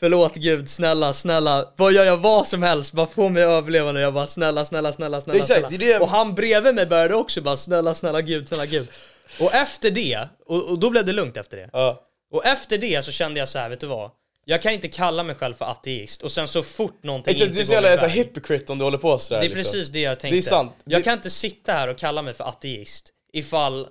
Förlåt 0.00 0.34
gud, 0.34 0.68
snälla, 0.70 1.12
snälla, 1.12 1.72
vad 1.76 1.92
gör 1.92 2.04
jag 2.04 2.16
vad 2.16 2.46
som 2.46 2.62
helst, 2.62 2.92
bara 2.92 3.06
få 3.06 3.28
mig 3.28 3.42
att 3.42 3.48
överleva 3.48 3.92
nu. 3.92 4.00
Jag 4.00 4.14
bara 4.14 4.26
snälla, 4.26 4.64
snälla, 4.64 4.92
snälla, 4.92 5.20
snälla, 5.20 5.38
Exakt, 5.38 5.52
snälla. 5.60 5.68
det 5.68 5.74
är 5.92 5.98
det- 5.98 6.00
Och 6.00 6.08
han 6.08 6.34
bredvid 6.34 6.74
mig 6.74 6.86
började 6.86 7.14
också 7.14 7.40
bara 7.40 7.56
snälla, 7.56 7.94
snälla 7.94 8.20
gud, 8.20 8.48
snälla 8.48 8.66
gud. 8.66 8.88
Och 9.40 9.54
efter 9.54 9.90
det, 9.90 10.28
och, 10.46 10.70
och 10.70 10.78
då 10.78 10.90
blev 10.90 11.04
det 11.04 11.12
lugnt 11.12 11.36
efter 11.36 11.56
det. 11.56 11.70
Ja. 11.72 12.02
Och 12.32 12.46
efter 12.46 12.78
det 12.78 13.04
så 13.04 13.12
kände 13.12 13.40
jag 13.40 13.48
så 13.48 13.58
här, 13.58 13.68
vet 13.68 13.80
du 13.80 13.86
vad? 13.86 14.10
Jag 14.44 14.62
kan 14.62 14.72
inte 14.72 14.88
kalla 14.88 15.22
mig 15.22 15.34
själv 15.36 15.54
för 15.54 15.64
ateist 15.64 16.22
och 16.22 16.32
sen 16.32 16.48
så 16.48 16.62
fort 16.62 17.02
någonting 17.04 17.32
Exakt, 17.32 17.48
inte 17.48 17.58
du 17.58 17.60
är 17.60 17.64
så 17.64 17.70
går 17.72 17.74
jävla 17.74 17.88
min 17.90 17.98
så 17.98 18.06
här 18.06 18.16
väg. 18.16 18.18
hypocrite 18.26 18.72
om 18.72 18.78
du 18.78 18.84
håller 18.84 18.98
på 18.98 19.18
sådär 19.18 19.40
Det 19.40 19.46
är 19.46 19.48
liksom. 19.48 19.62
precis 19.72 19.88
det 19.88 20.00
jag 20.00 20.20
tänkte. 20.20 20.34
Det 20.34 20.38
är 20.38 20.42
sant. 20.42 20.72
Jag 20.84 21.00
Det- 21.00 21.04
kan 21.04 21.12
inte 21.12 21.30
sitta 21.30 21.72
här 21.72 21.88
och 21.88 21.98
kalla 21.98 22.22
mig 22.22 22.34
för 22.34 22.44
ateist 22.44 23.10
ifall, 23.32 23.86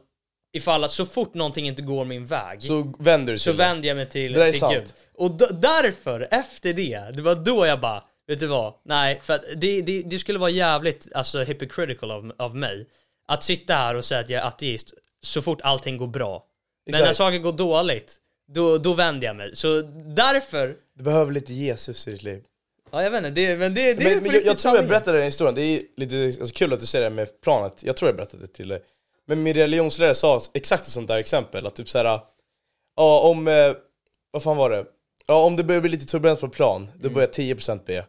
ifall 0.53 0.83
att 0.83 0.91
så 0.91 1.05
fort 1.05 1.33
någonting 1.33 1.67
inte 1.67 1.81
går 1.81 2.05
min 2.05 2.25
väg 2.25 2.62
så, 2.62 2.67
Så 2.67 2.93
vänder 3.03 3.33
du 3.33 3.39
till 3.39 3.51
det. 3.51 3.57
vänder 3.57 3.88
jag 3.88 3.95
mig 3.97 4.09
till, 4.09 4.33
Det 4.33 4.39
där 4.39 4.45
är 4.47 4.51
till 4.51 4.59
sant. 4.59 4.73
Gud. 4.73 4.89
Och 5.13 5.31
d- 5.31 5.45
därför, 5.51 6.27
efter 6.31 6.73
det, 6.73 7.00
det 7.13 7.21
var 7.21 7.35
då 7.35 7.65
jag 7.65 7.79
bara, 7.79 8.03
vet 8.27 8.39
du 8.39 8.47
vad? 8.47 8.73
Nej, 8.85 9.19
för 9.23 9.33
att 9.33 9.43
det, 9.55 9.81
det, 9.81 10.01
det 10.01 10.19
skulle 10.19 10.39
vara 10.39 10.50
jävligt 10.50 11.07
alltså, 11.15 11.43
hypocritical 11.43 12.12
av, 12.12 12.31
av 12.38 12.55
mig 12.55 12.85
att 13.27 13.43
sitta 13.43 13.73
här 13.73 13.95
och 13.95 14.05
säga 14.05 14.21
att 14.21 14.29
jag 14.29 14.41
är 14.43 14.47
ateist 14.47 14.93
så 15.24 15.42
fort 15.42 15.62
allting 15.63 15.98
går 15.98 16.08
bra. 16.08 16.46
Men 16.86 16.94
Exakt. 16.96 17.06
när 17.06 17.13
saker 17.13 17.38
går 17.38 17.51
dåligt, 17.51 18.15
då, 18.53 18.77
då 18.77 18.94
vänder 18.94 19.27
jag 19.27 19.36
mig. 19.36 19.56
Så 19.56 19.82
därför, 20.15 20.75
Du 20.98 21.03
behöver 21.03 21.32
lite 21.32 21.53
Jesus 21.53 22.08
i 22.08 22.12
ditt 22.12 22.24
liv. 22.24 22.44
ja 22.92 23.03
jag 23.03 23.12
vet 23.12 23.18
inte, 23.25 23.30
det, 23.42 23.58
men 23.58 23.74
det, 23.74 23.94
det 23.94 24.03
är 24.03 24.10
Men, 24.10 24.20
på 24.20 24.25
men 24.25 24.36
jag, 24.36 24.46
jag 24.46 24.58
tror 24.58 24.75
jag 24.75 24.88
berättade 24.88 25.18
den 25.18 25.25
historien, 25.25 25.56
det 25.56 25.62
är 25.62 25.82
lite 25.98 26.39
alltså, 26.42 26.56
kul 26.56 26.74
att 26.74 26.80
du 26.80 26.86
säger 26.86 27.03
det 27.10 27.15
med 27.15 27.42
planet, 27.42 27.84
jag 27.84 27.98
tror 27.98 28.10
jag 28.10 28.15
berättade 28.15 28.44
det 28.44 28.53
till 28.53 28.68
dig. 28.68 28.82
Men 29.27 29.44
min 29.44 29.53
religionslärare 29.53 30.15
sa 30.15 30.42
exakt 30.53 30.84
ett 30.84 30.92
sånt 30.92 31.08
där 31.08 31.18
exempel, 31.18 31.65
att 31.68 31.75
typ 31.75 31.89
såhär, 31.89 32.20
ja 32.96 33.20
om, 33.20 33.48
eh, 33.48 33.74
vad 34.32 34.44
fan 34.44 34.58
var 34.58 34.70
det? 34.70 34.86
Ja 35.27 35.44
om 35.44 35.56
det 35.56 35.63
börjar 35.63 35.82
bli 35.82 35.89
lite 35.89 36.06
turbulens 36.06 36.39
på 36.39 36.50
plan, 36.50 36.88
då 36.96 37.08
Mm. 37.08 37.13
börjar 37.13 37.27
10% 37.30 37.86
be. 37.86 38.06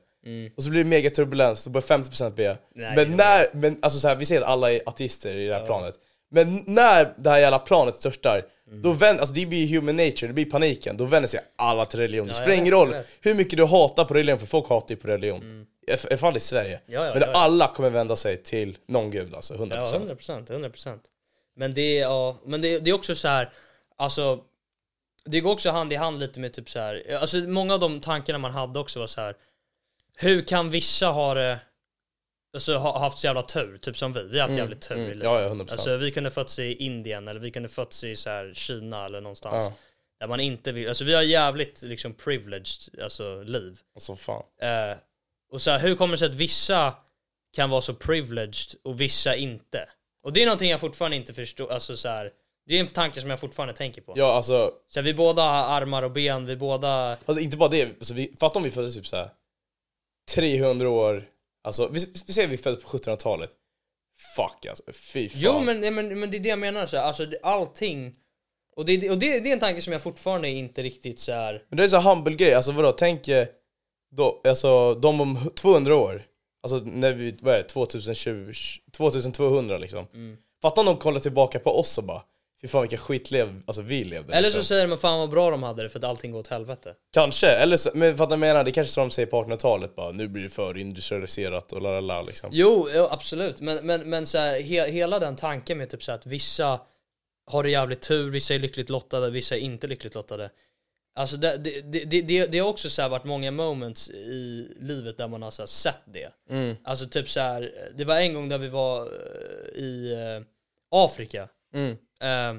Och 0.56 0.62
så 0.62 0.70
blir 0.70 0.84
det 0.84 0.90
megaturbulens, 0.90 1.64
då 1.64 1.70
börjar 1.70 1.86
50% 1.86 2.34
be. 2.34 2.58
Nej, 2.74 2.96
men 2.96 3.16
när, 3.16 3.50
men 3.52 3.78
alltså 3.82 3.98
såhär, 4.00 4.16
vi 4.16 4.24
säger 4.26 4.40
att 4.40 4.46
alla 4.46 4.72
är 4.72 4.82
ateister 4.86 5.36
i 5.36 5.46
det 5.46 5.54
här 5.54 5.66
planet. 5.66 5.94
Men 6.34 6.64
när 6.66 7.14
det 7.16 7.30
här 7.30 7.38
jävla 7.38 7.58
planet 7.58 7.94
störtar, 7.94 8.44
Mm. 8.68 8.82
då 8.82 8.92
vänder, 8.92 9.20
alltså 9.20 9.34
det 9.34 9.46
blir 9.46 9.66
human 9.76 9.96
nature, 9.96 10.26
det 10.26 10.32
blir 10.32 10.44
paniken, 10.50 10.96
då 10.96 11.04
vänder 11.04 11.28
sig 11.28 11.40
alla 11.56 11.84
till 11.84 12.00
religion. 12.00 12.26
Det 12.26 12.32
Ja, 12.32 12.36
jag 12.38 12.44
spelar 12.44 12.54
ingen 12.54 12.64
vet, 12.64 12.72
roll 12.72 12.90
vet. 12.90 13.06
hur 13.20 13.34
mycket 13.34 13.56
du 13.56 13.64
hatar 13.64 14.04
på 14.04 14.14
religion, 14.14 14.38
för 14.38 14.46
folk 14.46 14.68
hatar 14.68 14.90
ju 14.94 14.96
på 14.96 15.08
religion. 15.08 15.66
I 15.86 15.90
I 15.92 15.96
alla 16.08 16.16
fall 16.18 16.36
i 16.36 16.40
Sverige. 16.40 16.80
Ja, 16.86 17.06
ja, 17.06 17.12
Men 17.12 17.22
ja, 17.22 17.28
ja. 17.32 17.38
alla 17.40 17.68
kommer 17.68 17.90
vända 17.90 18.16
sig 18.16 18.36
till 18.42 18.78
någon 18.88 19.10
gud 19.10 19.34
alltså, 19.34 19.54
100%. 19.54 19.74
Ja, 19.92 19.96
100 19.96 20.14
procent, 20.16 20.50
100 20.50 20.70
procent. 20.70 21.02
Men 21.56 21.74
det 21.74 21.98
är, 21.98 22.02
ja, 22.02 22.36
men 22.44 22.60
det, 22.60 22.78
det 22.78 22.90
är 22.90 22.94
också 22.94 23.14
så 23.14 23.28
här, 23.28 23.50
alltså 23.96 24.38
det 25.24 25.40
går 25.40 25.52
också 25.52 25.70
hand 25.70 25.92
i 25.92 25.96
hand 25.96 26.18
lite 26.20 26.40
med 26.40 26.52
typ 26.52 26.70
så 26.70 26.78
här, 26.78 27.16
alltså 27.20 27.36
många 27.36 27.74
av 27.74 27.80
de 27.80 28.00
tankarna 28.00 28.38
man 28.38 28.50
hade 28.52 28.78
också 28.80 29.00
var 29.00 29.06
så 29.06 29.20
här. 29.20 29.34
Hur 30.16 30.42
kan 30.42 30.70
vissa 30.70 31.06
ha 31.06 31.34
det, 31.34 31.58
alltså 32.54 32.76
ha 32.76 32.98
haft 32.98 33.18
så 33.18 33.26
jävla 33.26 33.42
tur, 33.42 33.78
typ 33.78 33.96
som 33.96 34.12
vi, 34.12 34.22
vi 34.22 34.38
har 34.40 34.48
haft 34.48 34.58
jävligt 34.58 34.80
tur 34.88 34.94
i 34.94 34.98
Mm. 34.98 35.10
livet. 35.10 35.24
Ja, 35.24 35.40
ja, 35.42 35.48
100%. 35.48 35.72
Alltså 35.72 35.96
vi 35.96 36.10
kunde 36.10 36.30
fötts 36.30 36.58
i 36.58 36.74
Indien 36.74 37.28
eller 37.28 37.40
vi 37.40 37.50
kunde 37.50 37.68
fötts 37.68 38.04
i 38.04 38.16
så 38.16 38.30
här 38.30 38.52
Kina 38.54 39.04
eller 39.04 39.20
någonstans. 39.20 39.62
Ja. 39.68 39.72
Där 40.20 40.26
man 40.26 40.40
inte 40.40 40.72
vill, 40.72 40.88
alltså 40.88 41.04
vi 41.04 41.14
har 41.14 41.22
jävligt 41.22 41.82
liksom 41.82 42.14
privileged, 42.14 43.00
alltså 43.02 43.42
liv. 43.42 43.78
Alltså 43.94 44.16
fan. 44.16 44.42
Eh, 44.60 44.96
och 45.52 45.60
så 45.62 45.70
här, 45.70 45.78
hur 45.78 45.96
kommer 45.96 46.12
det 46.14 46.18
sig 46.18 46.28
att 46.28 46.34
vissa 46.34 46.94
kan 47.56 47.70
vara 47.70 47.80
så 47.80 47.94
privileged 47.94 48.80
och 48.84 49.00
vissa 49.00 49.36
inte? 49.36 49.88
Och 50.22 50.32
det 50.32 50.42
är 50.42 50.46
någonting 50.46 50.70
jag 50.70 50.80
fortfarande 50.80 51.16
inte 51.16 51.32
förstår, 51.34 51.72
alltså 51.72 51.96
så 51.96 52.08
här, 52.08 52.30
det 52.66 52.76
är 52.76 52.80
en 52.80 52.86
tanke 52.86 53.20
som 53.20 53.30
jag 53.30 53.40
fortfarande 53.40 53.74
tänker 53.74 54.02
på. 54.02 54.12
Ja 54.16 54.32
alltså, 54.32 54.72
Så 54.88 55.00
här, 55.00 55.04
vi 55.04 55.14
båda 55.14 55.42
har 55.42 55.80
armar 55.80 56.02
och 56.02 56.10
ben, 56.10 56.46
vi 56.46 56.56
båda... 56.56 56.88
alltså 57.24 57.40
inte 57.40 57.56
bara 57.56 57.68
det, 57.68 57.84
alltså, 57.84 58.14
vi, 58.14 58.34
fatta 58.40 58.58
om 58.58 58.62
vi 58.62 58.70
föddes 58.70 58.94
typ 58.94 59.06
såhär 59.06 59.30
300 60.34 60.88
år, 60.90 61.24
alltså 61.64 61.88
vi, 61.88 62.06
vi 62.26 62.32
säger 62.32 62.48
vi 62.48 62.56
föddes 62.56 62.84
på 62.84 62.98
1700-talet. 62.98 63.50
Fuck 64.36 64.66
alltså, 64.66 64.84
fy 64.92 65.28
fan. 65.28 65.40
Jo 65.42 65.60
men, 65.60 65.94
men, 65.94 66.20
men 66.20 66.30
det 66.30 66.36
är 66.36 66.40
det 66.40 66.48
jag 66.48 66.58
menar, 66.58 66.86
så 66.86 66.96
här, 66.96 67.04
alltså 67.04 67.26
det, 67.26 67.38
allting... 67.42 68.14
Och, 68.76 68.84
det, 68.84 69.10
och 69.10 69.18
det, 69.18 69.40
det 69.40 69.48
är 69.48 69.52
en 69.52 69.60
tanke 69.60 69.82
som 69.82 69.92
jag 69.92 70.02
fortfarande 70.02 70.48
inte 70.48 70.82
riktigt 70.82 71.20
så 71.20 71.32
här. 71.32 71.62
Men 71.68 71.76
det 71.76 71.84
är 71.84 71.88
så 71.88 72.00
humble 72.00 72.34
grej, 72.34 72.54
alltså 72.54 72.72
vadå, 72.72 72.92
tänk 72.92 73.28
eh, 73.28 73.46
då, 74.10 74.40
alltså 74.44 74.94
de 74.94 75.20
om 75.20 75.50
200 75.54 75.96
år, 75.96 76.22
alltså 76.62 76.76
när 76.76 77.12
vi, 77.12 77.36
vad 77.40 77.54
är 77.54 77.58
det, 77.58 77.68
2020, 77.68 78.52
2200 78.92 79.78
liksom. 79.78 80.06
Mm. 80.14 80.36
Fatta 80.62 80.80
om 80.80 80.86
de 80.86 80.96
kollar 80.96 81.20
tillbaka 81.20 81.58
på 81.58 81.78
oss 81.78 81.98
och 81.98 82.04
bara, 82.04 82.22
fy 82.64 82.68
fan 82.68 82.82
vilka 82.82 82.96
skitlev, 82.96 83.62
alltså 83.66 83.82
vi 83.82 84.04
levde 84.04 84.32
Eller 84.32 84.42
liksom. 84.42 84.62
så 84.62 84.66
säger 84.66 84.88
de 84.88 84.98
fan 84.98 85.18
vad 85.18 85.30
bra 85.30 85.50
de 85.50 85.62
hade 85.62 85.82
det 85.82 85.88
för 85.88 85.98
att 85.98 86.04
allting 86.04 86.32
går 86.32 86.38
åt 86.38 86.48
helvete. 86.48 86.94
Kanske, 87.12 87.46
eller 87.46 87.76
så, 87.76 87.90
men 87.94 88.16
vad 88.16 88.32
jag 88.32 88.38
menar, 88.38 88.64
det 88.64 88.70
är 88.70 88.72
kanske 88.72 88.92
så 88.92 89.00
de 89.00 89.10
säger 89.10 89.26
på 89.26 89.44
1800-talet 89.44 89.96
bara, 89.96 90.12
nu 90.12 90.28
blir 90.28 90.42
det 90.42 90.48
för 90.48 90.76
industrialiserat 90.78 91.72
och 91.72 91.82
la 91.82 92.00
la 92.00 92.22
liksom. 92.22 92.50
Jo, 92.52 92.88
jo 92.94 93.08
absolut. 93.10 93.60
Men, 93.60 93.86
men, 93.86 94.10
men 94.10 94.26
så 94.26 94.38
här, 94.38 94.60
he, 94.60 94.90
hela 94.90 95.18
den 95.18 95.36
tanken 95.36 95.78
med 95.78 95.90
typ 95.90 96.02
så 96.02 96.12
här 96.12 96.18
att 96.18 96.26
vissa 96.26 96.80
har 97.46 97.62
det 97.62 97.70
jävligt 97.70 98.02
tur, 98.02 98.30
vissa 98.30 98.54
är 98.54 98.58
lyckligt 98.58 98.88
lottade, 98.88 99.30
vissa 99.30 99.56
är 99.56 99.60
inte 99.60 99.86
lyckligt 99.86 100.14
lottade. 100.14 100.50
Alltså 101.16 101.36
det, 101.36 101.56
det, 101.56 101.80
det, 101.80 102.22
det, 102.22 102.46
det, 102.46 102.58
har 102.58 102.68
också 102.68 102.90
så 102.90 103.02
här 103.02 103.08
varit 103.08 103.24
många 103.24 103.50
moments 103.50 104.10
i 104.10 104.68
livet 104.80 105.18
där 105.18 105.28
man 105.28 105.42
har 105.42 105.50
så 105.50 105.66
sett 105.66 106.02
det. 106.04 106.32
Mm. 106.50 106.76
Alltså 106.84 107.06
typ 107.06 107.28
så 107.28 107.40
här, 107.40 107.72
det 107.96 108.04
var 108.04 108.16
en 108.16 108.34
gång 108.34 108.48
där 108.48 108.58
vi 108.58 108.68
var 108.68 109.00
eh, 109.00 109.82
i 109.82 110.12
eh, 110.12 110.46
Afrika. 110.90 111.48
Mm. 111.74 111.96
Eh, 112.20 112.54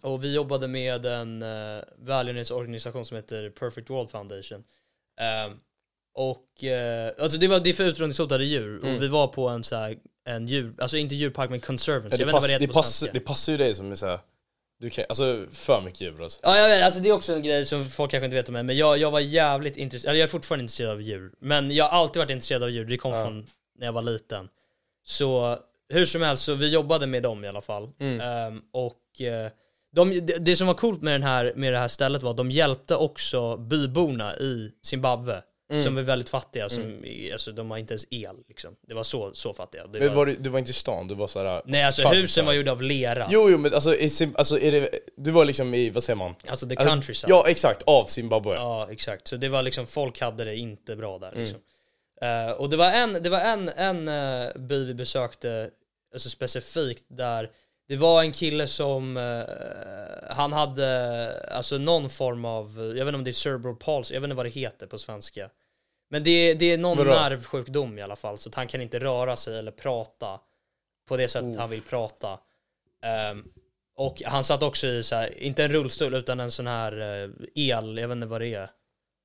och 0.00 0.24
vi 0.24 0.34
jobbade 0.34 0.68
med 0.68 1.06
en 1.06 1.42
uh, 1.42 1.82
välgörenhetsorganisation 1.98 3.04
som 3.04 3.16
heter 3.16 3.50
Perfect 3.50 3.90
World 3.90 4.10
Foundation. 4.10 4.64
Eh, 5.20 5.52
och 6.14 6.64
eh, 6.64 7.12
alltså 7.18 7.38
det 7.38 7.48
var 7.48 7.60
det 7.60 7.72
för 7.72 7.84
utrotningshotade 7.84 8.44
djur 8.44 8.80
Mm. 8.82 8.96
och 8.96 9.02
vi 9.02 9.08
var 9.08 9.26
på 9.26 9.48
en 9.48 9.64
så 9.64 9.76
här, 9.76 9.96
en 10.24 10.46
djur, 10.46 10.74
alltså 10.78 10.96
inte 10.96 11.14
djurpark 11.14 11.50
men 11.50 11.60
conservancy. 11.60 12.16
Ja, 12.20 12.26
det, 12.26 12.32
pass, 12.32 12.46
det 12.46 12.58
det, 12.58 12.68
pass, 12.68 13.04
det 13.12 13.20
passar 13.20 13.52
ju 13.52 13.58
dig 13.58 13.74
som 13.74 13.90
är 13.92 13.94
såhär, 13.94 14.20
du 14.80 14.90
kan, 14.90 15.04
alltså 15.08 15.46
för 15.50 15.82
mycket 15.82 16.00
djur 16.00 16.22
alltså. 16.22 16.40
Ja 16.42 16.58
jag 16.58 16.68
vet, 16.68 16.84
alltså 16.84 17.00
det 17.00 17.08
är 17.08 17.12
också 17.12 17.32
en 17.34 17.42
grej 17.42 17.66
som 17.66 17.84
folk 17.90 18.10
kanske 18.10 18.24
inte 18.24 18.36
vet 18.36 18.48
om 18.48 18.52
mig, 18.52 18.62
men 18.62 18.76
jag, 18.76 18.98
jag 18.98 19.10
var 19.10 19.20
jävligt 19.20 19.76
intresserad, 19.76 20.10
eller 20.10 20.20
jag 20.20 20.26
är 20.26 20.30
fortfarande 20.30 20.62
intresserad 20.62 20.90
av 20.90 21.02
djur. 21.02 21.32
Men 21.40 21.70
jag 21.70 21.84
har 21.84 21.98
alltid 21.98 22.20
varit 22.20 22.30
intresserad 22.30 22.62
av 22.62 22.70
djur, 22.70 22.84
det 22.84 22.96
kom 22.96 23.12
Ja. 23.12 23.24
från 23.24 23.46
när 23.78 23.86
jag 23.86 23.92
var 23.92 24.02
liten. 24.02 24.48
Så 25.04 25.58
hur 25.88 26.04
som 26.04 26.22
helst, 26.22 26.44
så 26.44 26.54
vi 26.54 26.68
jobbade 26.68 27.06
med 27.06 27.22
dem 27.22 27.44
i 27.44 27.48
alla 27.48 27.60
fall. 27.60 27.88
Mm. 28.00 28.20
Ehm, 28.20 28.62
och 28.72 29.20
eh, 29.20 29.50
de, 29.92 30.20
det, 30.40 30.56
som 30.56 30.66
var 30.66 30.74
coolt 30.74 31.02
med, 31.02 31.14
den 31.14 31.22
här, 31.22 31.52
med 31.56 31.72
det 31.72 31.78
här 31.78 31.88
stället 31.88 32.22
var 32.22 32.30
att 32.30 32.36
de 32.36 32.50
hjälpte 32.50 32.96
också 32.96 33.56
byborna 33.56 34.36
i 34.36 34.70
Zimbabwe. 34.84 35.42
Mm. 35.70 35.82
Som 35.82 35.98
är 35.98 36.02
väldigt 36.02 36.28
fattiga, 36.28 36.68
som, 36.68 37.04
alltså, 37.32 37.52
de 37.52 37.70
har 37.70 37.78
inte 37.78 37.94
ens 37.94 38.06
el 38.10 38.36
liksom. 38.48 38.74
Det 38.88 38.94
var 38.94 39.02
så, 39.02 39.30
så 39.34 39.52
fattiga. 39.52 39.86
Det 39.86 39.98
Men 39.98 40.08
var, 40.08 40.14
var 40.14 40.26
du, 40.26 40.36
du 40.36 40.50
var 40.50 40.58
inte 40.58 40.70
i 40.70 40.74
stan, 40.74 41.08
du 41.08 41.14
var 41.14 41.26
såhär... 41.26 41.62
nej 41.66 41.84
alltså 41.84 42.08
husen 42.08 42.46
var 42.46 42.52
gjorda 42.52 42.72
av 42.72 42.82
lera. 42.82 43.26
Jo 43.30 43.50
jo 43.50 43.58
men 43.58 43.74
alltså, 43.74 43.94
i, 43.94 44.08
alltså 44.34 44.58
är 44.58 44.72
det, 44.72 44.90
du 45.16 45.30
var 45.30 45.44
liksom 45.44 45.74
i, 45.74 45.90
vad 45.90 46.02
säger 46.02 46.16
man? 46.16 46.34
Alltså 46.46 46.68
the 46.68 46.76
Alltså, 46.76 46.90
countryside. 46.90 47.30
Ja 47.30 47.48
exakt, 47.48 47.82
av 47.82 48.04
Zimbabwe. 48.04 48.54
Ja, 48.54 48.88
exakt. 48.90 49.28
Så 49.28 49.36
det 49.36 49.48
var 49.48 49.62
liksom, 49.62 49.86
folk 49.86 50.20
hade 50.20 50.44
det 50.44 50.56
inte 50.56 50.96
bra 50.96 51.18
där 51.18 51.32
Mm. 51.32 51.54
Eh, 52.20 52.50
och 52.50 52.70
det 52.70 52.76
var 52.76 52.92
en, 52.92 53.12
det 53.12 53.28
var 53.30 53.40
en, 53.40 53.68
en 53.68 54.08
eh, 54.08 54.54
by 54.56 54.84
vi 54.84 54.94
besökte, 54.94 55.70
alltså 56.12 56.28
specifikt 56.30 57.04
där 57.08 57.50
det 57.88 57.96
var 57.96 58.22
en 58.22 58.32
kille 58.32 58.66
som, 58.66 59.16
eh, 59.16 60.34
han 60.36 60.52
hade 60.52 61.48
alltså 61.50 61.78
någon 61.78 62.10
form 62.10 62.44
av, 62.44 62.78
jag 62.96 63.04
vet 63.04 63.08
inte 63.08 63.14
om 63.18 63.24
det 63.24 63.30
är 63.30 63.32
cerebral 63.32 63.76
palsy, 63.76 64.14
jag 64.14 64.20
vet 64.20 64.26
inte 64.26 64.36
vad 64.36 64.46
det 64.46 64.50
heter 64.50 64.86
på 64.86 64.98
svenska. 64.98 65.50
Men 66.10 66.24
det, 66.24 66.30
är- 66.30 66.54
det 66.54 66.72
är 66.72 66.78
någon 66.78 66.98
Vadå? 66.98 67.10
nervsjukdom 67.10 67.98
i 67.98 68.02
alla 68.02 68.16
fall, 68.16 68.38
så 68.38 68.48
att 68.48 68.54
han 68.54 68.66
kan 68.66 68.80
inte 68.80 68.98
röra 68.98 69.36
sig 69.36 69.58
eller 69.58 69.70
prata 69.72 70.40
på 71.08 71.16
det 71.16 71.28
sättet 71.28 71.48
Oh. 71.54 71.58
han 71.58 71.70
vill 71.70 71.82
prata. 71.82 72.38
Ehm, 73.02 73.44
och 73.96 74.22
han 74.26 74.44
satt 74.44 74.62
också 74.62 74.86
i 74.86 75.02
så 75.02 75.14
här, 75.16 75.38
inte 75.42 75.64
en 75.64 75.72
rullstol 75.72 76.14
utan 76.14 76.40
en 76.40 76.50
sån 76.50 76.66
här 76.66 76.92
el, 77.54 77.98
jag 77.98 78.08
vet 78.08 78.14
inte 78.16 78.26
vad 78.26 78.40
det 78.40 78.54
är. 78.54 78.68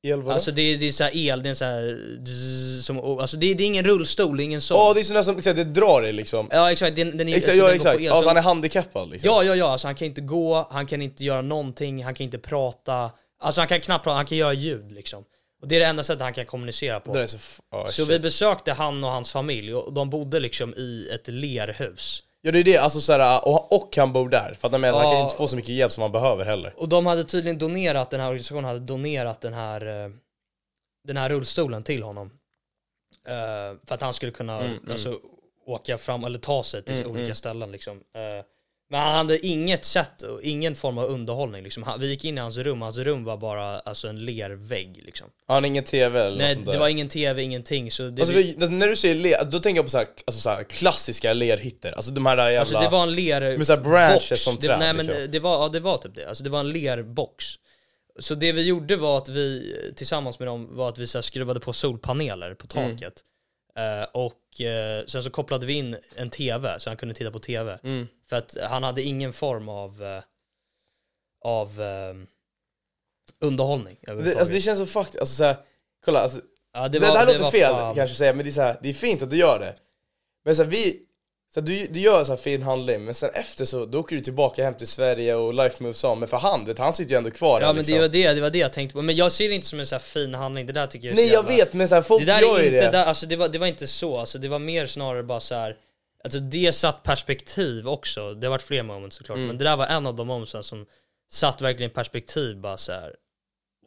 El 0.04 0.22
vadå? 0.22 0.32
Alltså 0.32 0.52
det 0.52 0.62
är, 0.62 0.78
det 0.78 0.88
är 0.88 0.92
så 0.92 1.04
här 1.04 1.12
el, 1.16 1.44
det 1.44 1.48
är 1.48 1.50
en 1.50 1.56
så 1.56 1.66
här 1.66 2.82
som, 2.82 3.00
alltså 3.20 3.38
det 3.38 3.54
det 3.54 3.64
är 3.64 3.68
ingen 3.68 3.86
rullstol, 3.86 4.38
det 4.38 4.44
är 4.44 4.46
ingen 4.46 4.62
sån. 4.62 4.78
Ja 4.78 4.94
det 4.94 5.00
är 5.00 5.04
sån 5.04 5.16
där 5.16 5.24
som, 5.24 5.38
exakt, 5.38 5.56
det 5.56 5.64
drar 5.64 6.02
dig 6.02 6.14
liksom. 6.14 6.48
Ja 6.52 6.72
exakt, 6.72 6.96
den, 6.96 7.18
den 7.18 7.30
är, 7.30 7.36
Exakt, 7.38 7.50
alltså, 7.60 7.64
ja 7.66 7.68
den 7.70 7.78
går 7.78 7.84
på 7.84 7.90
exakt. 7.90 8.02
el, 8.06 8.12
Alltså 8.12 8.24
så- 8.24 8.30
han 8.30 8.38
är 8.38 8.42
handikappad 8.42 9.10
liksom. 9.12 9.28
Ja, 9.28 9.44
ja, 9.44 9.56
ja, 9.56 9.72
alltså 9.72 9.88
han 9.88 9.96
kan 9.96 10.06
inte 10.08 10.22
gå, 10.22 10.68
han 10.72 10.88
kan 10.88 11.02
inte 11.02 11.24
göra 11.24 11.42
någonting, 11.42 12.04
han 12.04 12.14
kan 12.16 12.24
inte 12.24 12.38
prata. 12.40 13.12
Alltså 13.40 13.62
han 13.62 13.68
kan 13.68 13.82
knappt 13.82 14.04
prata, 14.04 14.16
han 14.16 14.26
kan 14.26 14.38
göra 14.38 14.54
ljud 14.54 14.92
liksom. 14.92 15.24
Och 15.62 15.68
det 15.68 15.76
är 15.76 15.80
det 15.80 15.86
enda 15.86 16.04
sättet 16.04 16.22
han 16.22 16.34
kan 16.34 16.46
kommunicera 16.46 17.00
på. 17.00 17.14
Det 17.14 17.22
är 17.22 17.26
så, 17.28 17.38
f- 17.38 17.60
ja, 17.72 17.88
Så 17.88 17.92
shit. 18.06 18.08
vi 18.16 18.20
besökte 18.20 18.74
han 18.74 19.04
och 19.04 19.12
hans 19.12 19.32
familj 19.32 19.74
och 19.74 19.94
de 19.94 20.10
bodde 20.10 20.40
liksom 20.40 20.74
i 20.74 21.10
ett 21.14 21.28
lerhus. 21.28 22.24
Ja 22.42 22.52
det 22.52 22.60
är 22.60 22.64
det, 22.64 22.78
alltså 22.78 23.02
såhär, 23.02 23.48
och, 23.48 23.74
och 23.82 23.96
han 23.98 24.14
bor 24.14 24.30
där. 24.30 24.54
För 24.60 24.68
att 24.68 24.72
han, 24.72 24.82
menar, 24.82 24.98
han 25.00 25.08
Ja. 25.08 25.14
kan 25.14 25.24
inte 25.24 25.36
få 25.36 25.48
så 25.48 25.56
mycket 25.56 25.70
hjälp 25.70 25.92
som 25.92 26.02
han 26.02 26.12
behöver 26.12 26.46
heller. 26.46 26.74
Och 26.78 26.90
de 26.90 27.06
hade 27.06 27.24
tydligen 27.24 27.58
donerat, 27.58 28.10
den 28.10 28.20
här 28.20 28.28
organisationen 28.28 28.66
hade 28.66 28.80
donerat 28.80 29.42
den 29.42 29.54
här, 29.54 30.04
eh, 30.06 30.10
den 31.08 31.18
här 31.18 31.30
rullstolen 31.30 31.84
till 31.84 32.04
honom. 32.04 32.32
Eh, 33.28 33.78
för 33.88 33.94
att 33.96 34.02
han 34.02 34.14
skulle 34.14 34.32
kunna 34.32 34.60
Mm, 34.60 34.78
mm. 34.78 34.92
Alltså, 34.92 35.20
åka 35.66 35.98
fram, 35.98 36.24
eller 36.24 36.40
ta 36.40 36.64
sig 36.64 36.84
till 36.84 36.96
Mm, 36.96 37.08
olika 37.12 37.24
mm. 37.24 37.36
ställen 37.36 37.72
liksom. 37.72 37.98
Eh, 37.98 38.46
men 38.92 39.00
han 39.00 39.16
hade 39.16 39.46
inget 39.48 39.86
sätt, 39.86 40.22
och 40.22 40.42
ingen 40.42 40.76
form 40.76 40.98
av 40.98 41.06
underhållning 41.06 41.64
liksom. 41.64 41.84
Han, 41.84 42.00
vi 42.00 42.08
gick 42.10 42.26
in 42.26 42.38
i 42.38 42.42
hans 42.42 42.58
rum, 42.58 42.82
hans 42.82 42.98
rum 42.98 43.24
var 43.24 43.38
bara 43.38 43.80
alltså, 43.80 44.08
en 44.08 44.26
lervägg 44.26 45.02
liksom. 45.06 45.28
Han 45.48 45.64
har 45.64 45.68
ingen 45.68 45.84
TV 45.84 46.20
eller 46.20 46.38
Nej, 46.38 46.48
något 46.48 46.56
sånt 46.56 46.66
där. 46.66 46.74
det 46.74 46.80
var 46.80 46.88
ingen 46.88 47.08
tv, 47.10 47.44
ingenting. 47.44 47.92
Så 47.92 48.04
det, 48.04 48.22
Alltså, 48.22 48.36
vi, 48.36 48.56
när 48.70 48.88
du 48.88 48.96
säger 48.96 49.16
ler, 49.16 49.44
då 49.44 49.60
tänker 49.60 49.78
jag 49.78 49.86
på 49.86 49.90
så 49.90 49.98
här, 49.98 50.08
alltså, 50.26 50.42
så 50.42 50.50
här, 50.50 50.64
klassiska 50.64 51.34
lerhytter. 51.34 51.92
Alltså 51.92 52.12
de 52.12 52.26
här 52.26 52.38
där 52.38 52.44
jävla... 52.50 52.60
Alltså 52.60 52.80
det 52.80 52.90
var 52.90 53.04
en 53.04 53.16
ler... 53.16 53.58
Med 53.58 53.68
så 53.68 53.76
här 53.76 53.82
branches 53.82 54.44
som 54.44 54.58
träd, 54.58 54.80
Nej 54.80 54.94
men 54.94 55.06
liksom. 55.06 55.32
det 55.32 55.40
var, 55.40 55.64
ja, 55.64 55.70
det 55.70 55.80
var 55.80 55.98
typ 55.98 56.16
det. 56.16 56.26
Alltså 56.30 56.44
det 56.44 56.50
var 56.50 56.60
en 56.60 56.72
lerbox. 56.72 57.46
Så 58.20 58.36
det 58.36 58.52
vi 58.52 58.62
gjorde 58.68 58.96
var 58.96 59.18
att 59.18 59.30
vi 59.30 59.76
tillsammans 59.96 60.40
med 60.40 60.48
dem 60.48 60.70
var 60.76 60.90
att 60.90 60.98
vi 60.98 61.08
så 61.08 61.18
här, 61.18 61.24
skruvade 61.24 61.60
på 61.60 61.74
solpaneler 61.74 62.54
på 62.54 62.80
Mm. 62.80 62.98
taket. 62.98 63.14
Eh, 63.78 64.08
och 64.12 64.62
eh, 64.62 65.06
sen 65.06 65.24
så 65.24 65.30
kopplade 65.30 65.66
vi 65.66 65.74
in 65.74 65.98
en 66.16 66.30
tv 66.30 66.80
så 66.80 66.90
han 66.90 66.98
kunde 66.98 67.16
titta 67.16 67.32
på 67.32 67.40
tv. 67.40 67.80
Mm. 67.84 68.08
För 68.32 68.38
att 68.38 68.58
han 68.70 68.84
hade 68.84 69.02
ingen 69.02 69.34
form 69.34 69.70
av, 69.70 70.04
eh, 70.04 70.24
av 71.46 71.82
eh, 71.82 72.16
underhållning 73.40 73.98
Det, 74.02 74.36
alltså 74.40 74.54
det 74.54 74.62
känns 74.62 74.80
så 74.80 74.86
fucked, 74.86 75.20
alltså 75.20 75.36
såhär, 75.36 75.56
kolla 76.06 76.20
alltså, 76.20 76.42
ja, 76.74 76.88
det, 76.88 77.00
var- 77.00 77.08
det 77.12 77.18
här 77.18 77.26
låter 77.26 77.40
var 77.40 77.52
fel 77.52 77.70
fan- 77.74 77.96
kanske 77.96 78.16
säga, 78.16 78.34
men 78.34 78.46
det 78.46 78.50
är, 78.50 78.52
så 78.52 78.62
här, 78.62 78.78
det 78.82 78.90
är 78.90 78.94
fint 78.94 79.22
att 79.24 79.30
du 79.30 79.38
gör 79.38 79.60
det. 79.60 79.76
Men 80.46 80.56
så 80.56 80.64
här, 80.64 80.70
vi, 80.70 81.00
så 81.54 81.60
här, 81.60 81.68
du, 81.68 81.88
du 81.88 82.00
gör 82.00 82.20
en 82.20 82.26
sån 82.26 82.36
här 82.36 82.42
fin 82.44 82.62
handling, 82.62 83.06
men 83.06 83.14
sen 83.14 83.30
efter 83.34 83.66
så 83.66 83.86
då 83.86 84.00
åker 84.00 84.16
du 84.16 84.22
tillbaka 84.22 84.64
hem 84.64 84.74
till 84.74 84.88
Sverige 84.88 85.36
och 85.36 85.54
life 85.54 85.84
moves 85.84 86.04
on. 86.04 86.20
Men 86.20 86.28
för 86.28 86.38
han, 86.38 86.66
vet, 86.66 86.78
han 86.78 86.94
sitter 86.94 87.12
ju 87.12 87.18
ändå 87.18 87.32
kvar 87.32 87.62
Ja 87.62 87.66
här, 87.68 87.74
men 87.74 87.78
liksom. 87.78 87.96
det 87.96 88.02
var 88.02 88.08
det, 88.08 88.34
det 88.34 88.42
var 88.42 88.50
det 88.50 88.60
jag 88.60 88.74
tänkte 88.74 88.94
på. 88.94 89.02
Men 89.02 89.16
jag 89.16 89.32
ser 89.32 89.50
det 89.50 89.56
inte 89.56 89.68
som 89.68 89.80
en 89.80 89.88
så 89.88 89.96
här 89.96 90.00
fin 90.00 90.34
handling, 90.34 90.66
det 90.66 90.74
där 90.74 90.88
tycker 90.88 91.08
jag 91.08 91.12
är 91.14 91.16
Nej 91.16 91.30
så 91.30 91.36
jag 91.36 91.44
jävla- 91.50 91.66
vet, 91.66 91.74
men 91.74 91.88
så 91.88 92.02
folk 92.02 92.26
Det 92.26 92.34
där 92.34 92.42
gör 92.42 92.60
är 92.60 92.64
ju 92.64 92.66
inte, 92.66 92.86
det. 92.86 92.92
där, 92.92 93.06
alltså 93.06 93.26
det 93.26 93.36
var, 93.36 93.50
det 93.50 93.60
var 93.60 93.68
inte 93.68 93.88
så, 93.88 94.18
alltså 94.18 94.38
det 94.38 94.48
var 94.48 94.60
mer 94.60 94.86
snarare 94.86 95.24
bara 95.24 95.40
så 95.40 95.56
här. 95.56 95.78
Alltså 96.24 96.40
det 96.40 96.74
satt 96.76 97.04
perspektiv 97.04 97.88
också, 97.88 98.34
det 98.34 98.48
har 98.48 98.52
varit 98.52 98.62
fler 98.62 98.84
moments 98.84 99.18
såklart, 99.18 99.36
Mm. 99.36 99.48
men 99.48 99.58
det 99.58 99.64
där 99.64 99.78
var 99.78 99.86
en 99.88 100.08
av 100.08 100.16
de 100.16 100.28
momentsen 100.28 100.64
som 100.64 100.86
satt 101.32 101.62
verkligen 101.62 101.92
perspektiv 101.92 102.58
bara 102.58 102.78
så 102.78 102.92
här. 102.92 103.16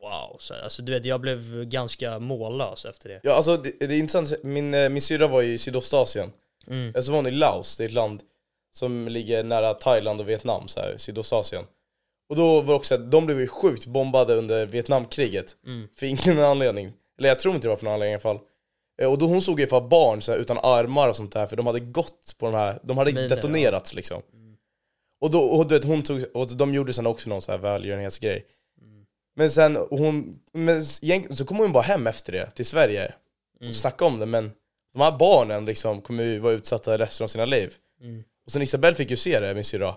Wow, 0.02 0.36
så 0.38 0.54
här, 0.54 0.62
alltså 0.62 0.82
du 0.82 0.92
vet 0.92 1.04
jag 1.04 1.20
blev 1.20 1.64
ganska 1.64 2.18
mållös 2.18 2.84
efter 2.84 3.08
det. 3.08 3.20
Ja 3.22 3.32
alltså 3.32 3.56
det, 3.56 3.72
det 3.86 3.94
är 3.94 3.98
intressant, 3.98 4.42
min, 4.42 4.74
eh, 4.74 4.88
min 4.88 5.02
syrra 5.02 5.26
var 5.26 5.42
i 5.42 5.58
Sydostasien. 5.58 6.32
Mm. 6.66 7.02
Så 7.02 7.10
var 7.12 7.18
hon 7.18 7.26
i 7.26 7.30
Laos, 7.30 7.76
det 7.76 7.84
är 7.84 7.88
ett 7.88 7.94
land 7.94 8.22
som 8.74 9.08
ligger 9.08 9.42
nära 9.42 9.74
Thailand 9.74 10.20
och 10.20 10.28
Vietnam, 10.28 10.68
så 10.68 10.80
här, 10.80 10.94
Sydostasien. 10.98 11.64
Och 12.28 12.36
då 12.36 12.60
var 12.60 12.66
det 12.66 12.74
också 12.74 12.94
att 12.94 13.10
de 13.10 13.26
blev 13.26 13.40
ju 13.40 13.46
sjukt 13.48 13.86
bombade 13.86 14.34
under 14.34 14.66
Vietnamkriget. 14.66 15.56
För 15.98 16.06
ingen 16.06 16.38
anledning. 16.44 16.92
Eller 17.18 17.28
jag 17.28 17.38
tror 17.38 17.54
inte 17.54 17.64
det 17.66 17.70
var 17.70 17.76
för 17.76 17.84
någon 17.84 17.94
anledning 17.94 18.12
i 18.12 18.14
alla 18.14 18.20
fall. 18.20 18.38
Eh, 19.02 19.10
Och 19.12 19.18
då 19.18 19.26
hon 19.26 19.42
såg 19.42 19.60
ju 19.60 19.66
för 19.66 19.80
barn 19.80 20.22
så 20.22 20.32
här, 20.32 20.38
utan 20.38 20.58
armar 20.58 21.08
och 21.08 21.16
sånt 21.16 21.32
där 21.32 21.46
för 21.46 21.56
de 21.56 21.66
hade 21.66 21.80
gått 21.80 22.34
på 22.38 22.46
de 22.46 22.54
här, 22.54 22.80
de 22.82 22.98
hade 22.98 23.12
Miner, 23.12 23.28
detonerats 23.28 23.94
liksom. 23.94 24.22
Och 25.20 25.30
då, 25.30 25.40
och 25.40 25.66
du 25.68 25.74
vet, 25.74 25.84
hon 25.84 26.02
tog, 26.02 26.24
och 26.34 26.56
de 26.56 26.74
gjorde 26.74 26.92
sen 26.92 27.06
också 27.06 27.28
någon 27.28 27.42
så 27.42 27.52
här 27.52 27.58
välgörenhetsgrej. 27.58 28.46
Men 29.36 29.50
sen, 29.50 29.76
hon, 29.90 30.40
men 30.52 30.84
så 30.84 31.44
kom 31.46 31.56
hon 31.58 31.72
bara 31.72 31.82
hem 31.82 32.06
efter 32.06 32.32
det 32.32 32.50
till 32.50 32.66
Sverige 32.66 33.12
och 33.68 33.74
snackade 33.74 34.10
om 34.10 34.18
det 34.18 34.26
men 34.26 34.52
de 34.92 34.98
här 35.02 35.18
barnen 35.18 35.64
liksom 35.64 36.00
kommer 36.02 36.24
ju 36.24 36.38
vara 36.38 36.52
utsatta 36.52 36.98
resten 36.98 37.24
av 37.24 37.28
sina 37.28 37.44
liv. 37.44 37.74
Och 38.46 38.52
sen 38.52 38.62
Isabelle 38.62 38.96
fick 38.96 39.10
ju 39.10 39.16
se 39.16 39.40
det, 39.40 39.54
min 39.54 39.64
syrra. 39.64 39.94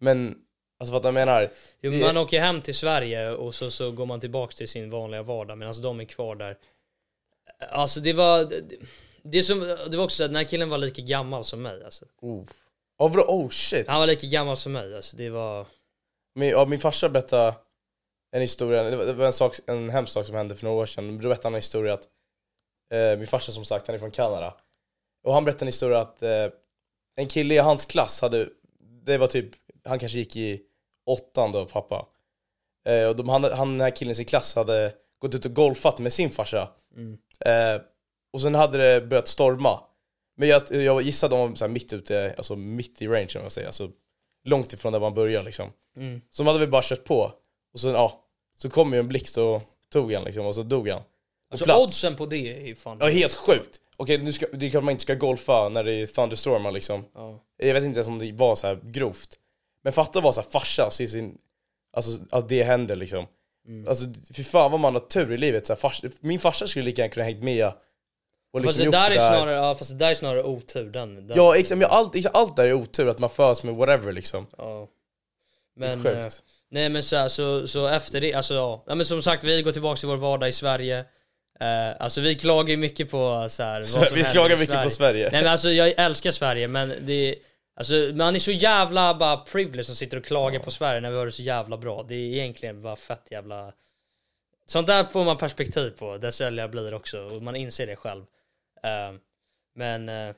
Men, 0.00 0.34
alltså 0.80 0.92
vad 0.92 1.04
jag 1.04 1.14
menar, 1.14 1.50
Jo, 1.80 1.92
man 1.92 2.16
åker 2.16 2.40
hem 2.40 2.60
till 2.60 2.74
Sverige 2.74 3.30
och 3.30 3.54
så, 3.54 3.70
så 3.70 3.90
går 3.92 4.06
man 4.06 4.20
tillbaks 4.20 4.56
till 4.56 4.68
sin 4.68 4.90
vanliga 4.90 5.22
vardag 5.22 5.58
medan 5.58 5.74
de 5.82 6.00
är 6.00 6.04
kvar 6.04 6.36
där. 6.36 6.56
Alltså 7.70 8.00
det 8.00 8.12
var... 8.12 8.52
Det, 9.22 9.42
som, 9.42 9.60
det 9.60 9.96
var 9.96 10.04
också 10.04 10.16
så 10.16 10.24
att 10.24 10.30
den 10.30 10.36
här 10.36 10.44
killen 10.44 10.68
var 10.68 10.78
lika 10.78 11.02
gammal 11.02 11.44
som 11.44 11.62
mig 11.62 11.84
alltså. 11.84 12.04
oh. 12.22 12.44
Ja 12.98 13.08
vadå, 13.08 13.22
oh 13.22 13.48
shit. 13.48 13.88
Han 13.88 14.00
var 14.00 14.06
lika 14.06 14.26
gammal 14.26 14.56
som 14.56 14.72
mig 14.72 14.96
alltså. 14.96 15.16
Det 15.16 15.30
var... 15.30 15.66
Min, 16.34 16.48
ja, 16.48 16.66
min 16.66 16.80
farsa 16.80 17.08
berättade 17.08 17.54
en 18.32 18.40
historia, 18.40 18.82
det 18.82 18.96
var, 18.96 19.04
det 19.04 19.12
var 19.12 19.26
en, 19.26 19.32
sak, 19.32 19.56
en 19.66 19.90
hemsk 19.90 20.12
sak 20.12 20.26
som 20.26 20.34
hände 20.34 20.54
för 20.54 20.64
några 20.64 20.82
år 20.82 20.86
sedan. 20.86 21.18
Då 21.18 21.28
berättade 21.28 21.46
han 21.46 21.54
en 21.54 21.58
historia 21.58 21.94
att, 21.94 22.08
eh, 22.92 23.18
min 23.18 23.26
farsa 23.26 23.52
som 23.52 23.64
sagt, 23.64 23.86
han 23.86 23.94
är 23.94 24.00
från 24.00 24.10
Kanada. 24.10 24.54
Och 25.24 25.34
han 25.34 25.44
berättade 25.44 25.64
en 25.64 25.68
historia 25.68 25.98
att 25.98 26.22
eh, 26.22 26.48
en 27.16 27.26
kille 27.26 27.54
i 27.54 27.58
hans 27.58 27.84
klass 27.84 28.22
hade, 28.22 28.48
det 29.04 29.18
var 29.18 29.26
typ, 29.26 29.50
han 29.84 29.98
kanske 29.98 30.18
gick 30.18 30.36
i 30.36 30.62
åttan 31.06 31.52
då, 31.52 31.66
pappa. 31.66 32.06
Eh, 32.86 33.08
och 33.08 33.16
de, 33.16 33.28
han, 33.28 33.44
han, 33.44 33.70
den 33.72 33.80
här 33.80 33.96
killen 33.96 34.12
i 34.12 34.14
sin 34.14 34.24
klass 34.24 34.54
hade 34.54 34.92
gått 35.18 35.34
ut 35.34 35.46
och 35.46 35.54
golfat 35.54 35.98
med 35.98 36.12
sin 36.12 36.30
farsa. 36.30 36.68
Eh, 37.40 37.80
och 38.32 38.40
sen 38.40 38.54
hade 38.54 38.78
det 38.78 39.06
börjat 39.06 39.28
storma. 39.28 39.80
Men 40.36 40.48
jag, 40.48 40.62
jag 40.70 41.02
gissade 41.02 41.36
de 41.36 41.48
var 41.48 41.56
så 41.56 41.68
mitt 41.68 41.92
ute, 41.92 42.34
alltså 42.36 42.56
mitt 42.56 43.02
i 43.02 43.08
range 43.08 43.32
om 43.36 43.42
jag 43.42 43.52
säger. 43.52 43.66
Alltså 43.66 43.90
långt 44.44 44.72
ifrån 44.72 44.92
där 44.92 45.00
man 45.00 45.14
börjar 45.14 45.42
liksom. 45.42 45.70
Mm. 45.96 46.20
Så 46.30 46.42
de 46.42 46.46
hade 46.46 46.58
väl 46.58 46.68
bara 46.68 46.82
kört 46.82 47.04
på. 47.04 47.32
Och 47.72 47.80
sen 47.80 47.90
ja, 47.90 48.24
så 48.56 48.70
kom 48.70 48.92
ju 48.92 48.98
en 48.98 49.08
blixt 49.08 49.38
och 49.38 49.62
tog 49.92 50.12
han 50.12 50.24
liksom 50.24 50.46
och 50.46 50.54
så 50.54 50.62
dog 50.62 50.88
han. 50.88 51.02
Alltså 51.50 51.64
plats. 51.64 51.84
oddsen 51.84 52.16
på 52.16 52.26
det 52.26 52.62
är 52.62 52.66
ju 52.66 52.74
fan... 52.74 52.98
Ja 53.00 53.08
helt 53.08 53.34
sjukt. 53.34 53.80
Okej 53.96 54.18
nu 54.18 54.32
ska, 54.32 54.46
det 54.52 54.66
är 54.66 54.70
klart 54.70 54.84
man 54.84 54.92
inte 54.92 55.02
ska 55.02 55.14
golfa 55.14 55.68
när 55.68 55.84
det 55.84 55.92
är 55.92 56.06
thunderstormar 56.06 56.70
liksom. 56.70 57.04
Ja. 57.14 57.40
Jag 57.56 57.74
vet 57.74 57.84
inte 57.84 57.98
ens 57.98 58.08
om 58.08 58.18
det 58.18 58.32
var 58.32 58.54
så 58.54 58.66
här 58.66 58.80
grovt. 58.82 59.38
Men 59.82 59.92
fatta 59.92 60.20
vad 60.20 60.34
så 60.34 60.40
här 60.40 60.48
farsa 60.48 60.90
ser 60.90 61.06
sin, 61.06 61.38
alltså 61.92 62.10
att 62.30 62.48
det 62.48 62.62
händer 62.62 62.96
liksom. 62.96 63.26
Mm. 63.66 63.88
Alltså 63.88 64.04
fy 64.34 64.44
fan 64.44 64.70
vad 64.70 64.80
man 64.80 64.92
har 64.92 65.00
tur 65.00 65.32
i 65.32 65.38
livet. 65.38 65.66
Så 65.66 65.72
här, 65.72 65.80
fars, 65.80 66.02
min 66.20 66.40
farsa 66.40 66.66
skulle 66.66 66.84
lika 66.84 67.02
gärna 67.02 67.12
kunna 67.12 67.24
hängt 67.24 67.42
med 67.42 67.72
och 68.52 68.60
liksom 68.60 68.84
Fast 68.84 68.92
det 68.92 68.98
där 68.98 69.06
är 69.06 69.10
det 69.10 69.16
där. 69.16 69.36
snarare, 69.36 69.54
ja, 69.56 69.74
fast 69.74 69.90
det 69.90 69.96
där 69.96 70.10
är 70.10 70.14
snarare 70.14 70.42
otur 70.42 70.90
den. 70.90 71.26
den 71.26 71.36
Ja 71.36 71.56
exakt, 71.56 71.78
men 71.78 71.88
allt, 71.90 72.26
allt 72.32 72.56
där 72.56 72.64
är 72.64 72.72
otur, 72.72 73.08
att 73.08 73.18
man 73.18 73.30
föds 73.30 73.64
med 73.64 73.74
whatever 73.74 74.12
liksom. 74.12 74.46
ja. 74.58 74.88
Men, 75.78 76.02
Sjukt. 76.02 76.16
eh, 76.16 76.32
nej 76.70 76.88
men 76.88 77.02
så, 77.02 77.16
här, 77.16 77.28
så, 77.28 77.66
så 77.66 77.86
efter 77.86 78.20
det, 78.20 78.34
alltså 78.34 78.54
ja. 78.54 78.84
ja. 78.86 78.94
men 78.94 79.06
som 79.06 79.22
sagt 79.22 79.44
vi 79.44 79.62
går 79.62 79.72
tillbaka 79.72 79.98
till 79.98 80.08
vår 80.08 80.16
vardag 80.16 80.48
i 80.48 80.52
Sverige. 80.52 80.98
Eh, 81.60 82.00
alltså 82.00 82.20
vi 82.20 82.34
klagar 82.34 82.70
ju 82.70 82.76
mycket 82.76 83.10
på 83.10 83.46
så 83.50 83.62
här, 83.62 83.78
vad 83.78 84.08
som 84.08 84.18
vi 84.18 84.24
klagar 84.24 84.56
mycket 84.56 84.82
på 84.82 84.90
Sverige. 84.90 85.28
Nej 85.32 85.42
men 85.42 85.52
alltså 85.52 85.70
jag 85.70 85.94
älskar 85.96 86.30
Sverige 86.30 86.68
men 86.68 86.92
det 87.00 87.34
Alltså 87.76 87.94
man 88.14 88.36
är 88.36 88.40
så 88.40 88.50
jävla 88.50 89.14
bara 89.14 89.36
privileged 89.36 89.86
som 89.86 89.94
sitter 89.96 90.16
och 90.16 90.24
klagar 90.24 90.60
på 90.60 90.70
Sverige 90.70 91.00
när 91.00 91.10
vi 91.10 91.16
har 91.16 91.26
det 91.26 91.32
så 91.32 91.42
jävla 91.42 91.76
bra. 91.76 92.04
Det 92.08 92.14
är 92.14 92.18
egentligen 92.18 92.82
bara 92.82 92.96
fett 92.96 93.28
jävla... 93.30 93.72
Sånt 94.66 94.86
där 94.86 95.04
får 95.04 95.24
man 95.24 95.36
perspektiv 95.36 95.90
på, 95.90 96.18
där 96.18 96.42
äldre 96.42 96.62
jag 96.62 96.70
blir 96.70 96.94
också 96.94 97.20
och 97.20 97.42
man 97.42 97.56
inser 97.56 97.86
det 97.86 97.96
själv. 97.96 98.22
Uh, 98.22 99.18
men 99.74 100.08
uh, 100.08 100.34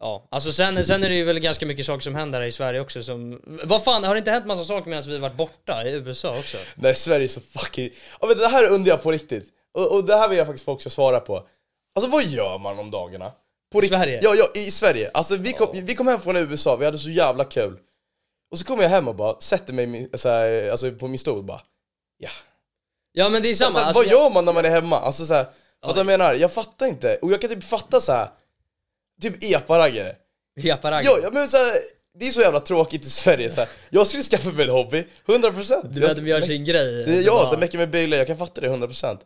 ja, 0.00 0.28
alltså 0.30 0.52
sen, 0.52 0.84
sen 0.84 1.04
är 1.04 1.08
det 1.08 1.14
ju 1.14 1.24
väl 1.24 1.38
ganska 1.38 1.66
mycket 1.66 1.86
saker 1.86 2.00
som 2.00 2.14
händer 2.14 2.40
här 2.40 2.46
i 2.46 2.52
Sverige 2.52 2.80
också 2.80 3.02
som... 3.02 3.40
Vad 3.64 3.84
fan, 3.84 4.04
har 4.04 4.14
det 4.14 4.18
inte 4.18 4.30
hänt 4.30 4.46
massa 4.46 4.64
saker 4.64 4.90
medan 4.90 5.04
vi 5.08 5.18
varit 5.18 5.36
borta 5.36 5.84
i 5.86 5.92
USA 5.92 6.38
också? 6.38 6.56
Nej 6.74 6.94
Sverige 6.94 7.26
är 7.26 7.28
så 7.28 7.40
fucking... 7.40 7.90
Ja, 8.20 8.26
men 8.26 8.38
det 8.38 8.48
här 8.48 8.70
undrar 8.70 8.90
jag 8.90 9.02
på 9.02 9.12
riktigt. 9.12 9.48
Och, 9.72 9.92
och 9.92 10.04
det 10.04 10.16
här 10.16 10.28
vill 10.28 10.38
jag 10.38 10.46
faktiskt 10.46 10.64
få 10.64 10.72
också 10.72 10.90
svara 10.90 11.20
på. 11.20 11.46
Alltså 11.94 12.10
vad 12.10 12.24
gör 12.24 12.58
man 12.58 12.78
om 12.78 12.90
dagarna? 12.90 13.32
På 13.80 13.86
Sverige? 13.86 14.20
Ja, 14.22 14.34
ja, 14.34 14.50
i 14.54 14.70
Sverige. 14.70 15.10
Alltså 15.14 15.36
vi 15.36 15.52
kom, 15.52 15.68
vi 15.72 15.94
kom 15.94 16.06
hem 16.06 16.20
från 16.20 16.36
USA, 16.36 16.76
vi 16.76 16.84
hade 16.84 16.98
så 16.98 17.10
jävla 17.10 17.44
kul. 17.44 17.78
Och 18.50 18.58
så 18.58 18.64
kommer 18.64 18.82
jag 18.82 18.90
hem 18.90 19.08
och 19.08 19.14
bara 19.14 19.40
sätter 19.40 19.72
mig 19.72 20.10
så 20.14 20.28
här, 20.28 20.70
alltså, 20.70 20.90
på 20.92 21.08
min 21.08 21.18
stol 21.18 21.38
och 21.38 21.44
bara... 21.44 21.60
Ja. 22.18 22.30
Ja 23.12 23.28
men 23.28 23.42
det 23.42 23.50
är 23.50 23.54
samma, 23.54 23.72
Så 23.72 23.78
här, 23.78 23.86
alltså, 23.86 24.02
vad 24.02 24.12
gör 24.12 24.30
man 24.30 24.44
när 24.44 24.52
man 24.52 24.64
är 24.64 24.70
hemma? 24.70 25.00
Alltså 25.00 25.26
såhär, 25.26 25.46
vad 25.80 25.98
jag 25.98 26.06
menar? 26.06 26.34
Jag 26.34 26.52
fattar 26.52 26.86
inte. 26.86 27.16
Och 27.16 27.32
jag 27.32 27.40
kan 27.40 27.50
typ 27.50 27.64
fatta 27.64 28.00
så 28.00 28.12
här. 28.12 28.28
typ 29.22 29.42
epa-raggare. 29.42 30.16
Ja, 31.04 31.18
ja, 31.22 31.30
men 31.32 31.48
så 31.48 31.56
här, 31.56 31.76
det 32.18 32.26
är 32.26 32.30
så 32.30 32.40
jävla 32.40 32.60
tråkigt 32.60 33.06
i 33.06 33.10
Sverige 33.10 33.50
så 33.50 33.60
här. 33.60 33.68
Jag 33.90 34.06
skulle 34.06 34.22
skaffa 34.22 34.50
mig 34.50 34.64
en 34.64 34.70
hobby, 34.70 35.04
100% 35.26 35.82
Du 35.90 36.00
vet 36.00 36.10
att 36.10 36.16
de 36.16 36.26
gör 36.26 36.40
sin 36.40 36.64
grej. 36.64 37.26
bara- 37.30 37.46
som 37.46 37.60
mecka 37.60 37.78
med 37.78 37.90
bilar, 37.90 38.16
jag 38.18 38.26
kan 38.26 38.36
fatta 38.36 38.60
det 38.60 38.68
100% 38.68 39.18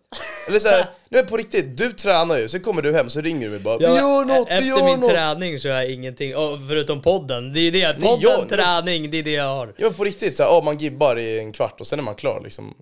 Eller 0.49 0.59
såhär, 0.59 0.87
nej 1.09 1.27
på 1.27 1.37
riktigt, 1.37 1.77
du 1.77 1.93
tränar 1.93 2.39
ju, 2.39 2.49
sen 2.49 2.61
kommer 2.61 2.83
du 2.83 2.93
hem 2.93 3.11
så 3.11 3.21
ringer 3.21 3.41
du 3.47 3.51
mig 3.51 3.59
bara 3.61 3.77
Ja, 3.81 3.93
Vi 3.93 3.97
gör 3.99 4.25
något, 4.25 4.49
efter 4.49 4.61
vi 4.63 4.69
gör 4.69 4.85
min 4.85 5.01
något! 5.01 5.11
träning 5.11 5.59
så 5.59 5.69
har 5.69 5.75
jag 5.77 5.91
ingenting, 5.91 6.37
och 6.37 6.59
förutom 6.69 7.03
podden, 7.03 7.53
det 7.53 7.61
är 7.61 7.73
det, 7.73 7.93
Nej, 7.99 8.09
podden, 8.09 8.21
jag- 8.21 8.49
träning, 8.49 9.11
det 9.11 9.19
är 9.19 9.23
det 9.23 9.31
jag 9.33 9.45
har. 9.55 9.67
Ja 9.67 9.85
men 9.87 9.95
på 9.95 10.05
riktigt, 10.05 10.37
såhär, 10.37 10.51
ja, 10.51 10.61
man 10.65 10.77
gibbar 10.79 11.19
i 11.19 11.39
en 11.39 11.53
kvart 11.53 11.81
och 11.81 11.87
sen 11.87 11.99
är 11.99 12.03
man 12.03 12.15
klar 12.15 12.41
liksom 12.45 12.75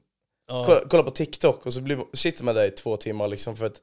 Ja, 0.48 0.64
Kolla, 0.66 0.80
kolla 0.90 1.02
på 1.02 1.10
TikTok 1.10 1.66
och 1.66 1.72
så 1.72 1.80
blir, 1.80 1.98
sitter 2.14 2.44
man 2.44 2.54
där 2.54 2.66
i 2.66 2.70
två 2.70 2.96
timmar 2.96 3.28
liksom 3.28 3.56
för 3.56 3.66
att 3.66 3.76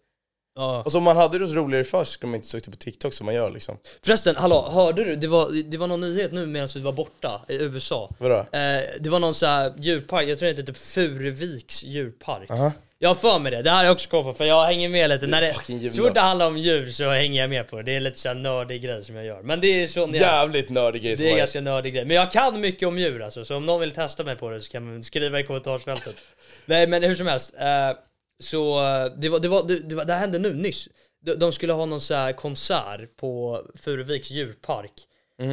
ja. 0.56 0.84
Och 0.84 0.92
så 0.92 0.98
om 0.98 1.04
man 1.04 1.18
hade 1.18 1.40
det 1.40 1.48
så 1.48 1.54
roligare 1.54 1.84
först 1.84 2.12
skulle 2.12 2.30
man 2.30 2.36
inte 2.36 2.48
suttit 2.48 2.72
på 2.72 2.78
TikTok 2.78 3.14
som 3.14 3.26
man 3.26 3.36
gör 3.36 3.52
liksom 3.52 3.78
Förresten, 4.06 4.36
hallå, 4.36 4.70
hörde 4.72 5.04
du? 5.04 5.16
Det 5.16 5.28
var, 5.28 5.64
det 5.64 5.78
var 5.78 5.88
någon 5.88 6.02
nyhet 6.02 6.32
nu 6.32 6.46
medan 6.46 6.70
vi 6.76 6.82
var 6.82 6.92
borta 6.92 7.42
i 7.48 7.56
USA. 7.56 8.10
Vadå? 8.20 8.36
Eh, 8.36 8.82
det 9.00 9.10
var 9.10 9.20
någon 9.20 9.36
så 9.36 9.46
här 9.46 9.74
djurpark, 9.78 10.30
jag 10.30 10.40
tror 10.40 10.48
det 10.48 10.52
heter 10.52 10.74
typ 10.74 10.78
Furuviks 10.78 11.84
djurpark. 11.84 12.52
Aha. 12.52 12.72
Jag 13.04 13.10
har 13.10 13.16
för 13.16 13.40
mig 13.40 13.52
det, 13.52 13.62
det 13.62 13.70
här 13.70 13.78
har 13.78 13.84
jag 13.84 13.94
också 13.94 14.10
koll 14.10 14.24
på 14.24 14.34
för 14.34 14.46
jag 14.46 14.66
hänger 14.66 14.90
med 14.90 15.10
lite. 15.10 15.28
När 15.28 15.42
det, 15.42 15.54
så 15.94 16.04
fort 16.04 16.14
det 16.14 16.20
handlar 16.20 16.48
om 16.48 16.58
djur 16.58 16.90
så 16.90 17.10
hänger 17.10 17.42
jag 17.42 17.50
med 17.50 17.70
på 17.70 17.76
det. 17.76 17.84
Det 17.84 17.96
är 17.96 18.00
lite 18.00 18.20
såhär 18.20 18.36
nördig 18.36 18.82
grej 18.82 19.04
som 19.04 19.16
jag 19.16 19.26
gör. 19.26 19.42
Men 19.42 19.62
det 19.62 19.84
är 19.84 19.88
så 19.88 20.00
jag, 20.00 20.16
Jävligt 20.16 20.70
nördig 20.70 21.04
grej 21.04 21.16
Det 21.16 21.32
är 21.32 21.38
ganska 21.38 21.62
nördig 21.62 21.94
grej. 21.94 22.06
Men 22.06 22.16
jag 22.16 22.32
kan 22.32 22.62
mycket 22.62 22.88
om 22.88 23.00
djur 23.00 23.22
alltså, 23.22 23.46
så 23.46 23.56
om 23.56 23.66
någon 23.66 23.80
vill 23.80 23.92
testa 23.92 24.24
mig 24.24 24.36
på 24.36 24.50
det 24.50 24.62
så 24.62 24.72
kan 24.72 24.86
man 24.86 25.04
skriva 25.04 25.40
i 25.40 25.44
kommentarsfältet. 25.44 26.16
Nej 26.66 26.88
men 26.88 27.04
hur 27.04 27.16
som 27.16 27.28
helst. 27.28 27.54
Eh, 27.60 27.98
så 28.40 28.80
eh, 28.84 29.12
det, 29.18 29.30
var, 29.30 29.40
det, 29.40 29.48
var, 29.48 29.64
det, 29.64 29.80
det, 29.80 29.96
var, 29.96 30.06
det 30.06 30.14
här 30.14 30.20
hände 30.20 30.40
nu 30.40 30.54
nyss. 30.54 30.88
De, 31.26 31.34
de 31.34 31.52
skulle 31.52 31.74
ha 31.74 31.86
någon 31.86 32.02
så 32.02 32.14
här 32.14 32.34
konsert 32.34 33.18
på 33.18 33.62
Furuviks 33.76 34.32
djurpark. 34.32 34.94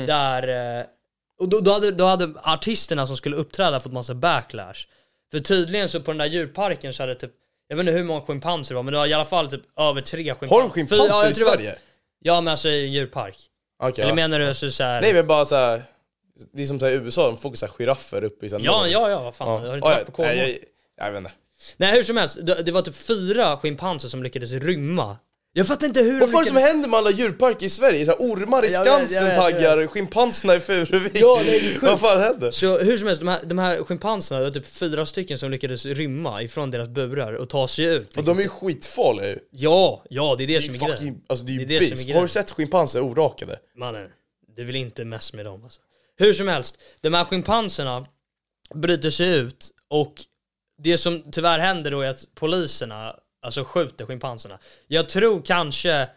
Där... 0.07 0.79
Eh, 0.79 0.85
och 1.39 1.49
då, 1.49 1.61
då, 1.61 1.73
hade, 1.73 1.91
då 1.91 2.05
hade 2.05 2.33
artisterna 2.43 3.07
som 3.07 3.17
skulle 3.17 3.37
uppträda 3.37 3.81
fått 3.81 3.93
massa 3.93 4.15
backlash. 4.15 4.87
För 5.31 5.41
tydligen 5.41 5.89
så 5.89 6.01
på 6.01 6.11
den 6.11 6.19
där 6.19 6.27
djurparken 6.27 6.93
så 6.93 7.03
hade 7.03 7.15
typ 7.15 7.33
jag 7.69 7.77
vet 7.77 7.87
inte 7.87 7.93
hur 7.93 8.05
många 8.05 8.21
schimpanser 8.21 8.75
det 8.75 8.77
var 8.77 8.83
men 8.83 8.93
det 8.93 8.99
var 8.99 9.07
i 9.07 9.13
alla 9.13 9.25
fall 9.25 9.51
typ 9.51 9.63
över 9.79 10.03
tre 10.03 10.25
schimpanser. 10.25 10.55
Har 10.55 10.63
de 10.63 10.71
schimpanser 10.71 11.07
ja, 11.09 11.23
jag 11.23 11.31
i 11.31 11.35
Sverige? 11.35 11.79
Ja 12.19 12.41
men 12.41 12.51
alltså 12.51 12.69
i 12.69 12.85
en 12.87 12.93
djurpark. 12.93 13.37
Okej, 13.83 14.03
Eller 14.03 14.11
ja. 14.11 14.15
menar 14.15 14.39
du 14.41 14.55
så, 14.55 14.71
så 14.71 14.83
här, 14.83 15.01
Nej 15.01 15.15
men 15.15 15.27
bara 15.27 15.45
såhär, 15.45 15.83
det 16.53 16.63
är 16.63 16.67
som 16.67 16.87
i 16.87 16.93
USA, 16.93 17.37
de 17.43 17.57
såhär 17.57 17.73
giraffer 17.73 18.25
uppe 18.25 18.47
i 18.47 18.49
såhär 18.49 18.65
Ja, 18.65 18.79
norr. 18.79 18.89
ja, 18.89 19.11
ja, 19.11 19.23
vad 19.23 19.35
fan. 19.35 19.49
Har 19.49 19.69
du 19.69 19.75
inte 19.75 19.89
Ja, 19.89 19.95
varit 19.95 20.07
på 20.07 20.13
Kolmården? 20.13 20.39
nej, 20.39 20.65
jag, 20.97 21.07
jag 21.07 21.13
vet 21.13 21.19
inte 21.19 21.31
Nej 21.77 21.93
hur 21.95 22.03
som 22.03 22.17
helst, 22.17 22.39
det, 22.43 22.63
det 22.63 22.73
var 22.73 22.83
typ 22.83 22.97
fyra 22.97 23.57
schimpanser 23.57 24.09
som 24.09 24.23
lyckades 24.23 24.53
rymma. 24.53 25.17
Jag 25.53 25.67
fattar 25.67 25.87
inte 25.87 26.03
hur 26.03 26.21
Vad 26.21 26.31
fan 26.31 26.41
är 26.41 26.45
det 26.45 26.51
de 26.51 26.55
som 26.55 26.57
händer 26.57 26.89
med 26.89 26.99
alla 26.99 27.11
djurparker 27.11 27.67
i 27.67 27.69
Sverige? 27.69 28.07
Så 28.07 28.11
här, 28.13 28.19
ormar 28.19 28.65
i 28.65 28.73
Jag 28.73 28.79
vet, 28.81 28.87
jag 28.87 28.99
Skansen 28.99 29.25
vet, 29.25 29.37
jag 29.37 29.53
taggar, 29.53 29.87
schimpanserna 29.87 30.55
i 30.55 30.61
Furuvik 30.61 31.13
Ja, 31.15 31.41
det 31.45 31.57
är 31.57 31.61
sjukt. 31.61 31.83
Vad 31.83 32.01
fan 32.01 32.21
händer? 32.21 32.51
Så 32.51 32.79
hur 32.79 32.97
som 32.99 33.07
helst, 33.09 33.21
de 33.23 33.29
här, 33.29 33.41
de 33.45 33.59
här 33.59 33.85
schimpanserna, 33.85 34.41
det 34.41 34.47
var 34.47 34.53
typ 34.55 34.67
fyra 34.67 35.07
stycken 35.07 35.39
som 35.39 35.51
lyckades 35.51 35.87
rymma 35.87 36.43
ifrån 36.43 36.71
deras 36.71 36.89
burar 36.89 37.33
och 37.33 37.49
ta 37.49 37.69
sig 37.69 37.85
ut. 37.85 38.17
Och 38.17 38.25
de 38.25 38.39
är 38.39 38.43
ju 38.43 38.49
skitfarliga 38.49 39.29
ju 39.29 39.39
Ja, 39.51 40.05
ja 40.11 40.35
det 40.39 40.45
är 40.45 40.49
det 40.49 40.61
som 40.63 40.75
är 40.75 40.79
Fucking- 40.79 40.99
grejen. 40.99 41.21
Alltså 41.27 41.45
det 41.45 41.53
är 41.53 41.55
ju 41.55 41.65
Det 41.65 41.77
är 41.77 41.81
det 41.81 41.87
som 41.87 41.87
är 41.87 41.91
beast. 41.91 42.03
grejen. 42.03 42.17
Har 42.17 42.23
du 42.23 42.29
sett 42.29 42.51
schimpanser 42.51 43.01
orakade? 43.01 43.59
Mannen, 43.77 44.09
du 44.57 44.65
vill 44.65 44.77
inte 44.77 45.05
mess 45.05 45.33
med 45.33 45.45
dem 45.45 45.65
alltså. 45.65 45.81
Hur 46.17 46.33
som 46.33 46.49
helst, 46.49 46.79
de 47.01 47.15
här 47.15 47.25
schimpanserna 47.25 48.07
bryter 48.75 49.11
sig 49.11 49.37
ut 49.37 49.69
och 49.91 50.15
det 50.83 50.99
som 50.99 51.23
tyvärr 51.33 51.59
händer 51.59 51.91
då 51.91 52.01
är 52.01 52.09
att 52.11 52.25
poliserna 52.35 53.17
alltså 53.43 53.65
skjuter 53.65 54.07
schimpanserna. 54.07 54.59
Jag 54.87 55.09
tror 55.09 55.43
kanske 55.45 56.09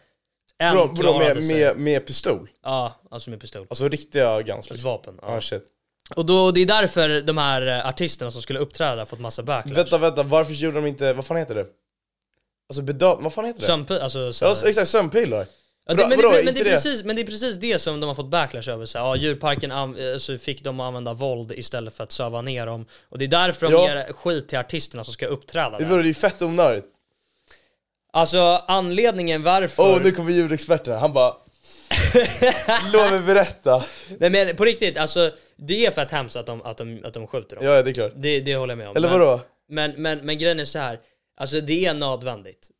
en 0.58 0.74
Vadå 0.76 0.86
vadå, 0.86 1.00
klarade 1.02 1.34
med, 1.34 1.44
sig. 1.44 1.64
med, 1.64 1.76
med 1.76 2.06
pistol? 2.06 2.48
Ja, 2.62 2.92
alltså 3.10 3.30
med 3.30 3.40
pistol. 3.40 3.66
Alltså 3.70 3.88
riktiga 3.88 4.42
guns 4.42 4.66
Ett 4.66 4.72
liksom. 4.72 4.90
vapen. 4.90 5.18
Ja 5.22 5.34
Ja. 5.34 5.40
shit 5.40 5.64
Och 6.16 6.26
då, 6.26 6.50
det 6.50 6.60
är 6.60 6.66
därför 6.66 7.20
de 7.20 7.38
här 7.38 7.66
eh, 7.66 7.86
artisterna 7.88 8.30
som 8.30 8.42
skulle 8.42 8.58
uppträda 8.58 9.06
fått 9.06 9.20
massa 9.20 9.42
backlash. 9.42 9.76
Vänta 9.76 9.98
vänta, 9.98 10.22
varför 10.22 10.52
gjorde 10.52 10.76
de 10.80 10.86
inte, 10.86 11.12
vad 11.12 11.24
fan 11.26 11.36
heter 11.36 11.54
det? 11.54 11.66
Alltså 12.68 12.82
bedöv, 12.82 13.18
vad 13.22 13.32
fan 13.32 13.44
heter 13.44 13.60
det? 13.60 13.66
Sömnpi- 13.66 14.00
alltså 14.00 14.32
så 14.32 14.44
Ja 14.44 14.54
exakt, 14.68 14.88
sömnpilar 14.88 15.46
Ja, 15.86 15.94
det, 15.94 16.08
men, 16.08 16.18
det, 16.18 16.44
men, 16.44 16.54
det 16.54 16.60
är 16.60 16.64
det? 16.64 16.70
precis, 16.70 17.04
men 17.04 17.16
det 17.16 17.22
är 17.22 17.26
precis 17.26 17.56
det 17.56 17.78
som 17.78 18.00
de 18.00 18.06
har 18.06 18.14
fått 18.14 18.30
backlash 18.30 18.70
över. 18.70 18.84
Så, 18.86 18.98
här, 18.98 19.04
ja, 19.04 19.16
djurparken 19.16 19.72
an, 19.72 19.96
eh, 19.98 20.18
så 20.18 20.38
fick 20.38 20.64
de 20.64 20.80
använda 20.80 21.12
våld 21.12 21.52
istället 21.52 21.94
för 21.94 22.04
att 22.04 22.12
söva 22.12 22.42
ner 22.42 22.66
dem. 22.66 22.86
Och 23.08 23.18
det 23.18 23.24
är 23.24 23.28
därför 23.28 23.66
de 23.66 23.72
Ja. 23.72 23.88
ger 23.88 24.12
skit 24.12 24.48
till 24.48 24.58
artisterna 24.58 25.04
som 25.04 25.12
ska 25.12 25.26
uppträda 25.26 25.78
Det 25.78 25.84
där. 25.84 25.90
vore 25.90 26.06
ju 26.06 26.14
fett 26.14 26.42
onödigt. 26.42 26.84
Alltså 28.12 28.38
anledningen 28.66 29.42
varför... 29.42 29.82
Åh, 29.82 30.02
nu 30.02 30.10
kommer 30.12 30.32
djurexperten. 30.32 30.98
Han 30.98 31.12
bara... 31.12 31.34
Låt 32.92 33.10
mig 33.10 33.20
berätta. 33.20 33.84
Nej 34.18 34.30
men 34.30 34.56
på 34.56 34.64
riktigt, 34.64 34.98
alltså 34.98 35.30
det 35.56 35.86
är 35.86 35.90
fett 35.90 36.10
hemskt 36.10 36.36
att 36.36 36.46
de, 36.46 36.62
att 36.62 36.76
de, 36.76 37.00
att 37.04 37.14
de 37.14 37.26
skjuter 37.26 37.56
dem. 37.56 37.64
Ja, 37.66 37.82
det 37.82 37.90
är 37.90 37.94
klart. 37.94 38.12
Det, 38.16 38.40
det 38.40 38.56
håller 38.56 38.72
jag 38.72 38.78
med 38.78 38.88
om. 38.88 38.96
Eller 38.96 39.08
men, 39.08 39.18
vadå? 39.20 39.40
Men, 39.68 39.90
men, 39.96 40.18
men 40.18 40.38
grejen 40.38 40.60
är 40.60 40.64
så 40.64 40.78
här. 40.78 40.98
alltså 41.36 41.60
det 41.60 41.86
är 41.86 41.94
nödvändigt. 41.94 42.70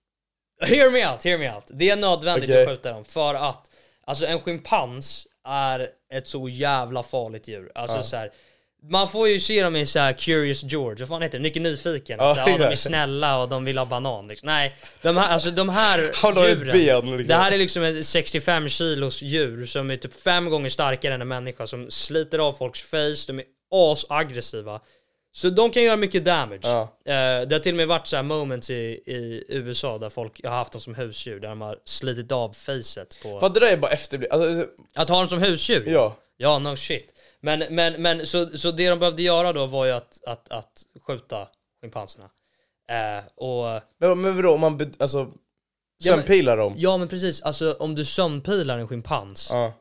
Hear 0.64 0.90
me 0.90 1.10
out, 1.12 1.24
hear 1.24 1.38
me 1.38 1.54
out. 1.54 1.64
Det 1.66 1.90
är 1.90 1.96
nödvändigt 1.96 2.50
Okej. 2.50 2.62
att 2.62 2.68
skjuta 2.68 2.92
dem 2.92 3.04
för 3.04 3.34
att, 3.34 3.70
alltså 4.06 4.26
en 4.26 4.40
schimpans 4.40 5.26
är 5.48 5.88
ett 6.12 6.28
så 6.28 6.48
jävla 6.48 7.02
farligt 7.02 7.48
djur. 7.48 7.72
Alltså 7.74 8.02
så 8.02 8.16
här. 8.16 8.30
Man 8.90 9.08
får 9.08 9.28
ju 9.28 9.40
se 9.40 9.62
dem 9.62 9.76
i 9.76 9.86
så 9.86 9.98
här 9.98 10.12
Curious 10.12 10.62
George, 10.62 10.98
vad 10.98 11.08
fan 11.08 11.22
heter 11.22 11.38
det? 11.38 11.42
Mycket 11.42 11.62
Nyfiken. 11.62 12.18
Ja, 12.20 12.34
så 12.34 12.40
här, 12.40 12.48
ja, 12.48 12.58
de 12.58 12.64
är 12.64 12.74
snälla 12.74 13.38
och 13.42 13.48
de 13.48 13.64
vill 13.64 13.78
ha 13.78 13.84
banan. 13.84 14.28
Liksom. 14.28 14.46
Nej, 14.46 14.74
de 15.02 15.16
här, 15.16 15.32
alltså 15.32 15.50
de 15.50 15.68
här 15.68 15.98
ett 16.02 16.16
djuren. 16.24 16.68
ben 16.72 17.16
liksom. 17.16 17.26
Det 17.26 17.34
här 17.34 17.52
är 17.52 17.58
liksom 17.58 17.82
ett 17.82 18.06
65 18.06 18.68
kilos 18.68 19.22
djur 19.22 19.66
som 19.66 19.90
är 19.90 19.96
typ 19.96 20.20
fem 20.20 20.50
gånger 20.50 20.70
starkare 20.70 21.14
än 21.14 21.22
en 21.22 21.28
människa 21.28 21.66
som 21.66 21.90
sliter 21.90 22.38
av 22.38 22.52
folks 22.52 22.82
face, 22.82 23.24
de 23.26 23.38
är 23.38 23.44
asaggressiva. 23.70 24.80
Så 25.36 25.48
de 25.50 25.70
kan 25.70 25.82
göra 25.82 25.96
mycket 25.96 26.24
damage. 26.24 26.60
Ja. 26.62 26.82
Eh, 27.04 27.46
det 27.48 27.52
har 27.52 27.58
till 27.58 27.72
och 27.72 27.76
med 27.76 27.88
varit 27.88 28.06
så 28.06 28.16
här 28.16 28.22
moments 28.22 28.70
i, 28.70 28.74
i 29.06 29.44
USA 29.48 29.98
där 29.98 30.10
folk 30.10 30.44
har 30.44 30.50
haft 30.50 30.72
dem 30.72 30.80
som 30.80 30.94
husdjur, 30.94 31.40
där 31.40 31.48
de 31.48 31.60
har 31.60 31.78
slitit 31.84 32.32
av 32.32 32.52
facet 32.52 33.16
på... 33.22 33.40
För 33.40 33.46
att 33.46 33.54
det 33.54 33.60
där 33.60 33.72
är 33.72 33.76
bara 33.76 33.90
efterblivet. 33.92 34.32
Alltså, 34.32 34.66
Att 34.94 35.08
ha 35.08 35.18
dem 35.18 35.28
som 35.28 35.38
husdjur? 35.38 35.84
ja. 35.88 36.16
Ja, 36.36 36.58
no 36.58 36.76
shit. 36.76 37.14
Men, 37.40 37.64
men, 37.70 38.02
men 38.02 38.26
så, 38.26 38.58
så 38.58 38.70
det 38.70 38.88
de 38.90 38.98
behövde 38.98 39.22
göra 39.22 39.52
då 39.52 39.66
var 39.66 39.84
ju 39.84 39.92
att, 39.92 40.20
att, 40.26 40.50
att 40.52 40.82
skjuta 41.06 41.48
schimpanserna. 41.80 42.24
Eh, 42.90 43.24
och... 43.36 43.82
Men, 44.00 44.20
men 44.20 44.36
vadå, 44.36 44.54
om 44.54 44.60
man 44.60 44.76
be, 44.76 44.90
alltså, 44.98 45.18
Ja, 45.18 45.26
men- 46.10 46.22
sömnpilar 46.22 46.56
dem? 46.56 46.74
Ja 46.76 46.96
men 46.96 47.08
precis, 47.08 47.42
alltså 47.42 47.76
om 47.78 47.94
du 47.94 48.04
sömnpilar 48.04 48.78
en 48.78 48.88
schimpans 48.88 49.48
Ja. 49.52 49.72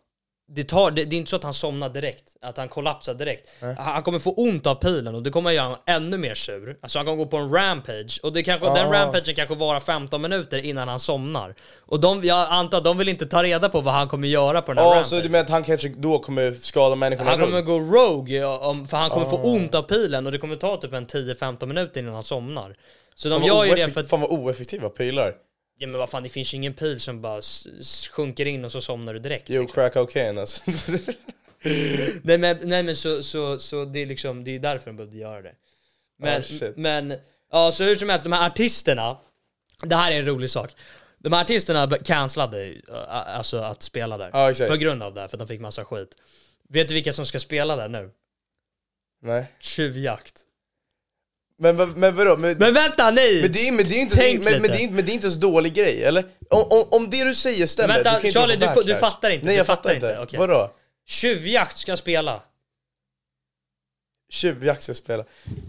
Det, 0.55 0.63
tar, 0.63 0.91
det, 0.91 1.05
det 1.05 1.15
är 1.15 1.17
inte 1.17 1.29
så 1.29 1.35
att 1.35 1.43
han 1.43 1.53
somnar 1.53 1.89
direkt, 1.89 2.23
att 2.41 2.57
han 2.57 2.69
kollapsar 2.69 3.13
direkt. 3.13 3.49
Han, 3.61 3.75
han 3.77 4.03
kommer 4.03 4.19
få 4.19 4.31
ont 4.33 4.67
av 4.67 4.75
pilen 4.75 5.15
och 5.15 5.23
det 5.23 5.29
kommer 5.29 5.51
göra 5.51 5.63
honom 5.65 5.79
ännu 5.85 6.17
mer 6.17 6.33
sur. 6.33 6.77
Alltså 6.81 6.99
han 6.99 7.05
kommer 7.05 7.17
gå 7.17 7.25
på 7.25 7.37
en 7.37 7.51
rampage 7.53 8.19
och 8.23 8.33
det 8.33 8.43
kanske, 8.43 8.67
den 8.67 8.87
Ah. 8.87 8.93
rampagen 8.93 9.35
kanske 9.35 9.55
varar 9.55 9.79
15 9.79 10.21
minuter 10.21 10.65
innan 10.65 10.87
han 10.87 10.99
somnar. 10.99 11.55
Och 11.85 11.99
de, 11.99 12.23
jag 12.23 12.47
antar 12.49 12.77
att 12.77 12.83
de 12.83 12.97
vill 12.97 13.09
inte 13.09 13.25
ta 13.25 13.43
reda 13.43 13.69
på 13.69 13.81
vad 13.81 13.93
han 13.93 14.07
kommer 14.07 14.27
göra 14.27 14.61
på 14.61 14.71
den 14.73 14.77
här 14.77 14.83
Ja, 14.83 14.89
rampagen. 14.89 15.05
så 15.05 15.19
du 15.19 15.29
menar 15.29 15.43
att 15.43 15.49
han 15.49 15.63
kanske 15.63 15.89
då 15.89 16.19
kommer 16.19 16.51
skada 16.51 16.95
människorna 16.95 17.29
Han 17.29 17.39
kommer 17.39 17.57
runt? 17.57 17.67
gå 17.67 17.79
rogue, 17.79 18.45
om, 18.45 18.87
för 18.87 18.97
han 18.97 19.09
kommer 19.09 19.25
Ah. 19.25 19.29
få 19.29 19.37
ont 19.37 19.75
av 19.75 19.81
pilen 19.81 20.25
och 20.25 20.31
det 20.31 20.37
kommer 20.37 20.55
ta 20.55 20.77
typ 20.77 20.93
en 20.93 21.05
10-15 21.05 21.65
minuter 21.65 21.99
innan 22.01 22.13
han 22.13 22.23
somnar. 22.23 22.75
Så 23.15 23.29
de 23.29 23.39
Fan 23.39 23.47
gör 23.47 23.65
ju 23.65 23.75
det 23.75 23.91
för 23.91 24.01
att, 24.01 24.09
Fan 24.09 24.21
vad 24.21 24.29
oeffektiva 24.29 24.89
pilar. 24.89 25.33
Ja 25.77 25.87
men 25.87 25.97
vad 25.99 26.09
fan 26.09 26.23
det 26.23 26.29
finns 26.29 26.53
ju 26.53 26.57
ingen 26.57 26.73
pil 26.73 26.99
som 26.99 27.21
bara 27.21 27.41
sjunker 28.11 28.45
in 28.45 28.65
och 28.65 28.71
så 28.71 28.81
somnar 28.81 29.13
du 29.13 29.19
direkt. 29.19 29.49
Jo, 29.49 29.61
liksom. 29.61 29.75
crack 29.75 29.93
cocaine 29.93 30.37
alltså. 30.37 30.63
Nej 32.23 32.37
men, 32.37 32.57
nej, 32.63 32.83
men 32.83 32.95
så, 32.95 33.23
så, 33.23 33.59
så 33.59 33.85
det 33.85 33.99
är 33.99 34.05
liksom, 34.05 34.43
det 34.43 34.55
är 34.55 34.59
därför 34.59 34.85
de 34.85 34.97
behövde 34.97 35.17
göra 35.17 35.41
det. 35.41 35.55
Men, 36.19 36.39
Ah, 36.39 36.43
shit. 36.43 36.77
men, 36.77 37.13
ja 37.51 37.71
så 37.71 37.83
hur 37.83 37.95
som 37.95 38.09
helst, 38.09 38.23
de 38.23 38.31
här 38.33 38.47
artisterna, 38.47 39.17
det 39.83 39.95
här 39.95 40.11
är 40.11 40.19
en 40.19 40.25
rolig 40.25 40.49
sak. 40.49 40.71
De 41.17 41.33
här 41.33 41.41
artisterna 41.41 41.97
cancellade 41.97 42.69
uh, 42.71 42.81
alltså 43.09 43.57
att 43.57 43.83
spela 43.83 44.17
där. 44.17 44.29
Ja, 44.33 44.51
exakt. 44.51 44.69
På 44.71 44.75
grund 44.77 45.03
av 45.03 45.13
det, 45.13 45.27
för 45.27 45.37
att 45.37 45.39
de 45.39 45.47
fick 45.47 45.61
massa 45.61 45.85
skit. 45.85 46.15
Vet 46.69 46.87
du 46.87 46.93
vilka 46.93 47.13
som 47.13 47.25
ska 47.25 47.39
spela 47.39 47.75
där 47.75 47.89
nu? 47.89 48.11
Nej. 49.21 49.45
Tjuvjakt. 49.59 50.41
Men, 51.63 51.91
men, 51.91 52.15
vadå? 52.15 52.37
Men, 52.37 52.57
Men 52.57 52.73
vänta 52.73 53.11
nej! 53.11 53.41
men, 53.41 53.51
det 53.51 53.67
är, 53.67 53.71
men, 53.71 53.85
det 53.85 53.95
är 53.95 53.99
inte, 54.01 54.15
Tänk 54.15 54.43
men, 54.43 54.61
men, 54.61 54.71
det 54.71 54.83
är, 54.83 54.89
men 54.89 55.05
det 55.05 55.11
är 55.11 55.13
inte 55.13 55.31
så 55.31 55.39
dålig 55.39 55.73
grej, 55.73 56.03
eller? 56.03 56.25
Om, 56.49 56.63
om, 56.69 56.85
om 56.91 57.09
det 57.09 57.23
du 57.23 57.35
säger 57.35 57.65
stämmer, 57.65 57.93
Vänta, 57.93 58.15
du 58.15 58.21
kan 58.21 58.31
Charlie, 58.31 58.55
du- 58.55 58.83
du 58.93 58.95
fattar 58.95 59.29
inte, 59.29 59.45
Nej 59.45 59.55
jag 59.55 59.65
fattar 59.67 59.93
fattar 59.93 59.95
inte, 60.09 60.19
okej. 60.23 60.39
Vadå? 60.39 60.71
Tjuvjakt 61.07 61.77
ska 61.77 61.97
spela. 61.97 62.41
Tjuvjakt 64.31 64.83
ska 64.83 64.93
spela. 64.93 65.23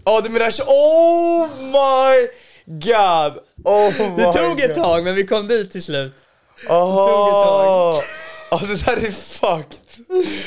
Ja 0.05 0.21
du 0.21 0.29
menar 0.29 0.51
Oh 0.67 1.49
my 1.59 2.27
god! 2.65 3.43
Oh 3.63 3.97
Det 4.17 4.27
my 4.27 4.33
tog 4.33 4.59
ett 4.61 4.75
God. 4.75 4.83
tag 4.83 5.03
men 5.03 5.15
vi 5.15 5.27
kom 5.27 5.47
dit 5.47 5.71
till 5.71 5.83
slut. 5.83 6.13
Aha. 6.69 8.01
Ja 8.51 8.61
det 8.67 8.85
där 8.85 8.97
är 9.07 9.11
fucked. 9.11 9.79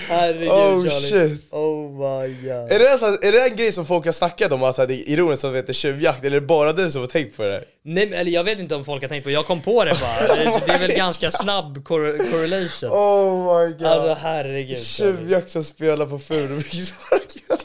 Herregud 0.09 0.49
Oh 0.49 0.89
Charlie. 0.89 1.29
shit. 1.29 1.53
Oh 1.53 1.91
my 1.91 2.35
god. 2.43 2.73
Är 2.73 2.79
det, 2.79 2.91
alltså, 2.93 3.07
är 3.07 3.33
det 3.33 3.45
en 3.51 3.57
grej 3.57 3.73
som 3.73 3.87
folk 3.87 4.05
har 4.05 4.13
snackat 4.13 4.53
om, 4.53 4.63
alltså, 4.63 4.87
det 4.87 4.95
är 4.95 5.09
ironiskt 5.11 5.45
att 5.45 5.53
det 5.53 5.57
heter 5.57 5.73
tjuvjakt, 5.73 6.25
eller 6.25 6.37
är 6.37 6.41
det 6.41 6.47
bara 6.47 6.73
du 6.73 6.91
som 6.91 7.01
har 7.01 7.07
tänkt 7.07 7.37
på 7.37 7.43
det? 7.43 7.51
där? 7.51 7.65
Nej 7.83 8.07
men 8.11 8.19
eller 8.19 8.31
jag 8.31 8.45
vet 8.45 8.59
inte 8.59 8.75
om 8.75 8.85
folk 8.85 9.03
har 9.03 9.09
tänkt 9.09 9.25
på 9.25 9.31
jag 9.31 9.47
kom 9.47 9.61
på 9.63 9.85
det 9.85 9.95
bara. 10.01 10.37
Det, 10.37 10.61
det 10.67 10.73
är 10.73 10.79
väl 10.79 10.93
ganska 10.93 11.31
snabb 11.31 11.85
cor- 11.85 12.31
correlation. 12.31 12.91
Oh 12.91 13.59
my 13.67 13.73
god. 13.73 13.87
Alltså 13.87 14.15
herregud. 14.23 14.79
Tjuvjakt 14.83 15.51
som 15.51 15.65
spelar 15.65 16.07
på 16.07 16.19
Furuviksparken. 16.19 17.57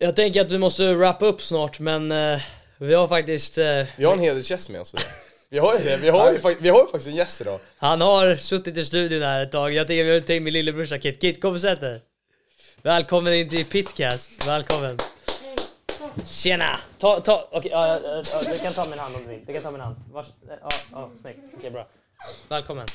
Jag 0.00 0.16
tänker 0.16 0.40
att 0.40 0.52
vi 0.52 0.58
måste 0.58 0.94
wrap 0.94 1.22
upp 1.22 1.42
snart 1.42 1.78
men 1.80 2.12
eh, 2.12 2.40
vi 2.78 2.94
har 2.94 3.08
faktiskt, 3.08 3.58
eh, 3.58 3.64
Vi 3.96 4.04
har 4.04 4.12
en 4.12 4.18
hedersgäst 4.18 4.68
med 4.68 4.80
oss 4.80 4.94
idag. 4.94 5.04
Vi 5.48 5.58
har 5.58 5.78
ju 5.78 5.84
det, 5.84 5.96
vi 5.96 6.08
har 6.08 6.32
ju, 6.32 6.38
vi 6.60 6.68
har 6.68 6.80
ju 6.80 6.86
faktiskt 6.86 7.06
en 7.06 7.14
gäst 7.14 7.40
idag. 7.40 7.60
han 7.76 8.00
har 8.00 8.36
suttit 8.36 8.76
i 8.76 8.84
studion 8.84 9.22
här 9.22 9.42
ett 9.42 9.52
tag. 9.52 9.72
Jag 9.72 9.86
tänker 9.86 10.04
vi 10.04 10.12
har 10.12 10.20
tänkt 10.20 10.44
min 10.44 10.52
lillebrorsa 10.52 10.98
Kit. 10.98 11.20
Kit 11.20 11.40
kom 11.42 11.54
och 11.54 11.60
sätt 11.60 11.80
dig. 11.80 12.00
Välkommen 12.82 13.34
in 13.34 13.48
till 13.50 13.64
Pitcast. 13.64 14.46
Välkommen. 14.46 14.98
Tjena! 16.30 16.80
Ta, 16.98 17.20
ta, 17.20 17.48
okej, 17.52 17.70
ja, 17.70 17.88
ja, 17.88 18.00
ja, 18.04 18.22
ja, 18.32 18.52
du 18.52 18.58
kan 18.58 18.72
ta 18.72 18.88
min 18.88 18.98
hand 18.98 19.16
om 19.16 19.22
du 19.22 19.28
vill. 19.28 19.44
Du 19.46 19.52
kan 19.52 19.62
ta 19.62 19.70
min 19.70 19.80
hand. 19.80 19.96
Vars, 20.12 20.26
ja, 20.48 20.68
ja, 20.92 21.10
snyggt. 21.20 21.38
Okej, 21.58 21.70
bra. 21.70 21.88
Välkommen. 22.48 22.86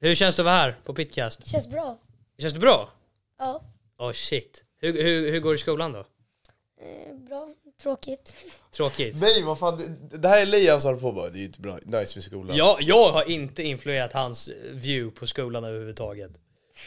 Hur 0.00 0.14
känns 0.14 0.36
det 0.36 0.42
att 0.42 0.46
vara 0.46 0.56
här 0.56 0.76
på 0.84 0.94
Pitcast? 0.94 1.46
Känns 1.46 1.68
bra. 1.68 1.98
Känns 2.38 2.52
det 2.52 2.58
bra? 2.60 2.90
Ja. 3.38 3.62
Oh 3.98 4.12
shit. 4.12 4.64
Hur, 4.80 5.02
hur, 5.02 5.30
hur 5.30 5.40
går 5.40 5.50
det 5.50 5.54
i 5.54 5.58
skolan 5.58 5.92
då? 5.92 5.98
Eh, 5.98 7.14
bra. 7.28 7.48
Tråkigt. 7.82 8.34
Tråkigt? 8.76 9.20
Nej 9.20 9.42
vad 9.42 9.58
fan, 9.58 9.76
du- 10.10 10.18
det 10.18 10.28
här 10.28 10.40
är 10.40 10.46
som 10.80 10.88
håller 10.88 11.00
på 11.00 11.12
bara, 11.12 11.28
det 11.28 11.38
är 11.38 11.44
inte 11.44 11.60
bra, 11.60 11.78
nice 11.84 12.16
med 12.18 12.24
skolan. 12.24 12.56
Jag, 12.56 12.76
jag 12.82 13.12
har 13.12 13.30
inte 13.30 13.62
influerat 13.62 14.12
hans 14.12 14.50
view 14.70 15.20
på 15.20 15.26
skolan 15.26 15.64
överhuvudtaget. 15.64 16.30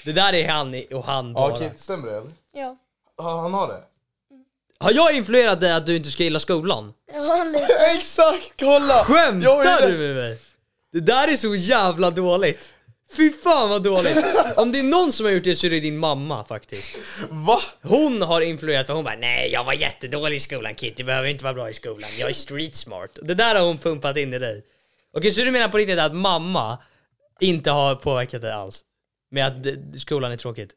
Det 0.06 0.12
där 0.12 0.34
är 0.34 0.48
han 0.50 0.74
i- 0.76 0.88
och 0.94 1.04
han 1.06 1.34
bara. 1.34 1.50
Ja 1.50 1.56
Kit, 1.70 1.82
stämmer 1.82 2.08
det 2.08 2.18
eller? 2.18 2.32
Ja. 2.54 2.78
Ja 3.18 3.42
han 3.42 3.54
har 3.54 3.68
det? 3.68 3.84
Har 4.80 4.92
jag 4.92 5.16
influerat 5.16 5.62
dig 5.62 5.72
att 5.74 5.86
du 5.86 5.96
inte 5.96 6.10
ska 6.10 6.24
gilla 6.24 6.40
skolan? 6.40 6.94
Ja, 7.14 7.44
lite. 7.44 7.68
Exakt, 7.98 8.54
kolla! 8.60 8.88
Jag 8.88 9.06
Skämtar 9.06 9.82
är 9.82 9.92
du 9.92 9.98
med 9.98 10.16
mig? 10.16 10.40
Det 10.92 11.00
där 11.00 11.28
är 11.28 11.38
så 11.38 11.56
jävla 11.56 12.12
dåligt. 12.12 12.60
Fy 13.12 13.32
fan 13.32 13.70
vad 13.70 13.84
dåligt. 13.84 14.18
Om 14.58 14.72
det 14.72 14.80
är 14.80 14.84
någon 14.84 15.12
som 15.12 15.26
har 15.26 15.34
gjort 15.34 15.44
det 15.44 15.56
så 15.56 15.66
är 15.66 15.70
det 15.70 15.80
din 15.80 15.98
mamma 15.98 16.44
faktiskt. 16.46 16.92
Va? 17.30 17.60
Hon 17.82 18.22
har 18.22 18.42
influerat 18.42 18.90
och 18.90 18.96
hon 18.96 19.06
bara 19.06 19.16
nej 19.16 19.52
jag 19.52 19.64
var 19.64 19.74
jättedålig 19.74 20.36
i 20.36 20.40
skolan 20.40 20.76
Kit, 20.76 20.98
du 20.98 21.04
behöver 21.04 21.28
inte 21.28 21.44
vara 21.44 21.54
bra 21.54 21.70
i 21.70 21.74
skolan, 21.74 22.10
jag 22.20 22.30
är 22.30 22.34
street 22.34 22.76
smart. 22.76 23.20
Det 23.24 23.34
där 23.34 23.56
har 23.56 23.66
hon 23.68 23.78
pumpat 23.78 24.18
in 24.18 24.34
i 24.34 24.40
dig. 24.40 24.64
Okej 25.18 25.32
så 25.32 25.42
du 25.42 25.52
menar 25.52 25.68
på 25.70 25.78
riktigt 25.78 26.00
att 26.00 26.16
mamma 26.16 26.78
inte 27.40 27.72
har 27.72 27.96
påverkat 27.96 28.42
dig 28.42 28.52
alls? 28.52 28.84
Med 29.32 29.48
att 29.48 29.64
d- 29.64 29.76
skolan 30.00 30.32
är 30.32 30.38
tråkigt? 30.38 30.74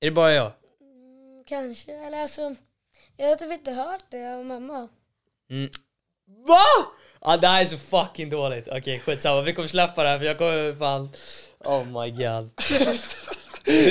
Är 0.00 0.06
det 0.06 0.10
bara 0.12 0.32
jag? 0.32 0.46
Mm, 0.46 1.44
Kanske. 1.48 1.92
Eller 1.92 2.22
alltså, 2.22 2.54
jag 3.16 3.28
har 3.28 3.36
typ 3.36 3.52
inte 3.52 3.72
hört 3.72 4.04
det 4.10 4.34
av 4.34 4.44
mamma. 4.46 4.88
VA? 6.46 6.86
Ja 7.24 7.36
det 7.36 7.46
här 7.48 7.60
är 7.62 7.66
så 7.66 7.76
fucking 7.78 8.30
dåligt. 8.30 8.68
Okej 8.72 8.98
skitsamma, 9.00 9.42
vi 9.42 9.52
kommer 9.54 9.68
släppa 9.68 10.02
det 10.02 10.08
här 10.08 10.18
för 10.18 10.24
jag 10.26 10.38
kommer 10.38 10.74
fan... 10.74 11.08
Oh 11.64 11.84
my 12.02 12.10
god. 12.10 12.50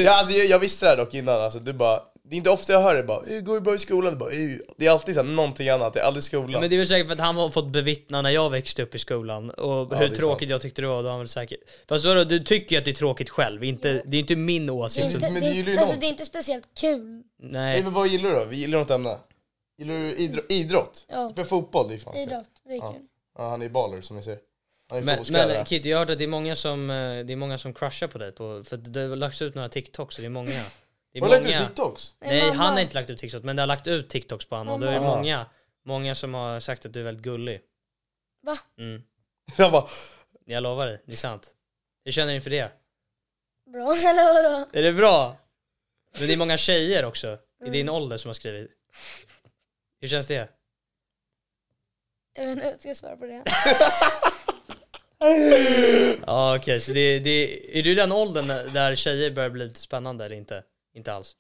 Ja, 0.05 0.19
alltså, 0.19 0.33
jag, 0.33 0.45
jag 0.45 0.59
visste 0.59 0.85
det 0.85 0.89
här 0.89 0.97
dock 0.97 1.13
innan, 1.13 1.41
alltså, 1.41 1.59
du 1.59 1.73
bara, 1.73 2.03
det 2.23 2.35
är 2.35 2.37
inte 2.37 2.49
ofta 2.49 2.73
jag 2.73 2.81
hör 2.81 2.95
det 2.95 3.03
bara, 3.03 3.23
"Eh, 3.27 3.41
går 3.41 3.53
du 3.53 3.61
bra 3.61 3.75
i 3.75 3.79
skolan? 3.79 4.13
Du 4.13 4.19
bara, 4.19 4.31
"Eh." 4.31 4.57
det 4.77 4.85
är 4.87 4.91
alltid 4.91 5.15
så 5.15 5.21
här, 5.21 5.29
någonting 5.29 5.69
annat, 5.69 5.93
det 5.93 5.99
är 5.99 6.03
aldrig 6.03 6.23
skolan. 6.23 6.61
Men 6.61 6.69
det 6.69 6.75
är 6.75 6.77
väl 6.77 6.87
säkert 6.87 7.07
för 7.07 7.13
att 7.13 7.19
han 7.19 7.35
har 7.35 7.49
fått 7.49 7.67
bevittna 7.67 8.21
när 8.21 8.29
jag 8.29 8.49
växte 8.49 8.83
upp 8.83 8.95
i 8.95 8.99
skolan 8.99 9.49
och 9.49 9.87
Ja, 9.93 9.97
hur 9.97 10.09
det 10.09 10.15
tråkigt 10.15 10.39
sant. 10.39 10.51
jag 10.51 10.61
tyckte 10.61 10.81
det 10.81 10.87
var, 10.87 11.03
då 11.03 11.09
han 11.09 11.19
väl 11.19 11.27
säkert... 11.27 11.59
Fast 11.89 12.05
vadå, 12.05 12.23
du 12.23 12.39
tycker 12.39 12.71
ju 12.75 12.79
att 12.79 12.85
det 12.85 12.91
är 12.91 12.95
tråkigt 12.95 13.29
själv, 13.29 13.63
inte, 13.63 14.01
det 14.05 14.17
är 14.17 14.21
inte 14.21 14.35
min 14.35 14.65
Det 14.65 14.71
är 14.71 14.75
åsikt. 14.75 15.05
inte, 15.05 15.19
så- 15.27 15.31
men 15.31 15.41
det, 15.43 15.49
gillar 15.49 15.71
ju 15.71 15.77
alltså, 15.77 15.95
det 15.99 16.05
är 16.05 16.09
inte 16.09 16.25
speciellt 16.25 16.67
kul. 16.79 16.99
Nej, 17.03 17.51
Nej. 17.51 17.83
men 17.83 17.93
vad 17.93 18.07
gillar 18.07 18.29
du 18.29 18.35
då? 18.35 18.45
Vi 18.45 18.57
gillar 18.57 18.79
något 18.79 18.91
ämne. 18.91 19.17
Gillar 19.77 19.93
du 19.93 20.15
idrott? 20.15 20.45
idrott? 20.49 21.05
Ja. 21.09 21.29
Spela 21.31 21.45
fotboll, 21.47 21.87
det 21.87 21.93
är 21.93 21.97
fan. 21.99 22.15
Idrott. 22.17 22.45
Det 22.67 22.73
är 22.73 22.79
kul. 22.79 22.89
Ja, 22.93 22.95
han 23.37 23.61
är 23.61 23.69
baller 23.69 24.01
som 24.01 24.15
ni 24.15 24.23
ser. 24.23 24.39
Är 24.91 25.01
Men, 25.01 25.23
men 25.31 25.65
Kitty, 25.65 25.89
jag 25.89 25.97
har 25.97 26.05
hört 26.05 26.09
att 26.09 26.17
det 26.17 26.23
är 26.23 26.27
många 26.27 26.55
som, 26.55 26.89
eh, 26.89 27.25
det 27.25 27.33
är 27.33 27.35
många 27.35 27.57
som 27.57 27.73
crushar 27.73 28.07
på 28.07 28.17
dig 28.17 28.31
på, 28.31 28.63
för 28.63 28.77
det 28.77 29.01
har 29.01 29.15
lagts 29.15 29.41
ut 29.41 29.55
några 29.55 29.69
TikToks 29.69 30.15
så 30.15 30.21
det 30.21 30.27
är 30.27 30.29
många. 30.29 30.63
Det 31.13 31.17
är 31.17 31.21
Har 31.21 31.29
du 31.29 31.35
lagt 31.35 31.61
ut. 31.61 31.67
TikToks? 31.67 32.15
Nej, 32.19 32.41
mamma. 32.41 32.53
han 32.53 32.73
har 32.73 32.81
inte 32.81 32.95
lagt 32.95 33.09
ut 33.09 33.17
TikToks, 33.17 33.43
men 33.43 33.55
det 33.55 33.61
har 33.61 33.67
lagt 33.67 33.87
ut 33.87 34.09
TikToks 34.09 34.45
på 34.45 34.55
honom 34.55 34.81
och 34.81 34.87
är 34.87 34.91
det 34.91 34.99
Mamma. 34.99 35.15
många, 35.15 35.45
många 35.85 36.15
som 36.15 36.33
har 36.33 36.59
sagt 36.59 36.85
att 36.85 36.93
du 36.93 36.99
är 36.99 37.03
väldigt 37.03 37.23
gullig. 37.23 37.61
Va? 38.43 38.57
Mm. 38.77 39.01
Jag 39.57 39.71
bara, 39.71 39.87
Jag 40.45 40.63
lovar 40.63 40.87
dig, 40.87 41.01
det 41.05 41.11
är 41.11 41.17
sant. 41.17 41.55
Hur 42.05 42.11
känner 42.11 42.27
ni 42.27 42.35
inför 42.35 42.49
det? 42.49 42.71
Bra 43.71 43.93
eller 44.05 44.33
vadå? 44.33 44.65
Är 44.73 44.83
det 44.83 44.93
bra? 44.93 45.37
Men 46.19 46.27
det 46.27 46.33
är 46.33 46.37
många 46.37 46.57
tjejer 46.57 47.05
också 47.05 47.37
i 47.65 47.69
din 47.69 47.89
ålder 47.89 48.17
som 48.17 48.29
har 48.29 48.33
skrivit. 48.33 48.71
Hur 50.01 50.07
känns 50.07 50.27
det? 50.27 50.49
Jag 52.33 52.45
vet 52.45 52.51
inte 52.51 52.63
hur 52.63 52.71
jag 52.71 52.79
ska 52.79 52.95
svara 52.95 53.17
på 53.17 53.25
det. 53.25 53.43
Ja 56.25 56.55
okej, 56.57 56.81
så 56.81 56.91
det, 56.93 57.19
det, 57.19 57.79
är 57.79 57.83
du 57.83 57.95
den 57.95 58.11
åldern 58.11 58.47
där 58.73 58.95
tjejer 58.95 59.31
börjar 59.31 59.49
bli 59.49 59.63
lite 59.63 59.79
spännande 59.79 60.25
eller 60.25 60.35
inte? 60.35 60.63
Inte 60.95 61.13
alls? 61.13 61.35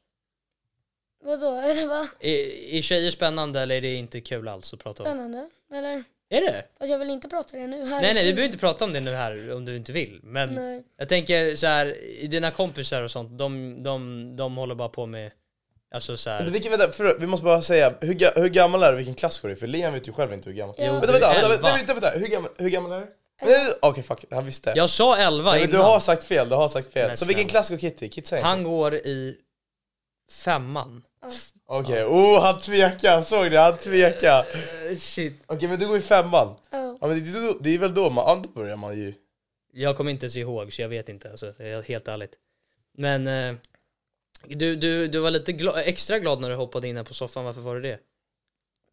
Vadå? 1.23 1.55
Eller 1.65 1.87
vad? 1.87 2.07
Är, 2.19 2.47
är 2.77 2.81
tjejer 2.81 3.11
spännande 3.11 3.61
eller 3.61 3.75
är 3.75 3.81
det 3.81 3.93
inte 3.93 4.21
kul 4.21 4.47
alls 4.47 4.73
att 4.73 4.83
prata 4.83 5.03
om? 5.03 5.07
Spännande? 5.07 5.49
Eller? 5.73 6.03
Är 6.29 6.41
det? 6.41 6.65
Fast 6.79 6.91
jag 6.91 6.99
vill 6.99 7.09
inte 7.09 7.29
prata 7.29 7.57
det 7.57 7.67
nu 7.67 7.85
här. 7.85 8.01
Nej 8.01 8.13
nej, 8.13 8.25
vi 8.25 8.33
behöver 8.33 8.45
inte 8.45 8.57
prata 8.57 8.85
om 8.85 8.93
det 8.93 8.99
nu 8.99 9.11
här 9.11 9.53
om 9.53 9.65
du 9.65 9.75
inte 9.75 9.91
vill. 9.91 10.19
Men 10.23 10.55
Nej. 10.55 10.83
jag 10.97 11.09
tänker 11.09 11.55
så 11.55 11.67
här, 11.67 11.97
i 12.03 12.27
dina 12.27 12.51
kompisar 12.51 13.03
och 13.03 13.11
sånt, 13.11 13.37
de, 13.37 13.83
de, 13.83 14.35
de 14.35 14.57
håller 14.57 14.75
bara 14.75 14.89
på 14.89 15.05
med, 15.05 15.31
alltså 15.91 16.17
så 16.17 16.29
här. 16.29 16.43
Vilken, 16.43 16.71
vänta, 16.71 16.91
för, 16.91 17.17
vi 17.19 17.27
måste 17.27 17.43
bara 17.43 17.61
säga, 17.61 17.93
hur, 18.01 18.13
ga, 18.13 18.31
hur 18.35 18.49
gammal 18.49 18.83
är 18.83 18.91
du? 18.91 18.97
Vilken 18.97 19.15
klass 19.15 19.39
går 19.39 19.49
du 19.49 19.53
i? 19.53 19.57
För 19.57 19.67
Liam 19.67 19.93
vet 19.93 20.07
ju 20.07 20.13
själv 20.13 20.33
inte 20.33 20.49
hur 20.49 20.57
gammal. 20.57 20.75
Ja. 20.77 20.91
Vänta, 20.91 21.11
vänta, 21.11 21.33
vänta, 21.33 21.47
vänta, 21.49 21.73
vänta, 21.73 21.93
vänta, 21.93 22.09
hur 22.09 22.27
gammal, 22.27 22.51
hur 22.57 22.69
gammal 22.69 22.91
är 22.91 22.99
du? 22.99 23.07
Okej, 23.81 24.03
fuck, 24.03 24.25
han 24.31 24.45
visste. 24.45 24.73
Jag 24.75 24.89
sa 24.89 25.17
11 25.17 25.51
Nej, 25.51 25.59
men 25.59 25.69
du 25.69 25.75
innan. 25.75 25.91
har 25.91 25.99
sagt 25.99 26.23
fel, 26.23 26.49
du 26.49 26.55
har 26.55 26.67
sagt 26.67 26.93
fel. 26.93 27.07
Men 27.07 27.17
Så 27.17 27.25
vilken 27.25 27.41
snälla. 27.43 27.49
klass 27.51 27.69
går 27.69 27.77
Kitty? 27.77 28.09
Kitty 28.09 28.27
säger 28.27 28.43
Han 28.43 28.57
inte. 28.59 28.69
går 28.69 28.93
i 28.95 29.37
femman. 30.31 31.03
Okej, 31.65 32.05
oh 32.05 32.41
han 32.41 32.59
tvekar, 32.59 33.21
såg 33.21 33.51
ni? 33.51 33.55
Han 33.55 33.77
tvekar. 33.77 34.45
Shit. 34.95 35.43
Okej 35.45 35.69
men 35.69 35.79
du 35.79 35.87
går 35.87 35.97
i 35.97 36.01
femman. 36.01 36.55
Ja. 36.71 36.97
Ja 37.01 37.07
men 37.07 37.33
det, 37.33 37.53
det, 37.61 37.75
är 37.75 37.77
väl 37.77 37.93
då 37.93 38.09
man, 38.09 38.23
ja, 38.27 38.41
då 38.43 38.49
börjar 38.49 38.75
man 38.75 38.97
ju. 38.97 39.13
Jag 39.73 39.97
kommer 39.97 40.11
inte 40.11 40.25
ens 40.25 40.37
ihåg 40.37 40.73
så 40.73 40.81
jag 40.81 40.89
vet 40.89 41.09
inte, 41.09 41.31
alltså, 41.31 41.53
helt 41.85 42.07
ärligt. 42.07 42.33
Men 42.97 43.27
eh, 43.27 43.55
du, 44.47 44.75
du, 44.75 45.07
du 45.07 45.19
var 45.19 45.31
lite 45.31 45.51
gla- 45.51 45.77
extra 45.77 46.19
glad 46.19 46.41
när 46.41 46.49
du 46.49 46.55
hoppade 46.55 46.87
in 46.87 46.97
här 46.97 47.03
på 47.03 47.13
soffan, 47.13 47.45
varför 47.45 47.61
var 47.61 47.75
du 47.75 47.81
det? 47.81 47.99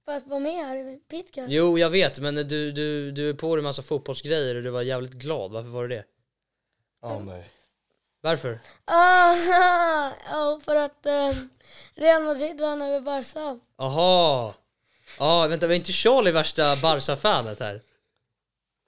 För 0.04 0.12
att 0.12 0.26
vara 0.26 0.40
med 0.40 0.66
här 0.66 0.76
i 0.76 1.00
Pitcast. 1.10 1.46
Jo, 1.50 1.78
jag 1.78 1.90
vet, 1.90 2.18
men 2.20 2.34
du, 2.34 2.70
du, 2.72 3.10
du 3.12 3.28
är 3.30 3.34
på 3.34 3.56
dig 3.56 3.60
en 3.60 3.64
massa 3.64 3.82
fotbollsgrejer 3.82 4.54
och 4.54 4.62
du 4.62 4.70
var 4.70 4.82
jävligt 4.82 5.12
glad, 5.12 5.50
varför 5.52 5.68
var 5.68 5.82
du 5.82 5.88
det? 5.96 6.04
Ja 7.02 7.18
nej. 7.18 7.48
Varför? 8.20 8.60
Ah, 8.84 9.34
ja, 10.30 10.60
för 10.64 10.76
att 10.76 11.06
eh, 11.06 11.30
Real 11.94 12.22
Madrid 12.22 12.60
vann 12.60 12.82
över 12.82 13.00
Barca. 13.00 13.58
Aha. 13.78 14.54
Ja, 15.18 15.46
vänta, 15.46 15.66
var 15.66 15.74
inte 15.74 15.92
Charlie 15.92 16.30
värsta 16.32 16.76
Barca-fanet 16.76 17.60
här? 17.60 17.80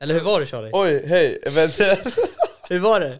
Eller 0.03 0.15
hur 0.15 0.21
var 0.21 0.41
det 0.41 0.47
Charlie? 0.47 0.71
Oj, 0.73 1.07
hej, 1.07 1.39
vänta. 1.47 1.85
Hur 2.69 2.79
var 2.79 3.01
det? 3.01 3.19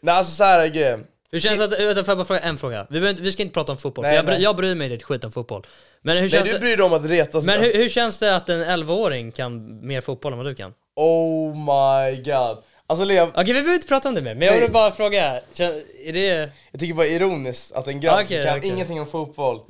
nej 0.00 0.14
alltså 0.14 0.32
såhär 0.32 0.60
är 0.60 0.66
grejen. 0.68 1.06
Hur 1.32 1.40
känns 1.40 1.58
det 1.58 1.64
att, 1.64 1.72
vänta 1.72 2.04
får 2.04 2.10
jag 2.12 2.18
bara 2.18 2.24
fråga 2.24 2.40
en 2.40 2.58
fråga? 2.58 2.86
Vi, 2.90 2.92
behöver 2.92 3.10
inte, 3.10 3.22
vi 3.22 3.32
ska 3.32 3.42
inte 3.42 3.54
prata 3.54 3.72
om 3.72 3.78
fotboll, 3.78 4.02
Nej, 4.02 4.10
för 4.10 4.16
jag, 4.16 4.24
bry, 4.26 4.34
nej. 4.34 4.42
jag 4.42 4.56
bryr 4.56 4.74
mig 4.74 4.84
inte 4.84 4.94
ett 4.94 5.02
skit 5.02 5.24
om 5.24 5.32
fotboll. 5.32 5.66
Men 6.02 6.14
hur 6.16 6.20
Nej 6.22 6.30
känns 6.30 6.48
du 6.48 6.52
det, 6.54 6.60
bryr 6.60 6.76
dig 6.76 6.86
om 6.86 6.92
att 6.92 7.04
retas 7.04 7.44
men 7.46 7.60
hur, 7.60 7.72
hur 7.74 7.88
känns 7.88 8.18
det 8.18 8.36
att 8.36 8.48
en 8.48 8.64
11-åring 8.64 9.32
kan 9.32 9.86
mer 9.86 10.00
fotboll 10.00 10.32
än 10.32 10.38
vad 10.38 10.46
du 10.46 10.54
kan? 10.54 10.72
Oh 10.96 11.54
my 11.56 12.16
god. 12.22 12.62
Alltså 12.86 13.04
Liam, 13.04 13.28
Okej, 13.28 13.44
vi 13.44 13.52
behöver 13.52 13.74
inte 13.74 13.88
prata 13.88 14.08
om 14.08 14.14
det 14.14 14.22
mer, 14.22 14.34
men 14.34 14.46
jag 14.46 14.52
Nej. 14.52 14.60
vill 14.62 14.72
bara 14.72 14.90
fråga, 14.90 15.40
kän- 15.54 15.82
är 16.04 16.12
det... 16.12 16.50
jag 16.72 16.80
tycker 16.80 16.94
bara 16.94 17.06
ironiskt 17.06 17.72
att 17.72 17.88
en 17.88 18.00
grabb 18.00 18.20
Okej, 18.24 18.42
kan 18.44 18.58
okej. 18.58 18.70
ingenting 18.70 19.00
om 19.00 19.06
fotboll 19.06 19.60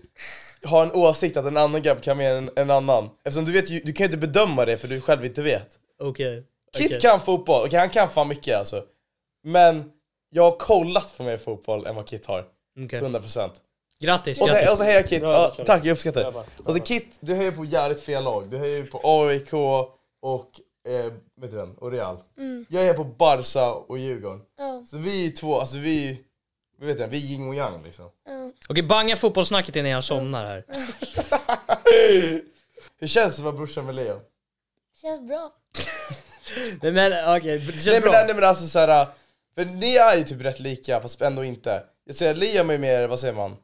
har 0.65 0.83
en 0.83 0.93
åsikt 0.93 1.37
att 1.37 1.45
en 1.47 1.57
annan 1.57 1.83
grabb 1.83 2.03
kan 2.03 2.17
mer 2.17 2.33
än 2.33 2.51
en 2.57 2.71
annan. 2.71 3.11
Eftersom 3.25 3.45
du 3.45 3.53
vet 3.53 3.71
ju, 3.71 3.81
du 3.81 3.93
kan 3.93 4.05
ju 4.05 4.15
inte 4.15 4.27
bedöma 4.27 4.65
det 4.65 4.77
för 4.77 4.89
du 4.89 5.01
själv 5.01 5.25
inte 5.25 5.43
vet. 5.43 5.69
Okej. 6.03 6.45
Kit 6.77 7.03
kan 7.03 7.21
fotboll, 7.21 7.67
okej 7.67 7.79
han 7.79 7.91
kan 7.91 8.09
fan 8.11 8.29
mycket 8.29 8.59
alltså. 8.59 8.83
Men 9.45 9.85
jag 10.31 10.43
har 10.43 10.57
kollat 10.57 11.17
på 11.17 11.23
mer 11.23 11.37
fotboll 11.37 11.87
än 11.87 11.95
vad 11.97 12.07
Kit 12.09 12.27
har. 12.27 12.45
Okej. 12.85 13.01
100%. 13.01 13.51
Grattis, 14.01 14.41
Och 14.41 14.49
så, 14.49 14.55
grattis. 14.55 14.71
och 14.71 14.79
så 14.79 14.85
hejar 14.85 15.03
Kit, 15.03 15.21
Bra 15.23 15.33
ja, 15.33 15.51
Charlie. 15.51 15.67
tack 15.67 15.85
jag 15.85 15.93
uppskattar 15.93 16.25
det. 16.25 16.31
bra 16.33 16.45
Och 16.65 16.73
så 16.75 16.81
Kit, 16.81 17.17
du 17.21 17.35
höjer 17.35 17.51
på 17.53 17.65
jävligt 17.65 18.01
fel 18.01 18.25
lag. 18.25 18.49
Du 18.51 18.59
höjer 18.59 18.77
ju 18.77 18.87
på 18.87 19.01
AIK 19.05 19.53
och, 20.21 20.51
eh, 20.89 21.13
vet 21.41 21.51
du 21.51 21.57
den, 21.57 21.75
och 21.77 21.91
Real. 21.93 22.17
Jag 22.69 22.87
är 22.87 22.95
på 22.95 23.05
Barca 23.05 23.73
och 23.73 23.99
Djurgården. 23.99 24.41
Ja, 24.59 24.85
Så 24.91 24.97
vi 24.97 25.27
är 25.27 25.31
två, 25.31 25.61
alltså 25.61 25.79
vi, 25.79 26.21
vi 26.81 26.87
vet 26.87 26.97
inte, 26.97 27.11
vi 27.11 27.17
är 27.17 27.21
yin 27.31 27.49
och 27.49 27.55
yang 27.55 27.83
liksom. 27.85 28.05
ja. 28.27 28.51
Okej, 28.69 28.83
banga 28.83 29.17
fotbollssnacket 29.17 29.77
innan 29.77 29.91
jag 29.91 30.05
somnar 30.05 30.45
här. 30.45 30.65
Hur 33.01 33.07
känns 33.07 33.37
det 33.37 33.41
att 33.41 33.45
vara 33.45 33.53
brorsan 33.55 33.87
med 33.87 33.95
Leo? 33.95 34.21
Känns 35.03 35.21
bra. 35.29 35.53
Nej 36.83 36.93
men 36.93 37.37
okej, 37.37 37.59
det 37.59 37.73
känns 37.73 37.87
Nej 37.87 37.95
men, 37.95 38.03
bra. 38.03 38.11
nej, 38.13 38.25
nej 38.27 38.35
men 38.35 38.45
alltså 38.45 38.67
såhär, 38.67 39.07
för 39.59 39.65
ni 39.65 39.95
är 39.97 40.17
ju 40.17 40.25
typ 40.25 40.45
rätt 40.45 40.61
lika 40.61 41.01
fast 41.01 41.21
ändå 41.23 41.45
inte. 41.45 41.83
Jag 42.07 42.15
säger 42.15 42.35
Liam 42.35 42.71
är 42.71 42.79
mer, 42.79 43.07
vad 43.07 43.21
säger 43.21 43.35
man? 43.35 43.57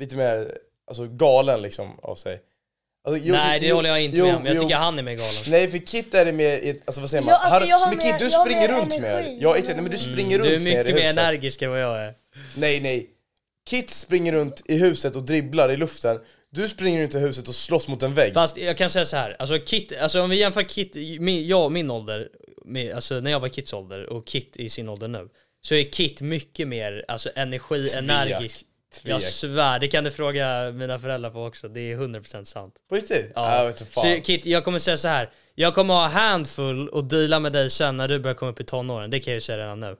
Lite 0.00 0.16
mer, 0.16 0.58
alltså 0.86 1.06
galen 1.06 1.62
liksom 1.62 1.98
av 2.02 2.14
sig. 2.14 2.40
Alltså, 3.04 3.22
jo, 3.26 3.34
nej, 3.34 3.60
det 3.60 3.66
jo, 3.66 3.76
håller 3.76 3.88
jag 3.88 4.02
inte 4.02 4.16
jo, 4.16 4.26
med 4.26 4.36
om. 4.36 4.46
Jag 4.46 4.56
jo. 4.56 4.62
tycker 4.62 4.76
han 4.76 4.98
är 4.98 5.02
mer 5.02 5.14
galen. 5.14 5.42
Nej 5.46 5.68
för 5.68 5.78
Kit 5.78 6.14
är 6.14 6.24
det 6.24 6.32
mer, 6.32 6.76
alltså 6.84 7.00
vad 7.00 7.10
säger 7.10 7.22
man? 7.24 7.30
Ja, 7.32 7.36
alltså, 7.38 7.60
Har- 7.60 7.66
jag 7.66 7.78
har 7.78 7.88
men 7.88 7.96
mer- 7.98 8.04
Kit 8.12 8.18
du 8.18 8.30
springer 8.30 8.68
mer 8.68 8.80
runt 8.80 9.00
mer. 9.00 9.36
Ja 9.40 9.56
exakt, 9.56 9.76
nej, 9.76 9.82
men 9.82 9.92
du 9.92 9.98
springer 9.98 10.36
Mm, 10.36 10.42
Du 10.42 10.48
är 10.48 10.52
runt 10.54 10.64
mer 10.64 10.70
mycket 10.78 10.88
i 10.88 10.94
mer 10.94 11.02
huset. 11.02 11.18
energisk 11.18 11.62
än 11.62 11.70
vad 11.70 11.80
jag 11.82 11.98
är. 12.04 12.14
Nej 12.56 12.80
nej. 12.80 13.10
Kit 13.70 13.90
springer 13.90 14.32
runt 14.32 14.62
i 14.66 14.78
huset 14.78 15.16
och 15.16 15.22
dribblar 15.22 15.72
i 15.72 15.76
luften. 15.76 16.20
Du 16.50 16.68
springer 16.68 17.02
runt 17.02 17.14
i 17.14 17.18
huset 17.18 17.48
och 17.48 17.54
slåss 17.54 17.88
mot 17.88 18.02
en 18.02 18.14
vägg. 18.14 18.34
Fast 18.34 18.56
jag 18.56 18.78
kan 18.78 18.90
säga 18.90 19.04
så 19.04 19.16
här, 19.16 19.36
alltså 19.38 19.58
Kit, 19.58 19.92
alltså 20.00 20.22
om 20.22 20.30
vi 20.30 20.36
jämför 20.36 20.62
Kit, 20.62 20.96
min, 21.20 21.46
jag 21.46 21.64
och 21.64 21.72
min 21.72 21.90
ålder, 21.90 22.28
med, 22.64 22.94
alltså 22.94 23.20
när 23.20 23.30
jag 23.30 23.40
var 23.40 23.48
Kits 23.48 23.72
ålder 23.72 24.06
och 24.12 24.26
Kit 24.26 24.56
i 24.56 24.68
sin 24.68 24.88
ålder 24.88 25.08
nu, 25.08 25.28
så 25.60 25.74
är 25.74 25.92
Kit 25.92 26.20
mycket 26.20 26.68
mer 26.68 27.04
alltså 27.08 27.30
energi, 27.34 27.90
energisk. 27.96 28.66
Jag 29.02 29.20
Tvek. 29.20 29.32
svär, 29.32 29.78
det 29.78 29.88
kan 29.88 30.04
du 30.04 30.10
fråga 30.10 30.72
mina 30.72 30.98
föräldrar 30.98 31.30
på 31.30 31.44
också, 31.44 31.68
det 31.68 31.80
är 31.80 31.96
100% 31.96 32.44
sant. 32.44 32.74
På 32.88 32.94
riktigt? 32.94 33.32
Ja. 33.34 33.64
Jag 33.64 33.78
fan. 33.78 34.16
Så 34.16 34.22
Kit, 34.22 34.46
jag 34.46 34.64
kommer 34.64 34.78
säga 34.78 34.96
så 34.96 35.08
här. 35.08 35.30
Jag 35.54 35.74
kommer 35.74 35.94
ha 35.94 36.08
handfull 36.08 36.88
och 36.88 37.04
deala 37.04 37.40
med 37.40 37.52
dig 37.52 37.70
sen 37.70 37.96
när 37.96 38.08
du 38.08 38.18
börjar 38.18 38.34
komma 38.34 38.50
upp 38.50 38.60
i 38.60 38.64
tonåren, 38.64 39.10
det 39.10 39.20
kan 39.20 39.32
jag 39.32 39.36
ju 39.36 39.40
säga 39.40 39.58
redan 39.58 39.80
nu. 39.80 39.96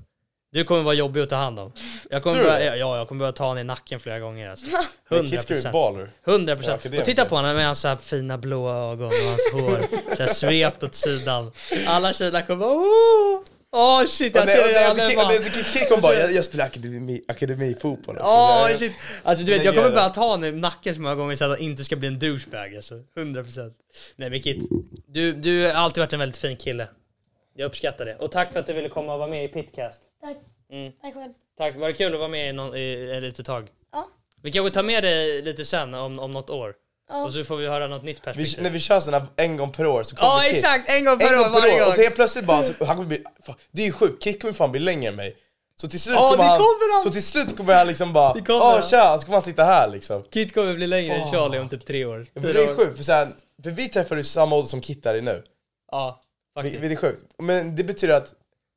Du 0.52 0.64
kommer 0.64 0.82
vara 0.82 0.94
jobbig 0.94 1.20
att 1.20 1.28
ta 1.30 1.36
hand 1.36 1.58
om. 1.58 1.72
Jag 2.10 2.22
kommer 2.22 2.42
börja, 2.42 2.76
ja, 2.76 2.96
jag 2.98 3.08
kommer 3.08 3.18
börja 3.18 3.32
ta 3.32 3.44
honom 3.44 3.58
i 3.58 3.64
nacken 3.64 4.00
flera 4.00 4.18
gånger 4.18 4.50
alltså. 4.50 4.66
Men 5.08 5.26
Kit 5.26 5.40
ska 5.42 5.54
ju 5.54 5.60
100%. 5.60 5.72
baller. 5.72 6.10
100 6.26 6.52
Ja, 6.52 6.56
procent. 6.56 6.98
Och 6.98 7.04
titta 7.04 7.24
på 7.24 7.36
honom 7.36 7.56
med 7.56 7.66
hans 7.66 7.80
så 7.80 7.88
här 7.88 7.96
fina 7.96 8.38
blåa 8.38 8.92
ögon 8.92 9.06
och 9.06 9.12
hans 9.12 9.52
hår 9.52 9.82
så 10.16 10.22
här 10.22 10.26
svept 10.32 10.82
åt 10.82 10.94
sidan. 10.94 11.52
Alla 11.86 12.12
tjejerna 12.12 12.42
kommer 12.42 12.60
bara 12.60 12.74
oh! 12.76 13.40
Åh 13.74 14.04
shit, 14.06 14.34
jag 14.34 14.48
ser 14.48 14.56
det 14.68 15.10
Kit- 15.50 15.88
nu, 15.90 15.94
och 15.96 16.02
bara. 16.02 16.14
jag, 16.14 16.32
jag 16.32 16.44
spelar 16.44 16.64
akademi, 16.64 17.22
akademifotboll. 17.28 18.16
Åh 18.20 18.66
Jag- 18.70 18.78
shit. 18.78 18.92
Alltså 19.22 19.44
du 19.44 19.52
vet, 19.52 19.64
jag 19.64 19.74
kommer 19.74 19.90
det. 19.90 20.10
ta 20.14 20.20
honom 20.28 20.44
i 20.44 20.52
nacken 20.52 20.94
så 20.94 21.00
många 21.00 21.14
gånger 21.14 21.36
så 21.36 21.44
att 21.44 21.50
han 21.50 21.58
inte 21.60 21.84
ska 21.84 21.96
bli 21.96 22.08
en 22.08 22.18
douchebag 22.18 22.76
alltså. 22.76 22.94
100%. 23.16 23.72
Nej 24.16 24.30
men 24.30 24.42
Kit, 24.42 24.62
du, 25.06 25.32
du 25.32 25.64
har 25.66 25.72
alltid 25.72 26.00
varit 26.00 26.12
en 26.12 26.18
väldigt 26.18 26.36
fin 26.38 26.56
kille. 26.56 26.88
Jag 27.56 27.66
uppskattar 27.66 28.04
det. 28.04 28.14
Och 28.16 28.30
tack 28.30 28.52
för 28.52 28.60
att 28.60 28.66
du 28.66 28.72
ville 28.72 28.88
komma 28.88 29.12
och 29.12 29.18
vara 29.18 29.30
med 29.30 29.44
i 29.44 29.48
Pitcast. 29.48 30.00
Tack. 30.22 30.36
Mm. 30.72 30.92
Tack 31.02 31.14
själv. 31.14 31.32
Tack, 31.58 31.76
var 31.76 31.88
det 31.88 31.94
kul 31.94 32.12
att 32.14 32.18
vara 32.20 32.28
med 32.28 32.48
i, 32.48 32.52
någon, 32.52 32.76
i 32.76 33.10
ett 33.16 33.22
litet 33.22 33.46
tag? 33.46 33.68
Ja. 33.92 34.08
Vi 34.42 34.52
kanske 34.52 34.70
tar 34.74 34.82
med 34.82 35.04
dig 35.04 35.42
lite 35.42 35.64
sen 35.64 35.94
om, 35.94 36.18
om 36.18 36.32
något 36.32 36.50
år. 36.50 36.74
Ja. 37.08 37.24
Och 37.24 37.32
så 37.32 37.44
får 37.44 37.56
vi 37.56 37.66
höra 37.66 37.86
något 37.86 38.02
nytt 38.04 38.16
Vi, 38.16 38.20
perspektiv. 38.20 38.62
när 38.62 38.70
vi 38.70 38.78
kör 38.78 39.00
såna 39.00 39.26
en 39.36 39.56
gång 39.56 39.72
per 39.72 39.86
år 39.86 40.02
så 40.02 40.16
kommer 40.16 40.32
Ja 40.32 40.46
exakt, 40.46 40.88
en 40.88 41.04
gång 41.04 41.18
per 41.18 41.26
En 41.32 41.34
år 41.38 41.44
gång 41.44 41.52
per 41.52 41.60
varje 41.60 41.74
år, 41.74 41.78
gång. 41.78 41.88
och 41.88 41.94
så 41.94 42.02
helt 42.02 42.14
plötsligt 42.14 42.44
bara, 42.44 42.62
så, 42.62 42.84
han 42.84 42.94
kommer 42.96 43.08
bli, 43.08 43.24
fan, 43.46 43.54
det 43.70 43.82
är 43.82 43.86
ju 43.86 43.92
sjukt, 43.92 44.22
Kit 44.22 44.40
kommer 44.42 44.54
fan 44.54 44.70
bli 44.72 44.80
längre 44.80 45.08
än 45.08 45.16
mig. 45.16 45.36
Så 45.76 45.88
till 45.88 46.00
slut 46.00 46.16
Ja, 46.16 46.30
kommer 46.30 46.44
det 46.44 46.50
han, 46.50 46.58
kommer 46.58 46.94
han. 46.94 47.02
så 47.02 47.10
till 47.10 47.22
slut 47.26 47.56
kommer 47.56 47.74
han 47.74 47.86
liksom 47.86 48.12
bara, 48.12 48.34
Det 48.34 48.40
kommer 48.40 48.60
åh 48.60 48.72
han. 48.72 48.82
tja, 48.82 49.18
så 49.18 49.24
kommer 49.24 49.36
han 49.36 49.42
sitta 49.42 49.64
här 49.64 49.88
liksom. 49.88 50.22
Kit 50.30 50.54
kommer 50.54 50.74
bli 50.74 50.86
längre 50.86 51.14
än 51.14 51.30
Charlie 51.30 51.58
om 51.58 51.68
typ 51.68 51.86
tre 51.86 52.04
år. 52.04 52.26
För 52.34 52.52
det 52.52 52.62
är 52.64 52.70
år. 52.70 52.74
sjukt, 52.74 53.06
för, 53.06 53.12
här, 53.12 53.28
för 53.62 53.70
vi 53.70 53.88
träffades 53.88 54.32
samma 54.32 54.56
ålder 54.56 54.68
som 54.68 54.80
Kit 54.80 55.06
är 55.06 55.14
i 55.14 55.20
nu. 55.20 55.42
Ja, 55.92 56.22
Vi- 56.54 56.60
faktiskt. 56.62 56.82
Det 56.82 56.88
är 56.92 56.96
sjukt. 56.96 57.22
Men 57.38 57.76
det 57.76 57.84
betyder 57.84 58.14
att 58.14 58.34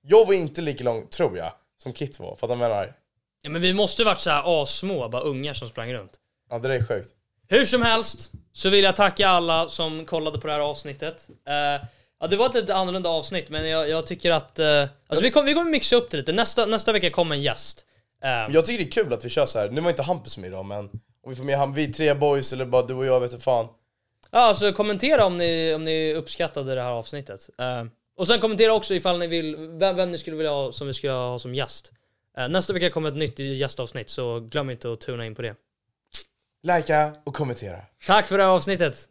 jag 0.07 0.25
var 0.25 0.33
inte 0.33 0.61
lika 0.61 0.83
lång, 0.83 1.07
tror 1.07 1.37
jag, 1.37 1.51
som 1.83 1.93
Kit 1.93 2.19
var. 2.19 2.35
Fattar 2.35 2.55
du 2.55 2.59
vad 2.59 2.69
jag 2.69 2.75
menar? 2.75 2.95
Ja, 3.41 3.49
men 3.49 3.61
vi 3.61 3.73
måste 3.73 4.03
varit 4.03 4.19
så 4.19 4.29
här 4.29 4.63
assmå, 4.63 5.09
bara 5.09 5.21
ungar 5.21 5.53
som 5.53 5.67
sprang 5.69 5.93
runt. 5.93 6.11
Ja, 6.49 6.59
det 6.59 6.67
där 6.67 6.75
är 6.75 6.83
sjukt. 6.83 7.09
Hur 7.47 7.65
som 7.65 7.81
helst 7.81 8.31
så 8.53 8.69
vill 8.69 8.83
jag 8.83 8.95
tacka 8.95 9.27
alla 9.27 9.69
som 9.69 10.05
kollade 10.05 10.39
på 10.39 10.47
det 10.47 10.53
här 10.53 10.59
avsnittet. 10.59 11.27
Eh, 11.47 11.85
ja, 12.19 12.27
det 12.29 12.37
var 12.37 12.45
ett 12.45 12.53
lite 12.53 12.75
annorlunda 12.75 13.09
avsnitt 13.09 13.49
men 13.49 13.69
jag, 13.69 13.89
jag 13.89 14.07
tycker 14.07 14.31
att... 14.31 14.59
eh, 14.59 14.81
alltså 15.07 15.23
vi 15.23 15.31
kommer, 15.31 15.47
vi 15.47 15.53
kommer 15.53 15.71
mixa 15.71 15.95
upp 15.95 16.11
det 16.11 16.17
lite. 16.17 16.31
Nästa, 16.33 16.65
nästa 16.65 16.91
vecka 16.91 17.09
kommer 17.09 17.35
en 17.35 17.41
gäst. 17.41 17.85
Eh, 18.23 18.29
Jag 18.53 18.65
tycker 18.65 18.83
det 18.83 18.89
är 18.89 18.91
kul 19.03 19.13
att 19.13 19.25
vi 19.25 19.29
kör 19.29 19.45
så 19.45 19.59
här. 19.59 19.69
Nu 19.69 19.81
var 19.81 19.89
inte 19.89 20.03
Hampus 20.03 20.37
med 20.37 20.47
idag, 20.47 20.65
men 20.65 20.89
om 21.23 21.29
vi 21.29 21.35
får 21.35 21.43
med 21.43 21.57
han, 21.57 21.73
vi 21.73 21.93
tre 21.93 22.13
boys 22.13 22.53
eller 22.53 22.65
bara 22.65 22.81
du 22.81 22.93
och 22.93 23.05
jag, 23.05 23.19
vet 23.19 23.31
inte 23.31 23.43
fan. 23.43 23.67
Ja, 24.31 24.39
alltså 24.39 24.73
kommentera 24.73 25.25
om 25.25 25.35
ni, 25.35 25.73
om 25.73 25.83
ni 25.83 26.13
uppskattade 26.13 26.75
det 26.75 26.81
här 26.81 26.89
avsnittet. 26.91 27.49
Eh, 27.59 27.83
och 28.15 28.27
sen 28.27 28.39
kommentera 28.39 28.73
också 28.73 28.93
ifall 28.93 29.19
ni 29.19 29.27
vill, 29.27 29.55
vem, 29.55 29.95
vem 29.95 30.09
ni 30.09 30.17
skulle 30.17 30.35
vilja 30.35 30.51
ha 30.51 30.71
som 30.71 30.87
vi 30.87 30.93
skulle 30.93 31.13
ha 31.13 31.39
som 31.39 31.55
gäst. 31.55 31.91
Eh, 32.37 32.49
nästa 32.49 32.73
vecka 32.73 32.89
kommer 32.89 33.09
ett 33.09 33.15
nytt 33.15 33.39
gästavsnitt 33.39 34.09
så 34.09 34.39
glöm 34.39 34.69
inte 34.69 34.91
att 34.91 34.99
tuna 34.99 35.25
in 35.25 35.35
på 35.35 35.41
det. 35.41 35.55
Likea 36.63 37.13
och 37.23 37.35
kommentera. 37.35 37.81
Tack 38.05 38.27
för 38.27 38.37
det 38.37 38.43
här 38.43 38.51
avsnittet! 38.51 39.09